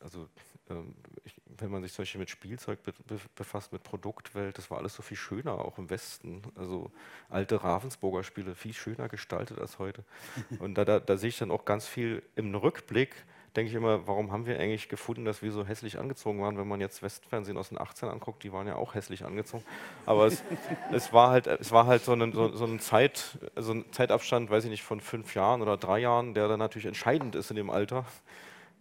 also 0.00 0.28
ähm, 0.70 0.94
ich, 1.24 1.34
wenn 1.58 1.70
man 1.70 1.82
sich 1.82 1.92
zum 1.92 2.02
Beispiel 2.02 2.18
mit 2.20 2.30
Spielzeug 2.30 2.82
be 2.82 2.92
befasst, 3.34 3.72
mit 3.72 3.82
Produktwelt, 3.82 4.58
das 4.58 4.70
war 4.70 4.78
alles 4.78 4.94
so 4.94 5.02
viel 5.02 5.16
schöner, 5.16 5.52
auch 5.64 5.78
im 5.78 5.90
Westen. 5.90 6.42
Also 6.56 6.90
alte 7.28 7.62
Ravensburger 7.62 8.24
Spiele, 8.24 8.54
viel 8.54 8.74
schöner 8.74 9.08
gestaltet 9.08 9.58
als 9.58 9.78
heute. 9.78 10.04
Und 10.58 10.76
da, 10.76 10.84
da, 10.84 11.00
da 11.00 11.16
sehe 11.16 11.28
ich 11.28 11.38
dann 11.38 11.50
auch 11.50 11.64
ganz 11.64 11.86
viel 11.86 12.22
im 12.34 12.54
Rückblick, 12.54 13.14
denke 13.56 13.70
ich 13.70 13.74
immer, 13.74 14.06
warum 14.06 14.32
haben 14.32 14.46
wir 14.46 14.58
eigentlich 14.58 14.88
gefunden, 14.88 15.24
dass 15.24 15.42
wir 15.42 15.50
so 15.50 15.66
hässlich 15.66 15.98
angezogen 15.98 16.40
waren, 16.42 16.58
wenn 16.58 16.68
man 16.68 16.80
jetzt 16.80 17.02
Westfernsehen 17.02 17.56
aus 17.56 17.70
den 17.70 17.80
18 17.80 18.08
anguckt, 18.08 18.42
die 18.42 18.52
waren 18.52 18.66
ja 18.66 18.76
auch 18.76 18.94
hässlich 18.94 19.24
angezogen. 19.24 19.64
Aber 20.04 20.26
es, 20.26 20.42
es 20.92 21.12
war 21.12 21.30
halt, 21.30 21.46
es 21.46 21.72
war 21.72 21.86
halt 21.86 22.04
so, 22.04 22.12
ein, 22.12 22.32
so, 22.32 22.54
so 22.54 22.66
ein, 22.66 22.80
Zeit, 22.80 23.38
so 23.56 23.72
ein 23.72 23.84
Zeitabstand, 23.92 24.50
weiß 24.50 24.64
ich 24.64 24.70
nicht, 24.70 24.82
von 24.82 25.00
fünf 25.00 25.34
Jahren 25.34 25.62
oder 25.62 25.76
drei 25.76 26.00
Jahren, 26.00 26.34
der 26.34 26.48
dann 26.48 26.58
natürlich 26.58 26.86
entscheidend 26.86 27.34
ist 27.34 27.50
in 27.50 27.56
dem 27.56 27.70
Alter. 27.70 28.04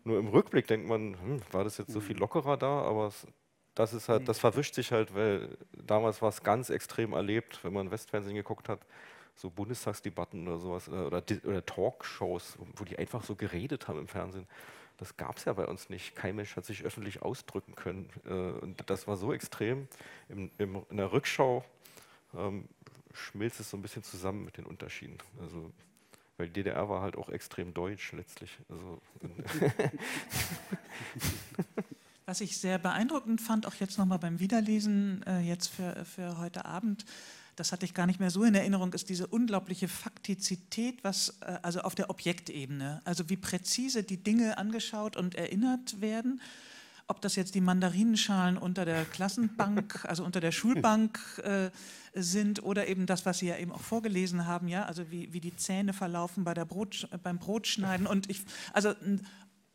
Nur 0.06 0.20
im 0.20 0.28
Rückblick 0.28 0.68
denkt 0.68 0.88
man, 0.88 1.20
hm, 1.20 1.42
war 1.52 1.64
das 1.64 1.78
jetzt 1.78 1.92
so 1.92 2.00
viel 2.00 2.16
mhm. 2.16 2.22
lockerer 2.22 2.58
da, 2.58 2.84
aber 2.84 3.08
es, 3.08 3.28
das 3.74 3.94
ist 3.94 4.08
halt, 4.08 4.30
das 4.30 4.40
verwischt 4.40 4.76
sich 4.76 4.92
halt, 4.92 5.14
weil 5.14 5.58
damals 5.74 6.22
war 6.22 6.30
es 6.30 6.44
ganz 6.44 6.70
extrem 6.70 7.14
erlebt, 7.14 7.60
wenn 7.64 7.74
man 7.74 7.92
Westfernsehen 7.92 8.36
geguckt 8.36 8.70
hat, 8.70 8.86
so 9.36 9.50
Bundestagsdebatten 9.50 10.48
oder 10.48 10.60
sowas 10.60 10.88
oder, 10.88 11.08
oder, 11.08 11.24
oder 11.44 11.66
Talkshows, 11.66 12.58
wo 12.76 12.86
die 12.86 12.98
einfach 12.98 13.24
so 13.24 13.36
geredet 13.36 13.88
haben 13.88 14.00
im 14.00 14.08
Fernsehen. 14.08 14.48
Das 14.98 15.18
gab 15.18 15.38
es 15.38 15.46
ja 15.46 15.54
bei 15.54 15.66
uns 15.66 15.90
nicht. 15.90 16.16
Kein 16.16 16.38
Mensch 16.38 16.56
hat 16.56 16.66
sich 16.66 16.84
öffentlich 16.84 17.22
ausdrücken 17.22 17.76
können. 17.76 18.10
Äh, 18.26 18.64
und 18.64 18.90
das 18.90 19.08
war 19.08 19.18
so 19.18 19.34
extrem. 19.34 19.90
Im, 20.30 20.52
im, 20.58 20.86
in 20.90 20.98
der 20.98 21.12
Rückschau 21.12 21.66
ähm, 22.34 22.70
schmilzt 23.14 23.60
es 23.60 23.70
so 23.70 23.78
ein 23.78 23.82
bisschen 23.82 24.04
zusammen 24.04 24.46
mit 24.46 24.58
den 24.58 24.66
Unterschieden. 24.66 25.18
Also 25.42 25.72
weil 26.38 26.48
die 26.48 26.54
DDR 26.54 26.90
war 26.90 27.02
halt 27.02 27.16
auch 27.16 27.30
extrem 27.30 27.74
deutsch 27.74 28.12
letztlich. 28.14 28.58
Also 28.70 29.02
Was 32.26 32.42
ich 32.42 32.58
sehr 32.58 32.80
beeindruckend 32.80 33.40
fand, 33.40 33.68
auch 33.68 33.76
jetzt 33.76 34.00
nochmal 34.00 34.18
beim 34.18 34.40
Wiederlesen, 34.40 35.24
äh, 35.28 35.42
jetzt 35.42 35.68
für, 35.68 36.06
für 36.06 36.40
heute 36.40 36.66
Abend, 36.66 37.06
das 37.56 37.72
hatte 37.72 37.86
ich 37.86 37.94
gar 37.94 38.08
nicht 38.08 38.20
mehr 38.20 38.32
so 38.32 38.44
in 38.44 38.56
Erinnerung, 38.56 38.94
ist 38.94 39.10
diese 39.10 39.28
unglaubliche 39.28 39.88
Faktizität, 39.88 41.04
was, 41.04 41.38
äh, 41.42 41.60
also 41.62 41.82
auf 41.82 41.94
der 41.94 42.10
Objektebene, 42.10 43.02
also 43.06 43.30
wie 43.30 43.38
präzise 43.38 44.04
die 44.04 44.18
Dinge 44.18 44.58
angeschaut 44.58 45.18
und 45.18 45.36
erinnert 45.36 46.02
werden 46.02 46.42
ob 47.08 47.22
das 47.22 47.36
jetzt 47.36 47.56
die 47.56 47.62
Mandarinenschalen 47.62 48.58
unter 48.58 48.86
der 48.86 49.06
Klassenbank, 49.06 50.06
also 50.08 50.24
unter 50.24 50.40
der 50.40 50.52
Schulbank 50.52 51.20
äh, 51.44 51.70
sind 52.14 52.64
oder 52.64 52.88
eben 52.88 53.06
das, 53.06 53.26
was 53.26 53.40
Sie 53.40 53.48
ja 53.48 53.58
eben 53.58 53.72
auch 53.72 53.82
vorgelesen 53.82 54.48
haben, 54.48 54.68
ja, 54.68 54.86
also 54.86 55.12
wie, 55.12 55.32
wie 55.32 55.42
die 55.42 55.56
Zähne 55.56 55.94
verlaufen 55.94 56.44
bei 56.44 56.54
der 56.54 56.66
Brot, 56.66 57.08
beim 57.22 57.38
Brotschneiden 57.38 58.08
und 58.08 58.30
ich, 58.30 58.44
also 58.74 58.90
ein 58.90 59.26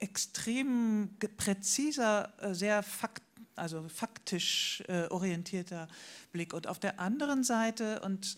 extrem 0.01 1.11
präziser, 1.37 2.33
äh, 2.43 2.55
sehr 2.55 2.83
fakt, 2.83 3.23
also 3.55 3.89
faktisch 3.89 4.83
äh, 4.89 5.07
orientierter 5.09 5.89
Blick. 6.33 6.55
Und 6.55 6.67
auf 6.67 6.79
der 6.79 6.99
anderen 6.99 7.45
Seite 7.45 8.01
und 8.01 8.37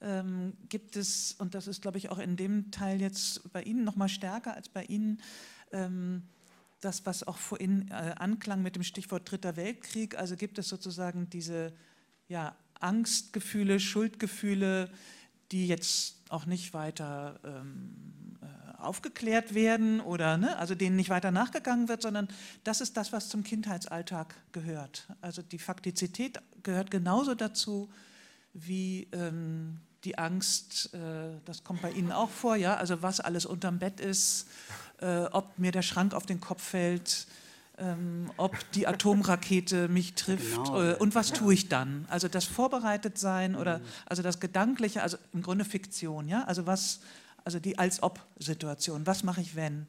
ähm, 0.00 0.54
gibt 0.68 0.96
es, 0.96 1.34
und 1.38 1.54
das 1.54 1.68
ist, 1.68 1.80
glaube 1.80 1.98
ich, 1.98 2.10
auch 2.10 2.18
in 2.18 2.36
dem 2.36 2.70
Teil 2.70 3.00
jetzt 3.00 3.50
bei 3.52 3.62
Ihnen 3.62 3.84
noch 3.84 3.96
mal 3.96 4.08
stärker 4.08 4.54
als 4.54 4.68
bei 4.68 4.84
Ihnen, 4.84 5.22
ähm, 5.72 6.22
das, 6.86 7.04
was 7.04 7.26
auch 7.26 7.36
vorhin 7.36 7.90
äh, 7.90 8.14
anklang 8.16 8.62
mit 8.62 8.76
dem 8.76 8.84
Stichwort 8.84 9.30
Dritter 9.30 9.56
Weltkrieg, 9.56 10.16
also 10.16 10.36
gibt 10.36 10.58
es 10.58 10.68
sozusagen 10.68 11.28
diese 11.28 11.74
ja, 12.28 12.56
Angstgefühle, 12.80 13.80
Schuldgefühle, 13.80 14.90
die 15.50 15.66
jetzt 15.66 16.16
auch 16.28 16.46
nicht 16.46 16.74
weiter 16.74 17.40
ähm, 17.44 18.38
äh, 18.40 18.76
aufgeklärt 18.78 19.54
werden 19.54 20.00
oder 20.00 20.38
ne, 20.38 20.56
also 20.58 20.74
denen 20.76 20.96
nicht 20.96 21.10
weiter 21.10 21.32
nachgegangen 21.32 21.88
wird, 21.88 22.02
sondern 22.02 22.28
das 22.62 22.80
ist 22.80 22.96
das, 22.96 23.12
was 23.12 23.28
zum 23.28 23.42
Kindheitsalltag 23.42 24.34
gehört. 24.52 25.08
Also 25.20 25.42
die 25.42 25.58
Faktizität 25.58 26.40
gehört 26.62 26.90
genauso 26.90 27.34
dazu 27.34 27.90
wie 28.52 29.08
ähm, 29.12 29.80
die 30.06 30.16
Angst, 30.16 30.94
äh, 30.94 30.98
das 31.44 31.64
kommt 31.64 31.82
bei 31.82 31.90
Ihnen 31.90 32.12
auch 32.12 32.30
vor, 32.30 32.56
ja, 32.56 32.76
also 32.76 33.02
was 33.02 33.20
alles 33.20 33.44
unterm 33.44 33.80
Bett 33.80 34.00
ist, 34.00 34.46
äh, 35.00 35.24
ob 35.32 35.58
mir 35.58 35.72
der 35.72 35.82
Schrank 35.82 36.14
auf 36.14 36.24
den 36.24 36.40
Kopf 36.40 36.62
fällt, 36.62 37.26
ähm, 37.78 38.30
ob 38.36 38.56
die 38.72 38.86
Atomrakete 38.86 39.88
mich 39.88 40.14
trifft 40.14 40.64
genau. 40.64 40.82
äh, 40.82 40.94
und 40.94 41.14
was 41.14 41.32
tue 41.32 41.52
ich 41.52 41.68
dann? 41.68 42.06
Also 42.08 42.28
das 42.28 42.44
Vorbereitetsein 42.44 43.56
oder 43.56 43.78
mhm. 43.78 43.84
also 44.06 44.22
das 44.22 44.38
Gedankliche, 44.40 45.02
also 45.02 45.18
im 45.34 45.42
Grunde 45.42 45.64
Fiktion, 45.64 46.28
ja, 46.28 46.44
also 46.44 46.66
was, 46.66 47.00
also 47.44 47.58
die 47.58 47.78
Als-Ob-Situation, 47.78 49.06
was 49.06 49.24
mache 49.24 49.40
ich 49.40 49.56
wenn? 49.56 49.88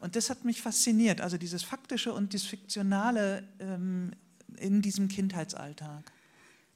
Und 0.00 0.16
das 0.16 0.30
hat 0.30 0.44
mich 0.44 0.62
fasziniert, 0.62 1.20
also 1.20 1.36
dieses 1.36 1.62
Faktische 1.62 2.12
und 2.12 2.32
das 2.32 2.44
Fiktionale 2.44 3.44
ähm, 3.60 4.12
in 4.56 4.80
diesem 4.80 5.08
Kindheitsalltag. 5.08 6.10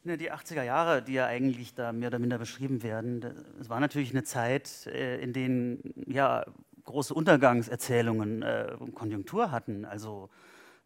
Ja, 0.05 0.16
die 0.16 0.32
80er 0.32 0.64
Jahre, 0.64 1.00
die 1.00 1.12
ja 1.12 1.26
eigentlich 1.26 1.74
da 1.74 1.92
mehr 1.92 2.09
oder 2.09 2.18
minder 2.18 2.38
beschrieben 2.38 2.82
werden, 2.82 3.24
es 3.61 3.68
war 3.68 3.78
natürlich 3.78 4.11
eine 4.11 4.24
Zeit, 4.24 4.86
äh, 4.88 5.20
in 5.20 5.32
denen 5.32 5.94
ja 6.07 6.44
große 6.84 7.14
Untergangserzählungen 7.14 8.42
äh, 8.42 8.76
Konjunktur 8.94 9.53
hatten. 9.53 9.84
Also 9.84 10.28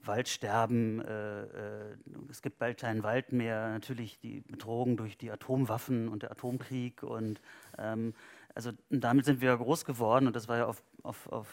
Waldsterben, 0.04 1.00
äh, 1.00 1.46
es 2.30 2.42
gibt 2.42 2.58
bald 2.58 2.78
keinen 2.78 3.02
Wald 3.02 3.32
mehr, 3.32 3.70
natürlich 3.70 4.18
die 4.20 4.40
Bedrohung 4.40 4.98
durch 4.98 5.16
die 5.16 5.30
Atomwaffen 5.30 6.08
und 6.08 6.22
der 6.22 6.32
Atomkrieg. 6.32 7.02
Und 7.02 7.40
ähm, 7.78 8.12
also 8.54 8.72
damit 8.90 9.24
sind 9.24 9.40
wir 9.40 9.56
groß 9.56 9.86
geworden 9.86 10.26
und 10.26 10.36
das 10.36 10.46
war 10.46 10.58
ja 10.58 10.66
auf, 10.66 10.82
auf, 11.02 11.26
auf 11.32 11.46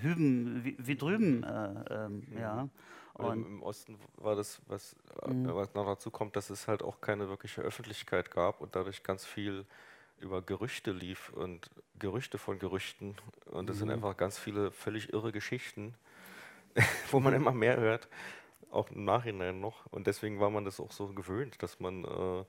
Hüben 0.00 0.64
wie, 0.64 0.76
wie 0.78 0.96
drüben. 0.96 1.42
Äh, 1.42 1.84
ähm, 1.90 2.26
ja. 2.38 2.68
Und 3.14 3.46
Im 3.46 3.62
Osten 3.62 3.98
war 4.16 4.36
das, 4.36 4.60
was, 4.66 4.96
äh, 5.22 5.30
mhm. 5.30 5.54
was 5.54 5.74
noch 5.74 5.86
dazu 5.86 6.10
kommt, 6.10 6.36
dass 6.36 6.50
es 6.50 6.68
halt 6.68 6.82
auch 6.82 7.00
keine 7.00 7.28
wirkliche 7.28 7.60
Öffentlichkeit 7.60 8.30
gab 8.30 8.60
und 8.60 8.74
dadurch 8.76 9.02
ganz 9.02 9.26
viel 9.26 9.66
über 10.20 10.42
Gerüchte 10.42 10.92
lief 10.92 11.30
und 11.30 11.70
Gerüchte 11.98 12.38
von 12.38 12.58
Gerüchten. 12.58 13.16
Und 13.46 13.68
das 13.68 13.76
mhm. 13.76 13.80
sind 13.80 13.90
einfach 13.90 14.16
ganz 14.16 14.38
viele 14.38 14.70
völlig 14.70 15.12
irre 15.12 15.32
Geschichten, 15.32 15.94
wo 17.10 17.20
man 17.20 17.34
immer 17.34 17.52
mehr 17.52 17.78
hört, 17.78 18.08
auch 18.70 18.90
im 18.90 19.04
Nachhinein 19.04 19.60
noch. 19.60 19.86
Und 19.86 20.06
deswegen 20.06 20.40
war 20.40 20.50
man 20.50 20.64
das 20.64 20.80
auch 20.80 20.92
so 20.92 21.08
gewöhnt, 21.08 21.62
dass 21.62 21.80
man 21.80 22.04
äh, 22.04 22.44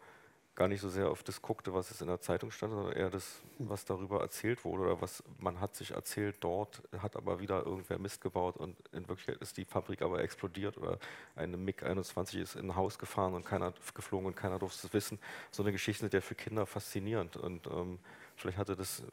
gar 0.56 0.68
nicht 0.68 0.82
so 0.82 0.90
sehr 0.90 1.10
auf 1.10 1.24
das 1.24 1.42
guckte, 1.42 1.74
was 1.74 1.92
es 1.92 2.02
in 2.02 2.08
der 2.08 2.20
Zeitung 2.20 2.52
stand, 2.52 2.74
sondern 2.74 2.94
eher 2.94 3.10
das, 3.10 3.42
was 3.58 3.86
darüber 3.86 4.22
erzählt 4.22 4.66
wurde 4.66 4.84
oder 4.84 5.02
was 5.02 5.24
man 5.40 5.60
hat 5.62 5.76
sich 5.76 5.92
erzählt 5.92 6.38
dort, 6.42 6.82
hat 7.00 7.16
aber 7.16 7.40
wieder 7.40 7.66
irgendwer 7.66 8.00
Mist 8.00 8.22
gebaut 8.22 8.58
und 8.58 8.76
in 8.92 9.08
Wirklichkeit 9.08 9.38
ist 9.38 9.58
die 9.58 9.66
Fabrik 9.66 10.02
aber 10.02 10.22
explodiert 10.22 10.78
oder 10.78 11.00
eine 11.36 11.58
MiG-21 11.58 12.42
ist 12.42 12.56
in 12.56 12.70
ein 12.70 12.76
Haus 12.76 13.00
gefahren 13.00 13.34
und 13.34 13.46
keiner 13.46 13.74
geflogen 13.94 14.28
und 14.28 14.36
keiner 14.36 14.60
durfte 14.60 14.88
es 14.88 14.94
wissen. 14.94 15.20
So 15.52 15.64
eine 15.64 15.72
Geschichte 15.72 16.02
sind 16.02 16.14
ja 16.14 16.22
für 16.22 16.36
Kinder 16.36 16.66
faszinierend 16.66 17.38
und 17.38 17.68
ähm, 17.68 18.00
vielleicht 18.36 18.58
hatte 18.58 18.76
das, 18.76 19.04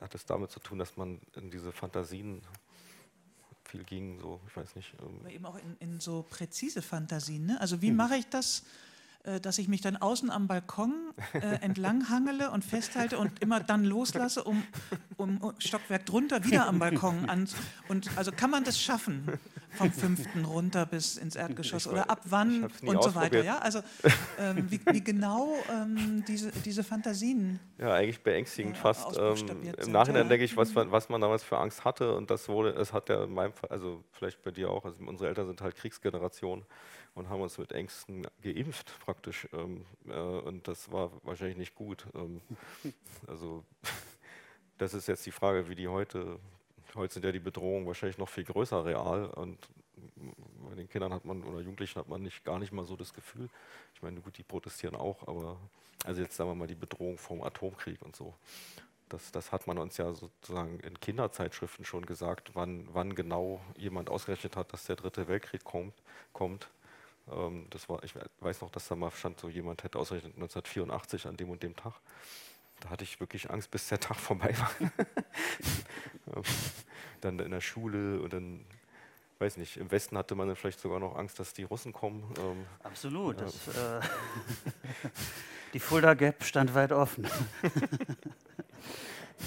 hat 0.00 0.14
es 0.14 0.24
damit 0.24 0.50
zu 0.50 0.60
tun, 0.60 0.78
dass 0.78 0.96
man 0.96 1.20
in 1.36 1.50
diese 1.50 1.72
Fantasien 1.72 2.42
viel 3.64 3.84
ging, 3.84 4.18
so, 4.18 4.40
ich 4.46 4.56
weiß 4.56 4.76
nicht. 4.76 4.94
Ähm 5.00 5.20
Aber 5.20 5.30
eben 5.30 5.44
auch 5.44 5.56
in, 5.56 5.76
in 5.78 6.00
so 6.00 6.22
präzise 6.22 6.80
Fantasien. 6.80 7.44
Ne? 7.44 7.60
Also 7.60 7.82
wie 7.82 7.88
hm. 7.88 7.96
mache 7.96 8.16
ich 8.16 8.26
das? 8.28 8.64
Äh, 9.24 9.40
dass 9.40 9.58
ich 9.58 9.66
mich 9.66 9.80
dann 9.80 9.96
außen 9.96 10.30
am 10.30 10.46
Balkon 10.46 10.94
äh, 11.32 11.38
entlanghangele 11.60 12.50
und 12.50 12.64
festhalte 12.64 13.18
und 13.18 13.42
immer 13.42 13.60
dann 13.60 13.84
loslasse, 13.84 14.44
um, 14.44 14.62
um 15.16 15.54
Stockwerk 15.58 16.06
drunter 16.06 16.44
wieder 16.44 16.66
am 16.68 16.78
Balkon 16.78 17.28
an. 17.28 17.48
Und 17.88 18.16
also 18.16 18.30
kann 18.30 18.50
man 18.50 18.62
das 18.62 18.80
schaffen, 18.80 19.26
vom 19.72 19.92
fünften 19.92 20.44
runter 20.44 20.86
bis 20.86 21.16
ins 21.16 21.34
Erdgeschoss 21.34 21.86
ich 21.86 21.92
oder 21.92 22.08
ab 22.08 22.20
wann 22.24 22.70
und 22.82 23.02
so 23.02 23.14
weiter. 23.16 23.42
Ja? 23.42 23.58
Also 23.58 23.80
ähm, 24.38 24.70
wie, 24.70 24.80
wie, 24.86 25.02
genau 25.02 25.56
ähm, 25.68 26.24
diese, 26.28 26.52
diese 26.64 26.84
Fantasien. 26.84 27.58
Ja, 27.78 27.94
eigentlich 27.94 28.22
beängstigend 28.22 28.76
äh, 28.76 28.80
fast. 28.80 29.18
Ähm, 29.18 29.64
Im 29.78 29.92
Nachhinein 29.92 30.24
ja. 30.24 30.28
denke 30.28 30.44
ich, 30.44 30.56
was, 30.56 30.74
was 30.74 31.08
man 31.08 31.20
damals 31.20 31.42
für 31.42 31.58
Angst 31.58 31.84
hatte 31.84 32.14
und 32.14 32.30
das 32.30 32.48
wurde, 32.48 32.70
es 32.70 32.92
hat 32.92 33.08
ja 33.08 33.24
in 33.24 33.34
meinem 33.34 33.52
Fall, 33.52 33.70
also 33.70 34.04
vielleicht 34.12 34.42
bei 34.42 34.52
dir 34.52 34.70
auch, 34.70 34.84
also 34.84 35.04
unsere 35.04 35.28
Eltern 35.28 35.48
sind 35.48 35.60
halt 35.60 35.74
Kriegsgeneration 35.74 36.64
und 37.14 37.28
haben 37.28 37.40
uns 37.40 37.58
mit 37.58 37.72
Ängsten 37.72 38.26
geimpft 38.42 38.98
praktisch. 39.04 39.48
Ähm, 39.52 39.84
äh, 40.06 40.12
und 40.12 40.66
das 40.68 40.90
war 40.92 41.10
wahrscheinlich 41.24 41.58
nicht 41.58 41.74
gut. 41.74 42.06
Ähm, 42.14 42.40
also 43.26 43.64
das 44.78 44.94
ist 44.94 45.08
jetzt 45.08 45.26
die 45.26 45.32
Frage, 45.32 45.68
wie 45.68 45.74
die 45.74 45.88
heute, 45.88 46.38
heute 46.94 47.14
sind 47.14 47.24
ja 47.24 47.32
die 47.32 47.40
Bedrohungen 47.40 47.86
wahrscheinlich 47.86 48.18
noch 48.18 48.28
viel 48.28 48.44
größer 48.44 48.84
real 48.84 49.26
und 49.26 49.58
bei 50.68 50.74
den 50.74 50.88
Kindern 50.88 51.12
hat 51.12 51.24
man 51.24 51.42
oder 51.44 51.60
Jugendlichen 51.60 51.98
hat 51.98 52.08
man 52.08 52.22
nicht, 52.22 52.44
gar 52.44 52.58
nicht 52.58 52.72
mal 52.72 52.84
so 52.84 52.96
das 52.96 53.12
Gefühl. 53.12 53.48
Ich 53.94 54.02
meine, 54.02 54.20
gut, 54.20 54.38
die 54.38 54.42
protestieren 54.42 54.94
auch, 54.94 55.26
aber 55.26 55.58
also 56.04 56.20
jetzt 56.20 56.36
sagen 56.36 56.50
wir 56.50 56.54
mal 56.54 56.68
die 56.68 56.74
Bedrohung 56.74 57.18
vom 57.18 57.42
Atomkrieg 57.42 58.00
und 58.02 58.14
so. 58.14 58.34
Das, 59.08 59.32
das 59.32 59.52
hat 59.52 59.66
man 59.66 59.78
uns 59.78 59.96
ja 59.96 60.12
sozusagen 60.12 60.80
in 60.80 61.00
Kinderzeitschriften 61.00 61.84
schon 61.84 62.04
gesagt, 62.04 62.50
wann, 62.54 62.86
wann 62.92 63.14
genau 63.14 63.60
jemand 63.76 64.10
ausgerechnet 64.10 64.54
hat, 64.54 64.72
dass 64.72 64.84
der 64.84 64.96
dritte 64.96 65.28
Weltkrieg 65.28 65.64
kommt. 65.64 65.94
kommt. 66.32 66.68
Ähm, 67.32 67.66
das 67.70 67.88
war, 67.88 68.02
ich 68.04 68.14
weiß 68.40 68.60
noch, 68.62 68.70
dass 68.70 68.88
da 68.88 68.96
mal 68.96 69.10
stand, 69.10 69.40
so 69.40 69.48
jemand 69.48 69.84
hätte 69.84 69.98
ausgerechnet 69.98 70.34
1984 70.34 71.26
an 71.26 71.36
dem 71.36 71.50
und 71.50 71.62
dem 71.62 71.76
Tag. 71.76 71.94
Da 72.80 72.90
hatte 72.90 73.04
ich 73.04 73.18
wirklich 73.20 73.50
Angst, 73.50 73.70
bis 73.70 73.88
der 73.88 74.00
Tag 74.00 74.16
vorbei 74.16 74.54
war. 74.58 74.70
Ähm, 76.34 76.42
dann 77.22 77.38
in 77.38 77.50
der 77.52 77.62
Schule 77.62 78.20
und 78.20 78.34
dann, 78.34 78.66
weiß 79.38 79.56
nicht, 79.56 79.78
im 79.78 79.90
Westen 79.90 80.18
hatte 80.18 80.34
man 80.34 80.46
dann 80.46 80.56
vielleicht 80.56 80.78
sogar 80.78 81.00
noch 81.00 81.16
Angst, 81.16 81.38
dass 81.38 81.54
die 81.54 81.62
Russen 81.62 81.94
kommen. 81.94 82.22
Ähm, 82.38 82.66
Absolut. 82.82 83.40
Ja. 83.40 83.46
Das, 83.46 83.68
äh, 83.68 84.00
die 85.72 85.80
Fulda 85.80 86.12
Gap 86.12 86.44
stand 86.44 86.74
weit 86.74 86.92
offen. 86.92 87.26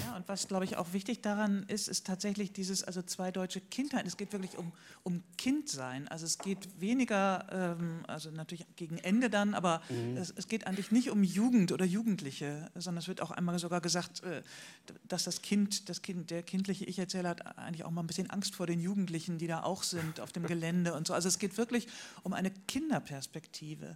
Ja, 0.06 0.16
und 0.16 0.28
was, 0.28 0.48
glaube 0.48 0.64
ich, 0.64 0.76
auch 0.76 0.92
wichtig 0.92 1.20
daran 1.20 1.64
ist, 1.68 1.88
ist 1.88 2.06
tatsächlich 2.06 2.52
dieses, 2.52 2.82
also 2.82 3.02
zwei 3.02 3.30
deutsche 3.30 3.60
Kindheit. 3.60 4.06
Es 4.06 4.16
geht 4.16 4.32
wirklich 4.32 4.56
um, 4.56 4.72
um 5.02 5.22
Kindsein. 5.36 6.08
Also 6.08 6.24
es 6.24 6.38
geht 6.38 6.80
weniger, 6.80 7.46
ähm, 7.50 8.04
also 8.06 8.30
natürlich 8.30 8.66
gegen 8.76 8.98
Ende 8.98 9.28
dann, 9.28 9.54
aber 9.54 9.82
mhm. 9.88 10.16
es, 10.16 10.32
es, 10.34 10.48
geht 10.48 10.66
eigentlich 10.66 10.90
nicht 10.92 11.10
um 11.10 11.22
Jugend 11.22 11.72
oder 11.72 11.84
Jugendliche, 11.84 12.70
sondern 12.74 13.02
es 13.02 13.08
wird 13.08 13.20
auch 13.20 13.30
einmal 13.30 13.58
sogar 13.58 13.80
gesagt, 13.80 14.22
äh, 14.22 14.42
dass 15.08 15.24
das 15.24 15.42
Kind, 15.42 15.88
das 15.88 16.02
Kind, 16.02 16.30
der 16.30 16.42
kindliche 16.42 16.84
Ich-Erzähler 16.84 17.30
hat 17.30 17.58
eigentlich 17.58 17.84
auch 17.84 17.90
mal 17.90 18.02
ein 18.02 18.06
bisschen 18.06 18.30
Angst 18.30 18.54
vor 18.54 18.66
den 18.66 18.80
Jugendlichen, 18.80 19.38
die 19.38 19.46
da 19.46 19.62
auch 19.62 19.82
sind 19.82 20.20
auf 20.20 20.32
dem 20.32 20.46
Gelände 20.46 20.94
und 20.94 21.06
so. 21.06 21.14
Also 21.14 21.28
es 21.28 21.38
geht 21.38 21.58
wirklich 21.58 21.88
um 22.22 22.32
eine 22.32 22.50
Kinderperspektive. 22.50 23.94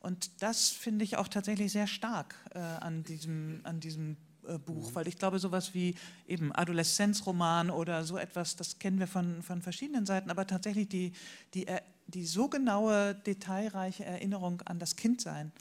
Und 0.00 0.30
das 0.42 0.68
finde 0.68 1.04
ich 1.04 1.16
auch 1.16 1.28
tatsächlich 1.28 1.72
sehr 1.72 1.86
stark 1.86 2.36
äh, 2.54 2.58
an, 2.58 3.02
diesem, 3.02 3.60
an 3.64 3.80
diesem 3.80 4.16
Buch, 4.64 4.94
weil 4.94 5.08
ich 5.08 5.16
glaube, 5.16 5.38
sowas 5.38 5.74
wie 5.74 5.94
eben 6.26 6.52
Adoleszenzroman 6.52 7.70
oder 7.70 8.04
so 8.04 8.16
etwas, 8.16 8.56
das 8.56 8.78
kennen 8.78 8.98
wir 8.98 9.06
von, 9.06 9.42
von 9.42 9.62
verschiedenen 9.62 10.06
Seiten, 10.06 10.30
aber 10.30 10.46
tatsächlich 10.46 10.88
die, 10.88 11.12
die, 11.54 11.66
die 12.06 12.24
so 12.24 12.48
genaue, 12.48 13.14
detailreiche 13.14 14.04
Erinnerung 14.04 14.62
an 14.62 14.78
das 14.78 14.96
Kindsein 14.96 15.52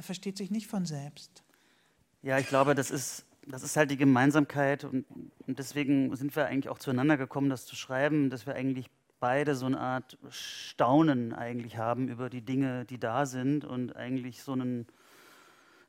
versteht 0.00 0.36
sich 0.36 0.50
nicht 0.50 0.66
von 0.66 0.86
selbst. 0.86 1.42
Ja, 2.22 2.38
ich 2.38 2.48
glaube, 2.48 2.74
das 2.74 2.90
ist, 2.90 3.24
das 3.46 3.62
ist 3.62 3.76
halt 3.76 3.90
die 3.90 3.96
Gemeinsamkeit 3.96 4.84
und, 4.84 5.06
und 5.46 5.58
deswegen 5.58 6.14
sind 6.16 6.34
wir 6.36 6.46
eigentlich 6.46 6.68
auch 6.68 6.78
zueinander 6.78 7.16
gekommen, 7.16 7.48
das 7.48 7.66
zu 7.66 7.76
schreiben, 7.76 8.30
dass 8.30 8.46
wir 8.46 8.54
eigentlich 8.54 8.90
beide 9.20 9.54
so 9.54 9.66
eine 9.66 9.80
Art 9.80 10.18
Staunen 10.28 11.32
eigentlich 11.32 11.78
haben 11.78 12.08
über 12.08 12.28
die 12.28 12.42
Dinge, 12.42 12.84
die 12.84 12.98
da 12.98 13.26
sind 13.26 13.64
und 13.64 13.96
eigentlich 13.96 14.42
so 14.42 14.52
einen 14.52 14.86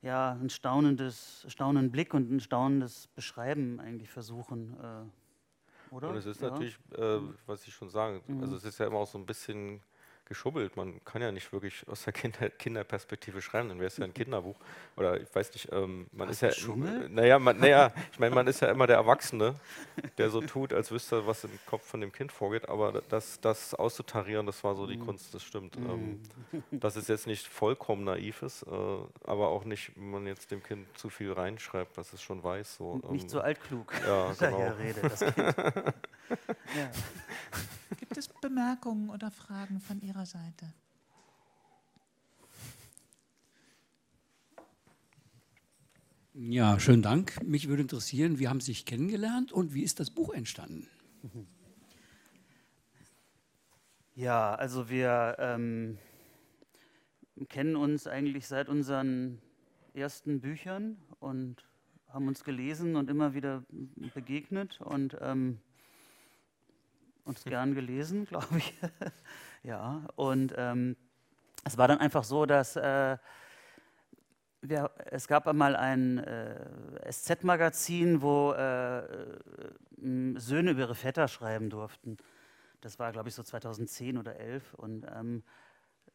ja, 0.01 0.33
ein 0.33 0.49
staunendes, 0.49 1.45
staunenden 1.49 1.91
Blick 1.91 2.13
und 2.13 2.31
ein 2.31 2.39
staunendes 2.39 3.07
Beschreiben 3.15 3.79
eigentlich 3.79 4.09
versuchen. 4.09 4.75
Äh. 4.79 5.93
oder? 5.93 6.09
Und 6.09 6.15
es 6.17 6.25
ist 6.25 6.41
Ja. 6.41 6.49
natürlich, 6.49 6.77
äh, 6.95 7.19
was 7.45 7.65
ich 7.67 7.73
schon 7.73 7.89
sagen, 7.89 8.21
Mhm. 8.27 8.41
also 8.41 8.55
es 8.55 8.63
ist 8.65 8.77
ja 8.77 8.87
immer 8.87 8.97
auch 8.97 9.07
so 9.07 9.17
ein 9.17 9.25
bisschen 9.25 9.81
geschubbelt. 10.27 10.75
Man 10.75 11.03
kann 11.05 11.21
ja 11.21 11.31
nicht 11.31 11.51
wirklich 11.51 11.87
aus 11.87 12.03
der 12.03 12.13
Kinder 12.13 12.49
Kinderperspektive 12.49 13.41
schreiben, 13.41 13.69
dann 13.69 13.79
wäre 13.79 13.87
es 13.87 13.97
ja 13.97 14.05
ein 14.05 14.13
Kinderbuch. 14.13 14.55
Oder 14.95 15.19
ich 15.19 15.33
weiß 15.33 15.53
nicht, 15.53 15.71
ähm, 15.71 16.07
man 16.11 16.27
Was, 16.27 16.35
ist 16.35 16.41
ja, 16.41 16.49
geschummelt? 16.49 17.11
naja, 17.11 17.39
man, 17.39 17.57
naja, 17.59 17.91
ich 18.11 18.19
meine, 18.19 18.35
man 18.35 18.47
ist 18.47 18.61
ja 18.61 18.69
immer 18.69 18.87
der 18.87 18.97
Erwachsene, 18.97 19.55
der 20.17 20.29
so 20.29 20.41
tut, 20.41 20.73
als 20.73 20.91
wüsste 20.91 21.17
er, 21.17 21.27
was 21.27 21.43
im 21.43 21.51
Kopf 21.65 21.87
von 21.87 22.01
dem 22.01 22.11
Kind 22.11 22.31
vorgeht. 22.31 22.69
Aber 22.69 23.01
das, 23.09 23.39
das 23.41 23.73
auszutarieren, 23.73 24.45
das 24.45 24.63
war 24.63 24.75
so 24.75 24.85
die 24.87 24.97
Kunst, 24.97 25.33
das 25.33 25.43
stimmt. 25.43 25.77
Ähm, 25.77 26.21
dass 26.71 26.95
es 26.95 27.07
jetzt 27.07 27.27
nicht 27.27 27.47
vollkommen 27.47 28.03
naiv 28.03 28.41
ist, 28.41 28.63
äh, 28.63 28.69
aber 29.23 29.49
auch 29.49 29.65
nicht, 29.65 29.91
wenn 29.95 30.11
man 30.11 30.27
jetzt 30.27 30.51
dem 30.51 30.63
Kind 30.63 30.85
zu 30.97 31.09
viel 31.09 31.31
reinschreibt, 31.31 31.97
was 31.97 32.13
es 32.13 32.21
schon 32.21 32.43
weiß. 32.43 32.75
So, 32.75 33.01
Nicht 33.09 33.23
ähm, 33.23 33.29
so 33.29 33.39
altklug. 33.39 33.93
Ja, 34.05 34.33
genau. 34.37 34.73
Redet 34.79 35.03
das 35.03 35.19
Kind. 35.19 35.55
ja. 36.29 36.91
Gibt 37.99 38.17
es 38.17 38.27
Bemerkungen 38.27 39.09
oder 39.09 39.31
Fragen 39.31 39.79
von 39.79 40.01
Ihrer 40.01 40.25
Seite? 40.25 40.73
Ja, 46.33 46.79
schönen 46.79 47.01
Dank. 47.01 47.41
Mich 47.43 47.67
würde 47.67 47.81
interessieren, 47.81 48.37
wie 48.37 48.47
haben 48.47 48.59
Sie 48.59 48.67
sich 48.67 48.85
kennengelernt 48.85 49.51
und 49.51 49.73
wie 49.73 49.81
ist 49.81 49.99
das 49.99 50.11
Buch 50.11 50.33
entstanden? 50.33 50.87
Ja, 54.19 54.55
also 54.55 54.89
wir 54.89 55.35
ähm, 55.37 55.99
kennen 57.49 57.75
uns 57.75 58.07
eigentlich 58.07 58.47
seit 58.47 58.67
unseren 58.67 59.39
ersten 59.93 60.41
Büchern 60.41 60.97
und 61.19 61.67
haben 62.07 62.27
uns 62.27 62.43
gelesen 62.43 62.95
und 62.95 63.11
immer 63.11 63.35
wieder 63.35 63.63
begegnet 64.15 64.81
und 64.81 65.15
ähm, 65.21 65.59
uns 67.27 67.43
gern 67.43 67.75
gelesen, 67.75 68.25
glaube 68.29 68.57
ich. 68.57 68.73
ja, 69.63 70.01
und 70.15 70.53
ähm, 70.57 70.95
es 71.63 71.77
war 71.77 71.87
dann 71.87 71.99
einfach 71.99 72.23
so, 72.23 72.45
dass 72.45 72.75
äh, 72.75 73.17
wir, 74.61 74.91
es 75.11 75.27
gab 75.27 75.47
einmal 75.47 75.75
ein 75.75 76.17
äh, 76.19 77.11
SZ-Magazin, 77.11 78.21
wo 78.21 78.53
äh, 78.53 78.99
äh, 78.99 80.35
Söhne 80.37 80.71
über 80.71 80.81
ihre 80.81 80.95
Väter 80.95 81.27
schreiben 81.27 81.69
durften. 81.69 82.17
Das 82.81 82.99
war, 82.99 83.11
glaube 83.11 83.29
ich, 83.29 83.35
so 83.35 83.43
2010 83.43 84.17
oder 84.17 84.37
11. 84.37 84.73
Und, 84.75 85.05
ähm, 85.15 85.43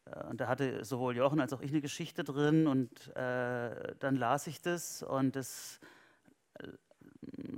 äh, 0.05 0.23
und 0.25 0.41
da 0.41 0.47
hatte 0.47 0.83
sowohl 0.83 1.15
Jochen 1.15 1.39
als 1.39 1.53
auch 1.53 1.61
ich 1.61 1.71
eine 1.71 1.81
Geschichte 1.81 2.23
drin. 2.23 2.67
Und 2.67 3.15
äh, 3.15 3.95
dann 3.99 4.15
las 4.15 4.47
ich 4.47 4.61
das 4.61 5.03
und 5.03 5.35
das 5.35 5.79
äh, 6.59 6.67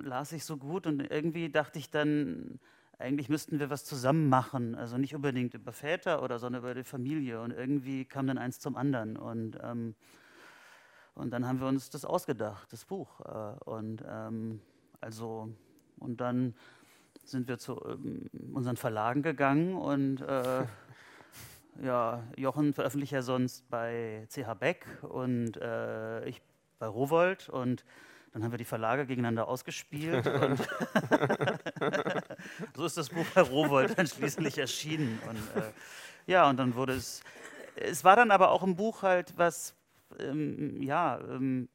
las 0.02 0.32
ich 0.32 0.46
so 0.46 0.58
gut. 0.58 0.88
Und 0.88 1.00
irgendwie 1.02 1.50
dachte 1.50 1.80
ich 1.80 1.90
dann, 1.90 2.60
eigentlich 2.98 3.30
müssten 3.30 3.60
wir 3.60 3.70
was 3.70 3.86
zusammen 3.86 4.30
machen. 4.30 4.76
Also 4.76 4.98
nicht 4.98 5.16
unbedingt 5.16 5.54
über 5.54 5.74
Väter 5.74 6.24
oder, 6.24 6.40
sondern 6.40 6.62
über 6.62 6.74
die 6.74 6.84
Familie. 6.84 7.42
Und 7.42 7.52
irgendwie 7.52 8.06
kam 8.06 8.28
dann 8.28 8.38
eins 8.38 8.60
zum 8.60 8.76
anderen. 8.76 9.18
Und, 9.18 9.58
ähm, 9.62 9.96
und 11.14 11.32
dann 11.32 11.48
haben 11.48 11.60
wir 11.60 11.68
uns 11.68 11.90
das 11.90 12.06
ausgedacht, 12.06 12.72
das 12.72 12.86
Buch. 12.86 13.20
Äh, 13.22 13.70
und 13.70 14.04
ähm, 14.08 14.62
also, 15.02 15.50
und 16.00 16.22
dann 16.22 16.56
sind 17.24 17.48
wir 17.48 17.58
zu 17.58 17.82
ähm, 17.86 18.30
unseren 18.54 18.78
Verlagen 18.78 19.22
gegangen 19.24 19.76
und 19.76 20.22
äh, 20.22 20.66
ja, 21.82 22.24
Jochen 22.38 22.74
veröffentlicht 22.74 23.14
ja 23.14 23.22
sonst 23.22 23.70
bei 23.70 24.28
CH 24.30 24.54
Beck 24.60 24.86
und 25.02 25.58
äh, 25.58 26.26
ich 26.28 26.42
bei 26.80 26.88
Rowold 26.88 27.50
und 27.50 27.84
dann 28.34 28.44
haben 28.44 28.52
wir 28.52 28.58
die 28.58 28.66
Verlage 28.66 29.06
gegeneinander 29.06 29.48
ausgespielt 29.48 30.28
und 30.28 30.60
so 32.76 32.86
ist 32.86 32.98
das 32.98 33.10
Buch 33.10 33.26
bei 33.34 33.42
Rowold 33.42 33.94
dann 33.98 34.08
schließlich 34.08 34.58
erschienen 34.58 35.20
und 35.28 35.62
äh, 35.62 35.72
ja, 36.28 36.50
und 36.50 36.58
dann 36.58 36.76
wurde 36.76 36.94
es, 36.94 37.22
es 37.76 38.04
war 38.04 38.16
dann 38.16 38.32
aber 38.32 38.50
auch 38.50 38.64
ein 38.64 38.76
Buch 38.76 39.04
halt, 39.04 39.38
was 39.38 39.76
ähm, 40.20 40.82
ja, 40.82 41.20
ähm, 41.20 41.70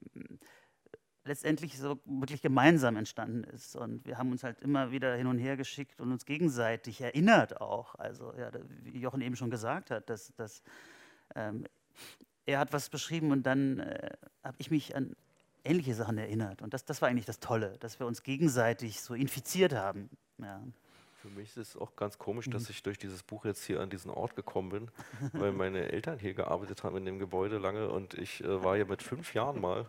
letztendlich 1.25 1.79
so 1.79 2.01
wirklich 2.05 2.43
gemeinsam 2.43 2.97
entstanden 2.97 3.45
ist. 3.45 3.77
Und 3.77 4.07
wir 4.07 4.19
haben 4.19 4.33
uns 4.33 4.43
halt 4.43 4.61
immer 4.61 4.91
wieder 4.91 5.15
hin 5.15 5.27
und 5.27 5.39
her 5.39 5.57
geschickt 5.57 6.01
und 6.01 6.11
uns 6.11 6.25
gegenseitig 6.25 7.01
erinnert 7.01 7.61
auch. 7.61 7.95
Also, 7.97 8.33
ja, 8.37 8.51
wie 8.83 8.99
Jochen 8.99 9.21
eben 9.21 9.37
schon 9.37 9.51
gesagt 9.51 9.91
hat, 9.91 10.11
dass, 10.11 10.35
dass 10.37 10.63
ähm, 11.35 11.65
er 12.47 12.59
hat 12.59 12.73
was 12.73 12.89
beschrieben 12.89 13.31
und 13.31 13.45
dann 13.45 13.81
äh, 13.81 14.11
habe 14.43 14.57
ich 14.59 14.71
mich 14.71 14.97
an 14.97 15.15
ähnliche 15.65 15.95
Sachen 15.95 16.19
erinnert. 16.19 16.63
Und 16.63 16.75
das, 16.75 16.85
das 16.85 17.03
war 17.03 17.09
eigentlich 17.09 17.27
das 17.27 17.41
Tolle, 17.41 17.77
dass 17.81 18.01
wir 18.01 18.07
uns 18.07 18.23
gegenseitig 18.23 19.01
so 19.01 19.15
infiziert 19.15 19.75
haben. 19.75 20.11
Ja. 20.39 20.61
Für 21.21 21.29
mich 21.29 21.51
ist 21.51 21.57
es 21.57 21.77
auch 21.77 21.97
ganz 21.97 22.19
komisch, 22.19 22.49
dass 22.49 22.71
ich 22.71 22.83
durch 22.83 22.97
dieses 22.97 23.23
Buch 23.23 23.45
jetzt 23.45 23.65
hier 23.65 23.81
an 23.81 23.91
diesen 23.91 24.11
Ort 24.11 24.37
gekommen 24.37 24.71
bin, 24.71 24.91
weil 25.35 25.53
meine 25.53 25.89
Eltern 25.93 26.19
hier 26.19 26.33
gearbeitet 26.33 26.83
haben 26.83 26.97
in 26.97 27.05
dem 27.05 27.19
Gebäude 27.19 27.59
lange 27.59 27.91
und 27.91 28.15
ich 28.15 28.43
äh, 28.43 28.65
war 28.65 28.77
hier 28.77 28.87
mit 28.87 29.03
fünf 29.03 29.35
Jahren 29.35 29.61
mal 29.61 29.87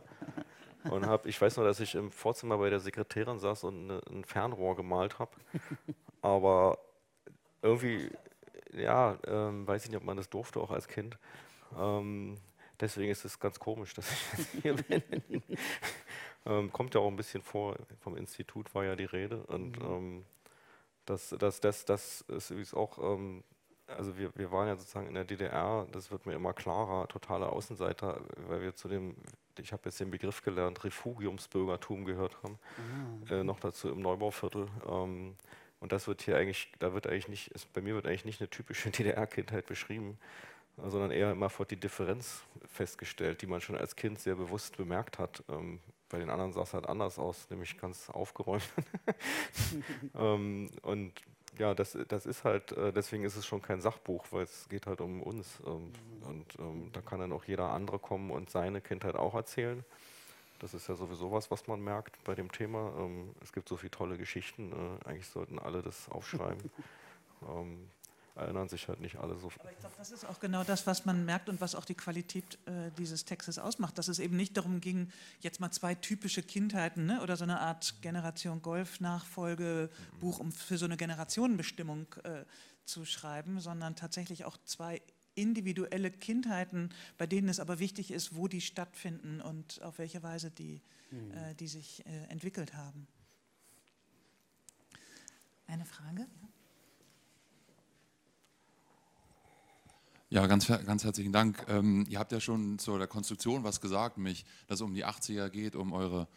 und 0.90 1.06
habe, 1.06 1.30
ich 1.30 1.40
weiß 1.40 1.56
noch, 1.56 1.64
dass 1.64 1.80
ich 1.80 1.96
im 1.96 2.12
Vorzimmer 2.12 2.58
bei 2.58 2.70
der 2.70 2.82
Sekretärin 2.82 3.40
saß 3.40 3.64
und 3.64 3.88
ne, 3.88 4.02
ein 4.10 4.26
Fernrohr 4.26 4.76
gemalt 4.76 5.20
habe, 5.20 5.32
aber 6.22 6.78
irgendwie, 7.62 8.10
ja, 8.74 9.18
ähm, 9.26 9.66
weiß 9.66 9.86
ich 9.86 9.92
nicht, 9.92 10.00
ob 10.00 10.04
man 10.04 10.18
das 10.18 10.30
durfte 10.30 10.60
auch 10.60 10.72
als 10.72 10.90
Kind. 10.90 11.18
Ähm, 11.80 12.38
deswegen 12.82 13.12
ist 13.12 13.24
es 13.26 13.40
ganz 13.40 13.60
komisch, 13.60 13.94
dass 13.94 14.12
ich 14.12 14.38
jetzt 14.38 14.52
hier 14.62 14.74
bin. 15.30 15.44
ähm, 16.46 16.72
kommt 16.72 16.96
ja 16.96 17.02
auch 17.02 17.08
ein 17.08 17.16
bisschen 17.16 17.42
vor, 17.42 17.78
vom 18.00 18.18
Institut 18.18 18.74
war 18.76 18.84
ja 18.84 18.96
die 18.96 19.06
Rede 19.06 19.44
und 19.44 19.78
ähm, 19.78 20.26
das, 21.06 21.36
das, 21.40 21.60
das, 21.60 21.86
das 21.86 22.22
ist 22.22 22.50
übrigens 22.52 22.74
auch, 22.74 22.98
ähm, 22.98 23.44
also 23.88 24.18
wir, 24.18 24.32
wir 24.36 24.52
waren 24.52 24.68
ja 24.68 24.76
sozusagen 24.76 25.08
in 25.08 25.14
der 25.14 25.26
DDR, 25.26 25.88
das 25.92 26.12
wird 26.12 26.26
mir 26.26 26.34
immer 26.34 26.54
klarer, 26.54 27.08
totale 27.08 27.48
Außenseiter, 27.48 28.22
weil 28.48 28.62
wir 28.62 28.76
zu 28.76 28.88
dem, 28.88 29.16
ich 29.60 29.74
habe 29.74 29.84
jetzt 29.86 30.00
den 30.00 30.12
Begriff 30.12 30.42
gelernt, 30.44 30.84
Refugiumsbürgertum 30.84 32.06
gehört 32.06 32.38
haben, 32.44 32.60
äh, 33.30 33.44
noch 33.44 33.60
dazu 33.60 33.90
im 33.90 34.02
Neubauviertel. 34.02 34.68
Ähm, 34.88 35.36
und 35.80 35.92
das 35.92 36.08
wird 36.08 36.22
hier 36.22 36.38
eigentlich, 36.38 36.72
da 36.80 36.94
wird 36.94 37.08
eigentlich 37.08 37.28
nicht, 37.28 37.48
ist, 37.50 37.74
bei 37.74 37.82
mir 37.82 37.96
wird 37.96 38.06
eigentlich 38.06 38.26
nicht 38.26 38.40
eine 38.40 38.50
typische 38.50 38.90
DDR-Kindheit 38.92 39.66
beschrieben, 39.66 40.18
sondern 40.90 41.12
eher 41.12 41.32
immer 41.32 41.50
die 41.70 41.76
Differenz 41.76 42.44
festgestellt, 42.66 43.42
die 43.42 43.48
man 43.48 43.62
schon 43.62 43.76
als 43.76 43.96
Kind 43.96 44.20
sehr 44.20 44.36
bewusst 44.36 44.78
bemerkt 44.78 45.20
hat. 45.20 45.44
Ähm, 45.50 45.80
bei 46.10 46.20
den 46.20 46.30
anderen 46.30 46.52
sah 46.52 46.64
es 46.64 46.74
halt 46.74 46.88
anders 46.88 47.18
aus, 47.20 47.50
nämlich 47.50 47.78
ganz 47.78 48.10
aufgeräumt. 48.10 48.68
ähm, 50.16 50.70
und 50.82 51.14
ja, 51.58 51.74
das, 51.74 51.98
das 52.08 52.26
ist 52.26 52.44
halt, 52.44 52.72
äh, 52.74 52.92
deswegen 52.92 53.24
ist 53.24 53.36
es 53.36 53.46
schon 53.46 53.62
kein 53.62 53.82
Sachbuch, 53.82 54.26
weil 54.32 54.44
es 54.44 54.68
geht 54.70 54.88
halt 54.88 55.02
um 55.02 55.22
uns. 55.22 55.60
Ähm, 55.66 55.92
und 56.28 56.60
ähm, 56.60 56.90
da 56.92 57.02
kann 57.02 57.20
dann 57.20 57.32
auch 57.32 57.46
jeder 57.46 57.72
andere 57.72 58.00
kommen 58.00 58.32
und 58.32 58.50
seine 58.50 58.82
Kindheit 58.82 59.16
auch 59.16 59.36
erzählen. 59.36 59.84
Das 60.60 60.74
ist 60.74 60.88
ja 60.88 60.96
sowieso 60.96 61.32
was, 61.32 61.50
was 61.50 61.68
man 61.68 61.82
merkt 61.82 62.24
bei 62.24 62.36
dem 62.36 62.52
Thema. 62.52 62.94
Ähm, 62.98 63.34
es 63.42 63.52
gibt 63.52 63.68
so 63.68 63.78
viele 63.78 63.92
tolle 63.92 64.18
Geschichten. 64.18 64.72
Äh, 64.72 65.10
eigentlich 65.10 65.28
sollten 65.28 65.60
alle 65.60 65.82
das 65.82 66.10
aufschreiben. 66.10 66.70
erinnern 68.36 68.70
sich 68.70 68.88
halt 68.88 69.00
nicht 69.02 69.18
alle 69.18 69.38
so. 69.38 69.52
Aber 69.60 69.72
ich 69.72 69.80
glaube, 69.80 69.96
das 69.98 70.12
ist 70.12 70.26
auch 70.26 70.40
genau 70.40 70.64
das, 70.64 70.88
was 70.88 71.06
man 71.06 71.26
merkt 71.26 71.50
und 71.50 71.62
was 71.62 71.76
auch 71.76 71.86
die 71.86 71.96
Qualität 71.96 72.58
äh, 72.66 72.92
dieses 72.98 73.26
Textes 73.26 73.60
ausmacht, 73.60 73.98
dass 73.98 74.08
es 74.08 74.20
eben 74.20 74.36
nicht 74.36 74.58
darum 74.58 74.82
ging, 74.82 75.12
jetzt 75.40 75.60
mal 75.60 75.72
zwei 75.72 75.96
typische 75.96 76.42
Kindheiten 76.44 77.06
ne, 77.06 77.22
oder 77.22 77.36
so 77.38 77.44
eine 77.44 77.60
Art 77.60 78.02
Generation 78.02 78.62
Golf-Nachfolgebuch, 78.62 80.40
um 80.40 80.52
für 80.52 80.78
so 80.78 80.86
eine 80.86 80.98
Generationenbestimmung 80.98 82.08
äh, 82.24 82.46
zu 82.86 83.06
schreiben, 83.06 83.60
sondern 83.60 83.96
tatsächlich 83.96 84.46
auch 84.46 84.58
zwei 84.66 85.02
individuelle 85.36 86.12
Kindheiten, 86.12 86.90
bei 87.18 87.26
denen 87.26 87.50
es 87.50 87.60
aber 87.60 87.80
wichtig 87.80 88.12
ist, 88.12 88.36
wo 88.36 88.48
die 88.48 88.62
stattfinden 88.62 89.42
und 89.42 89.82
auf 89.82 89.98
welche 89.98 90.24
Weise 90.24 90.52
die, 90.52 90.82
äh, 91.12 91.56
die 91.56 91.68
sich 91.68 92.06
äh, 92.06 92.26
entwickelt 92.30 92.74
haben. 92.74 93.08
Eine 95.68 95.86
Frage? 95.86 96.22
Ja, 96.22 96.50
ganz, 100.48 100.70
her- 100.70 100.84
ganz 100.84 101.04
herzlichen 101.04 101.34
Dank. 101.34 101.66
Ähm, 101.68 102.06
ihr 102.10 102.20
habt 102.20 102.32
ja 102.32 102.40
schon 102.40 102.80
zu 102.80 102.98
der 102.98 103.08
Konstruktion 103.08 103.64
was 103.64 103.82
gesagt, 103.82 104.18
nämlich, 104.18 104.46
dass 104.68 104.78
es 104.80 104.82
um 104.82 104.94
die 104.94 105.06
80er 105.06 105.50
geht, 105.50 105.76
um 105.76 105.92
eure, 105.94 106.28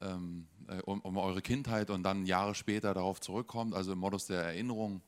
ähm, 0.00 0.46
äh, 0.68 0.80
um, 0.82 1.00
um 1.00 1.16
eure 1.16 1.40
Kindheit 1.40 1.90
und 1.90 2.02
dann 2.02 2.26
Jahre 2.26 2.54
später 2.54 2.94
darauf 2.94 3.20
zurückkommt, 3.20 3.74
also 3.74 3.92
im 3.92 3.98
Modus 3.98 4.26
der 4.26 4.42
Erinnerung, 4.42 5.02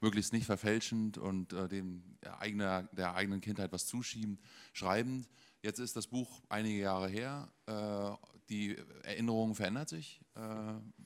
möglichst 0.00 0.32
nicht 0.32 0.46
verfälschend 0.46 1.16
und 1.16 1.52
äh, 1.52 1.68
dem 1.68 2.02
der, 2.24 2.40
eigene, 2.40 2.88
der 2.90 3.14
eigenen 3.14 3.40
Kindheit 3.40 3.70
was 3.72 3.86
zuschiebend, 3.86 4.40
schreibend. 4.72 5.28
Jetzt 5.62 5.78
ist 5.78 5.94
das 5.94 6.08
Buch 6.08 6.42
einige 6.48 6.80
Jahre 6.80 7.08
her. 7.08 7.48
Äh, 7.66 8.26
die 8.48 8.76
Erinnerung 9.04 9.54
verändert 9.54 9.88
sich. 9.88 10.20
Äh, 10.34 10.40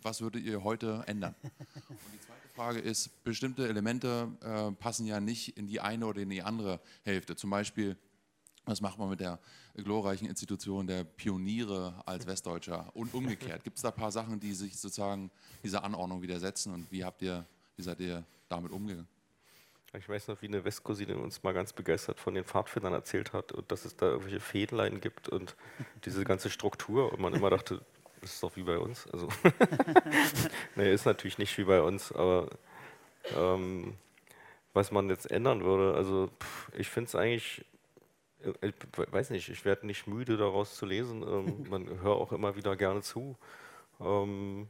was 0.00 0.22
würdet 0.22 0.44
ihr 0.44 0.64
heute 0.64 1.04
ändern? 1.06 1.34
Und 1.88 1.98
die 2.14 2.20
zweite 2.20 2.48
Frage 2.54 2.78
ist, 2.78 3.22
bestimmte 3.22 3.68
Elemente 3.68 4.30
äh, 4.40 4.72
passen 4.72 5.04
ja 5.04 5.20
nicht 5.20 5.58
in 5.58 5.66
die 5.66 5.80
eine 5.80 6.06
oder 6.06 6.22
in 6.22 6.30
die 6.30 6.42
andere 6.42 6.80
Hälfte. 7.02 7.36
Zum 7.36 7.50
Beispiel 7.50 7.98
Was 8.64 8.80
macht 8.80 8.98
man 8.98 9.10
mit 9.10 9.20
der 9.20 9.38
glorreichen 9.76 10.26
Institution 10.26 10.86
der 10.86 11.04
Pioniere 11.04 12.02
als 12.04 12.26
Westdeutscher 12.26 12.90
und 12.96 13.14
umgekehrt? 13.14 13.62
Gibt 13.62 13.76
es 13.76 13.82
da 13.82 13.90
ein 13.90 13.94
paar 13.94 14.10
Sachen, 14.10 14.40
die 14.40 14.54
sich 14.54 14.76
sozusagen 14.76 15.30
dieser 15.62 15.84
Anordnung 15.84 16.20
widersetzen 16.22 16.72
und 16.72 16.90
wie 16.90 17.04
habt 17.04 17.22
ihr, 17.22 17.46
wie 17.76 17.82
seid 17.82 18.00
ihr 18.00 18.24
damit 18.48 18.72
umgegangen? 18.72 19.06
Ich 19.98 20.08
weiß 20.08 20.28
noch, 20.28 20.42
wie 20.42 20.48
eine 20.48 20.64
Westcousine 20.64 21.16
uns 21.16 21.42
mal 21.42 21.54
ganz 21.54 21.72
begeistert 21.72 22.20
von 22.20 22.34
den 22.34 22.44
Pfadfindern 22.44 22.92
erzählt 22.92 23.32
hat 23.32 23.52
und 23.52 23.70
dass 23.72 23.84
es 23.84 23.96
da 23.96 24.06
irgendwelche 24.06 24.40
Fädenlein 24.40 25.00
gibt 25.00 25.28
und 25.28 25.56
diese 26.04 26.24
ganze 26.24 26.50
Struktur 26.50 27.12
und 27.12 27.20
man 27.20 27.34
immer 27.34 27.50
dachte, 27.50 27.80
das 28.20 28.34
ist 28.34 28.42
doch 28.42 28.56
wie 28.56 28.62
bei 28.62 28.78
uns. 28.78 29.06
Also 29.12 29.28
nee, 30.76 30.92
ist 30.92 31.06
natürlich 31.06 31.38
nicht 31.38 31.56
wie 31.58 31.64
bei 31.64 31.80
uns, 31.80 32.12
aber 32.12 32.50
ähm, 33.34 33.94
was 34.74 34.90
man 34.90 35.08
jetzt 35.08 35.30
ändern 35.30 35.64
würde, 35.64 35.96
also 35.96 36.28
pff, 36.40 36.68
ich 36.76 36.88
finde 36.88 37.08
es 37.08 37.14
eigentlich, 37.14 37.64
äh, 38.42 38.68
ich 38.68 38.74
weiß 39.12 39.30
nicht, 39.30 39.48
ich 39.48 39.64
werde 39.64 39.86
nicht 39.86 40.06
müde 40.06 40.36
daraus 40.36 40.76
zu 40.76 40.84
lesen. 40.84 41.22
Ähm, 41.22 41.66
man 41.70 41.88
hört 42.00 42.18
auch 42.18 42.32
immer 42.32 42.56
wieder 42.56 42.76
gerne 42.76 43.00
zu. 43.00 43.36
Ähm, 44.00 44.68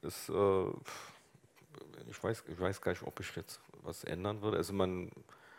ist, 0.00 0.30
äh, 0.30 0.64
ich, 2.10 2.22
weiß, 2.22 2.44
ich 2.48 2.60
weiß 2.60 2.80
gar 2.80 2.92
nicht, 2.92 3.02
ob 3.02 3.18
ich 3.20 3.34
jetzt 3.36 3.60
was 3.82 4.04
ändern 4.04 4.42
würde. 4.42 4.56
Also 4.56 4.72
man 4.72 5.10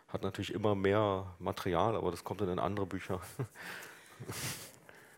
hat 0.07 0.24
natürlich 0.24 0.53
immer 0.53 0.76
mehr 0.76 1.36
Material, 1.39 1.95
aber 1.95 2.11
das 2.11 2.24
kommt 2.24 2.41
dann 2.41 2.49
in 2.49 2.59
andere 2.59 2.86
Bücher. 2.86 3.22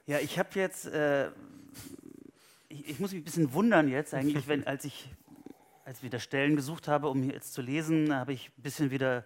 Ja, 0.07 0.19
ich 0.19 0.37
habe 0.37 0.49
jetzt, 0.53 0.85
äh, 0.85 1.29
ich, 2.69 2.89
ich, 2.89 2.99
muss 2.99 3.11
mich 3.11 3.21
ein 3.21 3.25
bisschen 3.25 3.53
wundern 3.53 3.89
jetzt 3.89 4.13
eigentlich, 4.13 4.47
wenn, 4.47 4.65
als 4.67 4.85
ich, 4.85 5.09
als 5.83 6.03
wieder 6.03 6.19
Stellen 6.19 6.55
gesucht 6.55 6.87
habe, 6.87 7.09
um 7.09 7.23
jetzt 7.23 7.53
zu 7.53 7.61
lesen, 7.63 8.13
habe 8.15 8.31
ich 8.33 8.51
ein 8.55 8.61
bisschen 8.61 8.91
wieder 8.91 9.25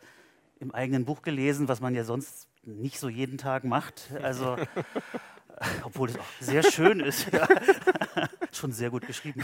im 0.59 0.73
eigenen 0.73 1.03
Buch 1.03 1.21
gelesen, 1.21 1.67
was 1.67 1.81
man 1.81 1.95
ja 1.95 2.05
sonst 2.05 2.47
nicht 2.63 2.97
so 2.97 3.09
jeden 3.09 3.37
Tag 3.37 3.65
macht. 3.65 4.09
Also, 4.21 4.55
obwohl 5.83 6.09
es 6.09 6.17
auch 6.17 6.25
sehr 6.39 6.63
schön 6.63 7.01
ist. 7.01 7.31
Ja. 7.31 7.47
Schon 8.51 8.71
sehr 8.71 8.89
gut 8.89 9.05
geschrieben. 9.05 9.43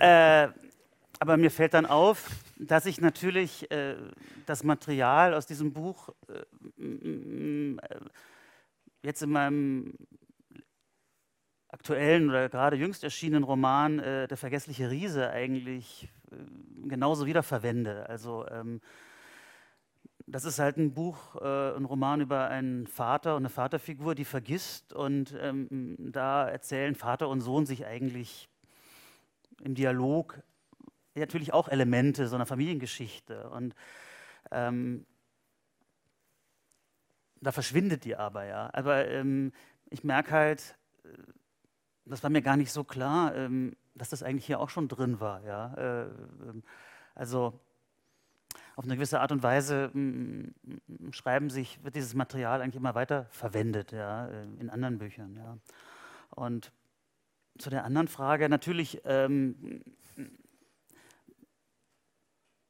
Äh, 0.00 0.48
aber 1.20 1.36
mir 1.36 1.50
fällt 1.50 1.74
dann 1.74 1.86
auf, 1.86 2.28
dass 2.58 2.86
ich 2.86 3.00
natürlich 3.00 3.70
äh, 3.70 3.96
das 4.46 4.64
Material 4.64 5.34
aus 5.34 5.46
diesem 5.46 5.72
Buch 5.72 6.10
äh, 6.28 7.76
jetzt 9.02 9.22
in 9.22 9.30
meinem 9.30 9.94
aktuellen 11.68 12.28
oder 12.28 12.48
gerade 12.48 12.76
jüngst 12.76 13.04
erschienenen 13.04 13.44
Roman 13.44 13.98
äh, 13.98 14.28
Der 14.28 14.36
vergessliche 14.36 14.90
Riese 14.90 15.30
eigentlich 15.30 16.08
äh, 16.30 16.88
genauso 16.88 17.26
wiederverwende. 17.26 18.08
Also 18.08 18.46
ähm, 18.48 18.80
das 20.26 20.44
ist 20.44 20.58
halt 20.58 20.78
ein 20.78 20.94
Buch, 20.94 21.36
äh, 21.42 21.76
ein 21.76 21.84
Roman 21.84 22.20
über 22.20 22.48
einen 22.48 22.86
Vater 22.86 23.36
und 23.36 23.42
eine 23.42 23.50
Vaterfigur, 23.50 24.14
die 24.14 24.24
vergisst 24.24 24.92
und 24.92 25.34
ähm, 25.38 25.96
da 25.98 26.48
erzählen 26.48 26.94
Vater 26.94 27.28
und 27.28 27.40
Sohn 27.40 27.66
sich 27.66 27.84
eigentlich 27.84 28.48
im 29.64 29.74
Dialog 29.74 30.42
natürlich 31.14 31.52
auch 31.52 31.68
Elemente 31.68 32.28
so 32.28 32.34
einer 32.34 32.46
Familiengeschichte. 32.46 33.48
Und 33.50 33.74
ähm, 34.50 35.06
da 37.40 37.52
verschwindet 37.52 38.04
die 38.04 38.16
aber, 38.16 38.44
ja. 38.44 38.70
Aber 38.72 39.08
ähm, 39.08 39.52
ich 39.90 40.04
merke 40.04 40.32
halt, 40.32 40.76
äh, 41.04 41.08
das 42.04 42.22
war 42.22 42.30
mir 42.30 42.42
gar 42.42 42.56
nicht 42.56 42.72
so 42.72 42.84
klar, 42.84 43.34
ähm, 43.34 43.76
dass 43.94 44.10
das 44.10 44.22
eigentlich 44.22 44.46
hier 44.46 44.60
auch 44.60 44.70
schon 44.70 44.88
drin 44.88 45.20
war, 45.20 45.42
ja. 45.44 45.74
Äh, 45.74 46.02
ähm, 46.48 46.64
also 47.14 47.60
auf 48.76 48.84
eine 48.84 48.96
gewisse 48.96 49.20
Art 49.20 49.30
und 49.30 49.44
Weise 49.44 49.92
schreiben 51.12 51.48
sich, 51.48 51.82
wird 51.84 51.94
dieses 51.94 52.14
Material 52.14 52.60
eigentlich 52.60 52.74
immer 52.74 52.96
weiter 52.96 53.26
verwendet, 53.30 53.92
ja, 53.92 54.26
äh, 54.26 54.42
in 54.58 54.68
anderen 54.68 54.98
Büchern, 54.98 55.36
ja. 55.36 55.58
Und 56.30 56.72
zu 57.58 57.70
der 57.70 57.84
anderen 57.84 58.08
Frage, 58.08 58.48
natürlich 58.48 59.00
ähm, 59.04 59.82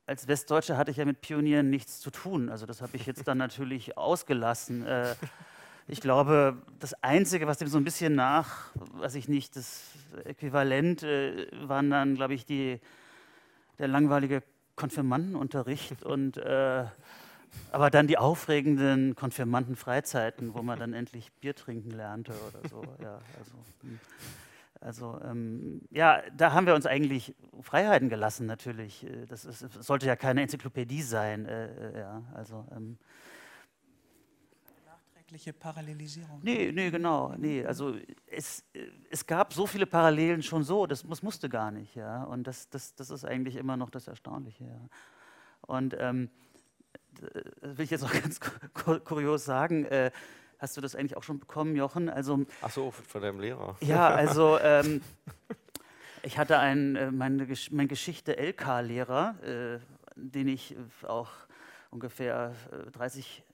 als 0.07 0.29
Westdeutscher 0.29 0.77
hatte 0.77 0.91
ich 0.91 0.99
ja 0.99 1.05
mit 1.05 1.21
Pionieren 1.21 1.71
nichts 1.71 2.01
zu 2.01 2.11
tun. 2.11 2.49
Also 2.49 2.67
das 2.67 2.83
habe 2.83 2.97
ich 2.97 3.07
jetzt 3.07 3.27
dann 3.27 3.39
natürlich 3.47 3.97
ausgelassen. 3.97 4.87
Äh, 4.87 5.15
ich 5.87 6.01
glaube, 6.01 6.63
das 6.79 6.95
Einzige, 7.03 7.47
was 7.47 7.59
dem 7.59 7.69
so 7.69 7.79
ein 7.79 7.85
bisschen 7.85 8.15
nach, 8.15 8.71
weiß 8.75 9.15
ich 9.17 9.29
nicht, 9.29 9.57
das 9.57 9.83
Äquivalent 10.25 11.03
äh, 11.03 11.47
waren 11.69 11.91
dann, 11.91 12.15
glaube 12.15 12.35
ich, 12.35 12.45
die, 12.45 12.81
der 13.79 13.89
langweilige 13.89 14.43
Konfirmandenunterricht 14.77 16.03
und 16.05 16.37
äh, 16.37 16.85
aber 17.71 17.89
dann 17.89 18.09
die 18.09 18.19
aufregenden 18.19 19.15
Konfirmandenfreizeiten, 19.15 20.55
wo 20.55 20.63
man 20.63 20.77
dann 20.79 20.93
endlich 20.93 21.33
Bier 21.35 21.55
trinken 21.55 21.93
lernte 21.93 22.33
oder 22.49 22.69
so. 22.69 22.83
Ja, 23.01 23.21
also, 23.39 23.53
hm. 23.83 24.01
Also 24.85 25.19
ähm, 25.25 25.81
ja, 25.91 26.23
da 26.37 26.53
haben 26.53 26.67
wir 26.67 26.75
uns 26.75 26.85
eigentlich 26.85 27.35
Freiheiten 27.63 28.11
gelassen 28.11 28.45
natürlich. 28.45 29.03
Äh, 29.03 29.25
das, 29.25 29.47
ist, 29.47 29.63
das 29.63 29.87
sollte 29.87 30.07
ja 30.07 30.15
keine 30.15 30.43
Enzyklopädie 30.43 31.01
sein. 31.01 31.47
Äh, 31.47 31.67
äh, 31.69 31.99
ja, 32.01 32.23
also, 32.35 32.67
ähm, 32.71 32.99
Nachträgliche 34.85 35.55
Parallelisierung. 35.55 36.41
Nee, 36.43 36.71
nee, 36.71 36.91
genau. 36.91 37.35
Nee, 37.39 37.65
also 37.65 37.97
es, 38.27 38.63
es 39.11 39.27
gab 39.27 39.55
so 39.55 39.67
viele 39.67 39.87
Parallelen 39.87 40.43
schon 40.43 40.65
so, 40.65 40.87
das, 40.87 41.03
das 41.03 41.23
musste 41.23 41.49
gar 41.49 41.71
nicht. 41.71 41.95
Ja? 41.95 42.25
Und 42.25 42.47
das, 42.47 42.69
das, 42.69 42.95
das 42.95 43.09
ist 43.09 43.25
eigentlich 43.25 43.57
immer 43.57 43.79
noch 43.79 43.89
das 43.89 44.07
Erstaunliche. 44.07 44.65
Ja? 44.65 44.81
Und 45.63 45.97
ähm, 45.99 46.29
das 47.63 47.79
will 47.79 47.85
ich 47.85 47.91
jetzt 47.91 48.05
auch 48.05 48.13
ganz 48.23 48.39
kurios 49.05 49.47
sagen. 49.47 49.87
Äh, 49.87 50.11
Hast 50.65 50.79
du 50.79 50.81
das 50.81 50.97
eigentlich 50.97 51.15
auch 51.19 51.23
schon 51.23 51.41
bekommen, 51.41 51.77
Jochen? 51.77 52.09
Also, 52.09 52.47
Ach 52.63 52.71
so, 52.71 52.91
von 52.91 53.21
deinem 53.21 53.39
Lehrer. 53.39 53.77
Ja, 53.83 54.09
also 54.15 54.59
ähm, 54.61 55.03
ich 56.23 56.39
hatte 56.39 56.59
einen, 56.59 56.97
äh, 56.97 57.11
meine, 57.11 57.47
mein 57.71 57.87
Geschichte-LK-Lehrer, 57.87 59.35
äh, 59.43 59.79
den 60.17 60.49
ich 60.49 60.75
äh, 60.75 61.07
auch 61.07 61.29
ungefähr 61.91 62.55
30 62.93 63.45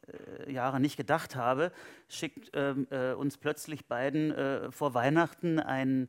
äh, 0.47 0.53
Jahre 0.53 0.79
nicht 0.79 0.97
gedacht 0.97 1.35
habe, 1.35 1.73
schickt 2.09 2.53
ähm, 2.55 2.87
äh, 2.91 3.15
uns 3.15 3.39
plötzlich 3.39 3.89
beiden 3.89 4.31
äh, 4.31 4.71
vor 4.71 4.95
Weihnachten 4.95 5.59
ein, 5.59 6.09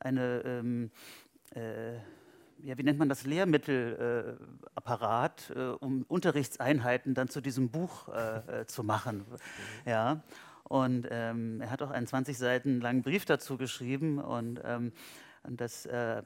eine 0.00 0.42
ähm, 0.44 0.90
ja, 2.64 2.76
wie 2.78 2.82
nennt 2.82 2.98
man 2.98 3.08
das, 3.08 3.24
Lehrmittelapparat, 3.24 5.50
äh, 5.50 5.58
äh, 5.58 5.76
um 5.80 6.04
Unterrichtseinheiten 6.08 7.14
dann 7.14 7.28
zu 7.28 7.40
diesem 7.40 7.70
Buch 7.70 8.08
äh, 8.08 8.62
äh 8.62 8.66
zu 8.66 8.82
machen. 8.84 9.24
Ja. 9.86 10.22
Und 10.64 11.06
ähm, 11.10 11.60
er 11.60 11.70
hat 11.70 11.82
auch 11.82 11.90
einen 11.90 12.06
20 12.06 12.38
Seiten 12.38 12.80
langen 12.80 13.02
Brief 13.02 13.26
dazu 13.26 13.58
geschrieben 13.58 14.18
und, 14.18 14.60
ähm, 14.64 14.92
und 15.42 15.60
das 15.60 15.84
äh, 15.86 16.22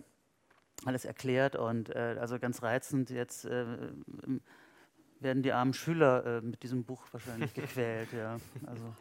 alles 0.84 1.04
erklärt 1.04 1.56
und 1.56 1.88
äh, 1.88 2.16
also 2.20 2.38
ganz 2.38 2.62
reizend. 2.62 3.10
Jetzt 3.10 3.44
werden 3.44 5.42
die 5.42 5.52
armen 5.52 5.74
Schüler 5.74 6.42
mit 6.42 6.62
diesem 6.62 6.84
Buch 6.84 7.02
wahrscheinlich 7.12 7.54
gequält. 7.54 8.12
Ja. 8.12 8.38
Also, 8.66 8.94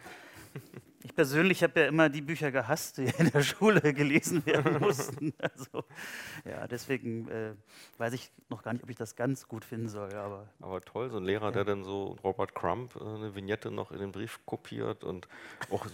ich 1.06 1.14
persönlich 1.14 1.62
habe 1.62 1.82
ja 1.82 1.88
immer 1.88 2.10
die 2.10 2.22
Bücher 2.22 2.52
gehasst, 2.52 2.98
die 2.98 3.04
in 3.20 3.30
der 3.30 3.44
Schule 3.44 3.94
gelesen 3.94 4.44
werden 4.46 4.80
mussten. 4.80 5.34
Also, 5.38 5.84
ja, 6.44 6.66
deswegen 6.68 7.30
äh, 7.30 7.54
weiß 8.00 8.14
ich 8.14 8.32
noch 8.50 8.64
gar 8.64 8.74
nicht, 8.74 8.84
ob 8.84 8.90
ich 8.90 8.96
das 8.96 9.16
ganz 9.16 9.48
gut 9.48 9.64
finden 9.64 9.88
soll. 9.88 10.12
Aber, 10.14 10.48
aber 10.60 10.82
toll, 10.82 11.12
so 11.12 11.18
ein 11.18 11.24
Lehrer, 11.24 11.46
ja. 11.46 11.52
der 11.52 11.64
dann 11.64 11.84
so 11.84 12.18
Robert 12.24 12.56
Crump 12.56 12.96
äh, 12.96 13.04
eine 13.04 13.36
Vignette 13.36 13.70
noch 13.70 13.92
in 13.92 14.00
den 14.00 14.12
Brief 14.12 14.40
kopiert 14.48 15.04
und 15.04 15.28
auch 15.70 15.86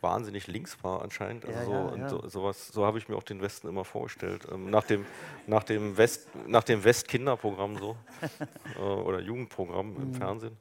wahnsinnig 0.00 0.46
links 0.46 0.82
war 0.84 1.02
anscheinend. 1.02 1.46
Also 1.46 1.58
ja, 1.58 1.64
so, 1.64 1.72
ja, 1.72 1.86
und 1.86 2.08
so, 2.08 2.28
sowas, 2.28 2.68
so 2.68 2.86
habe 2.86 2.98
ich 2.98 3.08
mir 3.08 3.16
auch 3.16 3.24
den 3.24 3.42
Westen 3.42 3.66
immer 3.66 3.84
vorgestellt. 3.84 4.46
Ähm, 4.52 4.70
nach 4.70 4.84
dem, 4.84 5.04
nach 5.48 5.64
dem 5.64 5.96
West, 5.96 6.28
nach 6.46 6.62
dem 6.62 6.84
West-Kinderprogramm 6.84 7.76
so 7.76 7.96
äh, 8.76 8.80
oder 8.80 9.20
Jugendprogramm 9.20 9.96
im 9.96 10.08
mhm. 10.10 10.14
Fernsehen. 10.14 10.56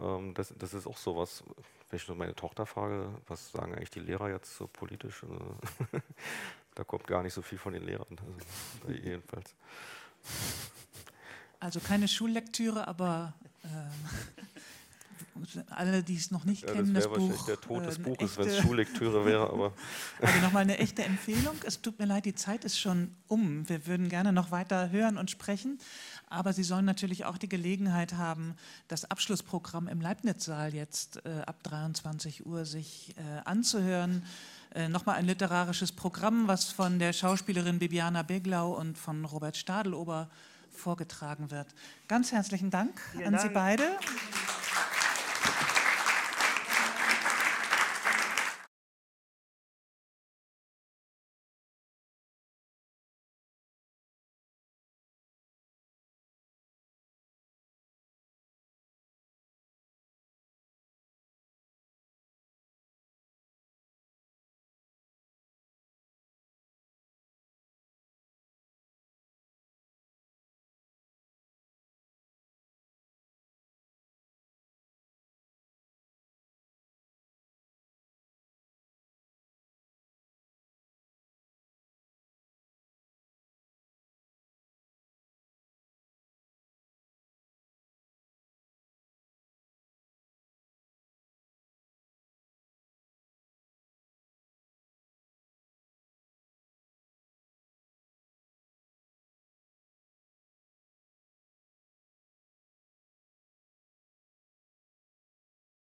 Ähm, 0.00 0.34
das, 0.34 0.54
das 0.58 0.74
ist 0.74 0.86
auch 0.86 0.96
sowas 0.96 1.44
wenn 1.90 1.96
ich 1.96 2.08
nur 2.08 2.16
meine 2.16 2.34
Tochter 2.34 2.66
frage, 2.66 3.10
was 3.26 3.50
sagen 3.50 3.74
eigentlich 3.74 3.90
die 3.90 4.00
Lehrer 4.00 4.28
jetzt 4.28 4.56
so 4.56 4.66
politisch? 4.66 5.22
Äh, 5.22 6.00
da 6.74 6.84
kommt 6.84 7.06
gar 7.06 7.22
nicht 7.22 7.32
so 7.32 7.42
viel 7.42 7.58
von 7.58 7.72
den 7.72 7.84
Lehrern, 7.84 8.16
also 8.86 8.92
jedenfalls. 8.92 9.54
Also 11.60 11.80
keine 11.80 12.06
Schullektüre, 12.08 12.86
aber 12.86 13.34
äh, 13.64 13.68
alle, 15.70 16.02
die 16.02 16.16
es 16.16 16.30
noch 16.30 16.44
nicht 16.44 16.64
ja, 16.64 16.72
kennen, 16.72 16.94
das, 16.94 17.04
das 17.04 17.12
Buch. 17.12 17.46
Der 17.46 17.60
Tod 17.60 17.86
des 17.86 17.98
äh, 17.98 18.02
Buches, 18.02 18.38
wenn 18.38 18.48
es 18.48 18.58
Schullektüre 18.58 19.24
wäre, 19.24 19.50
aber. 19.52 19.72
Also 20.20 20.40
nochmal 20.40 20.62
eine 20.62 20.78
echte 20.78 21.02
Empfehlung. 21.04 21.56
Es 21.64 21.80
tut 21.80 21.98
mir 21.98 22.06
leid, 22.06 22.24
die 22.24 22.34
Zeit 22.34 22.64
ist 22.64 22.78
schon 22.78 23.14
um. 23.26 23.68
Wir 23.68 23.86
würden 23.86 24.08
gerne 24.08 24.32
noch 24.32 24.50
weiter 24.50 24.90
hören 24.90 25.18
und 25.18 25.30
sprechen. 25.30 25.78
Aber 26.30 26.52
Sie 26.52 26.62
sollen 26.62 26.84
natürlich 26.84 27.24
auch 27.24 27.38
die 27.38 27.48
Gelegenheit 27.48 28.14
haben, 28.14 28.54
das 28.88 29.10
Abschlussprogramm 29.10 29.88
im 29.88 30.00
Leibniz-Saal 30.00 30.74
jetzt 30.74 31.24
äh, 31.24 31.40
ab 31.46 31.62
23 31.62 32.44
Uhr 32.46 32.64
sich 32.64 33.14
äh, 33.16 33.40
anzuhören. 33.44 34.22
Äh, 34.74 34.88
Nochmal 34.88 35.16
ein 35.16 35.24
literarisches 35.24 35.92
Programm, 35.92 36.46
was 36.46 36.64
von 36.64 36.98
der 36.98 37.12
Schauspielerin 37.12 37.78
Bibiana 37.78 38.22
Beglau 38.22 38.72
und 38.72 38.98
von 38.98 39.24
Robert 39.24 39.56
Stadelober 39.56 40.28
vorgetragen 40.70 41.50
wird. 41.50 41.68
Ganz 42.06 42.32
herzlichen 42.32 42.70
Dank 42.70 43.00
Vielen 43.12 43.26
an 43.26 43.32
Dank. 43.32 43.42
Sie 43.42 43.48
beide. 43.48 43.84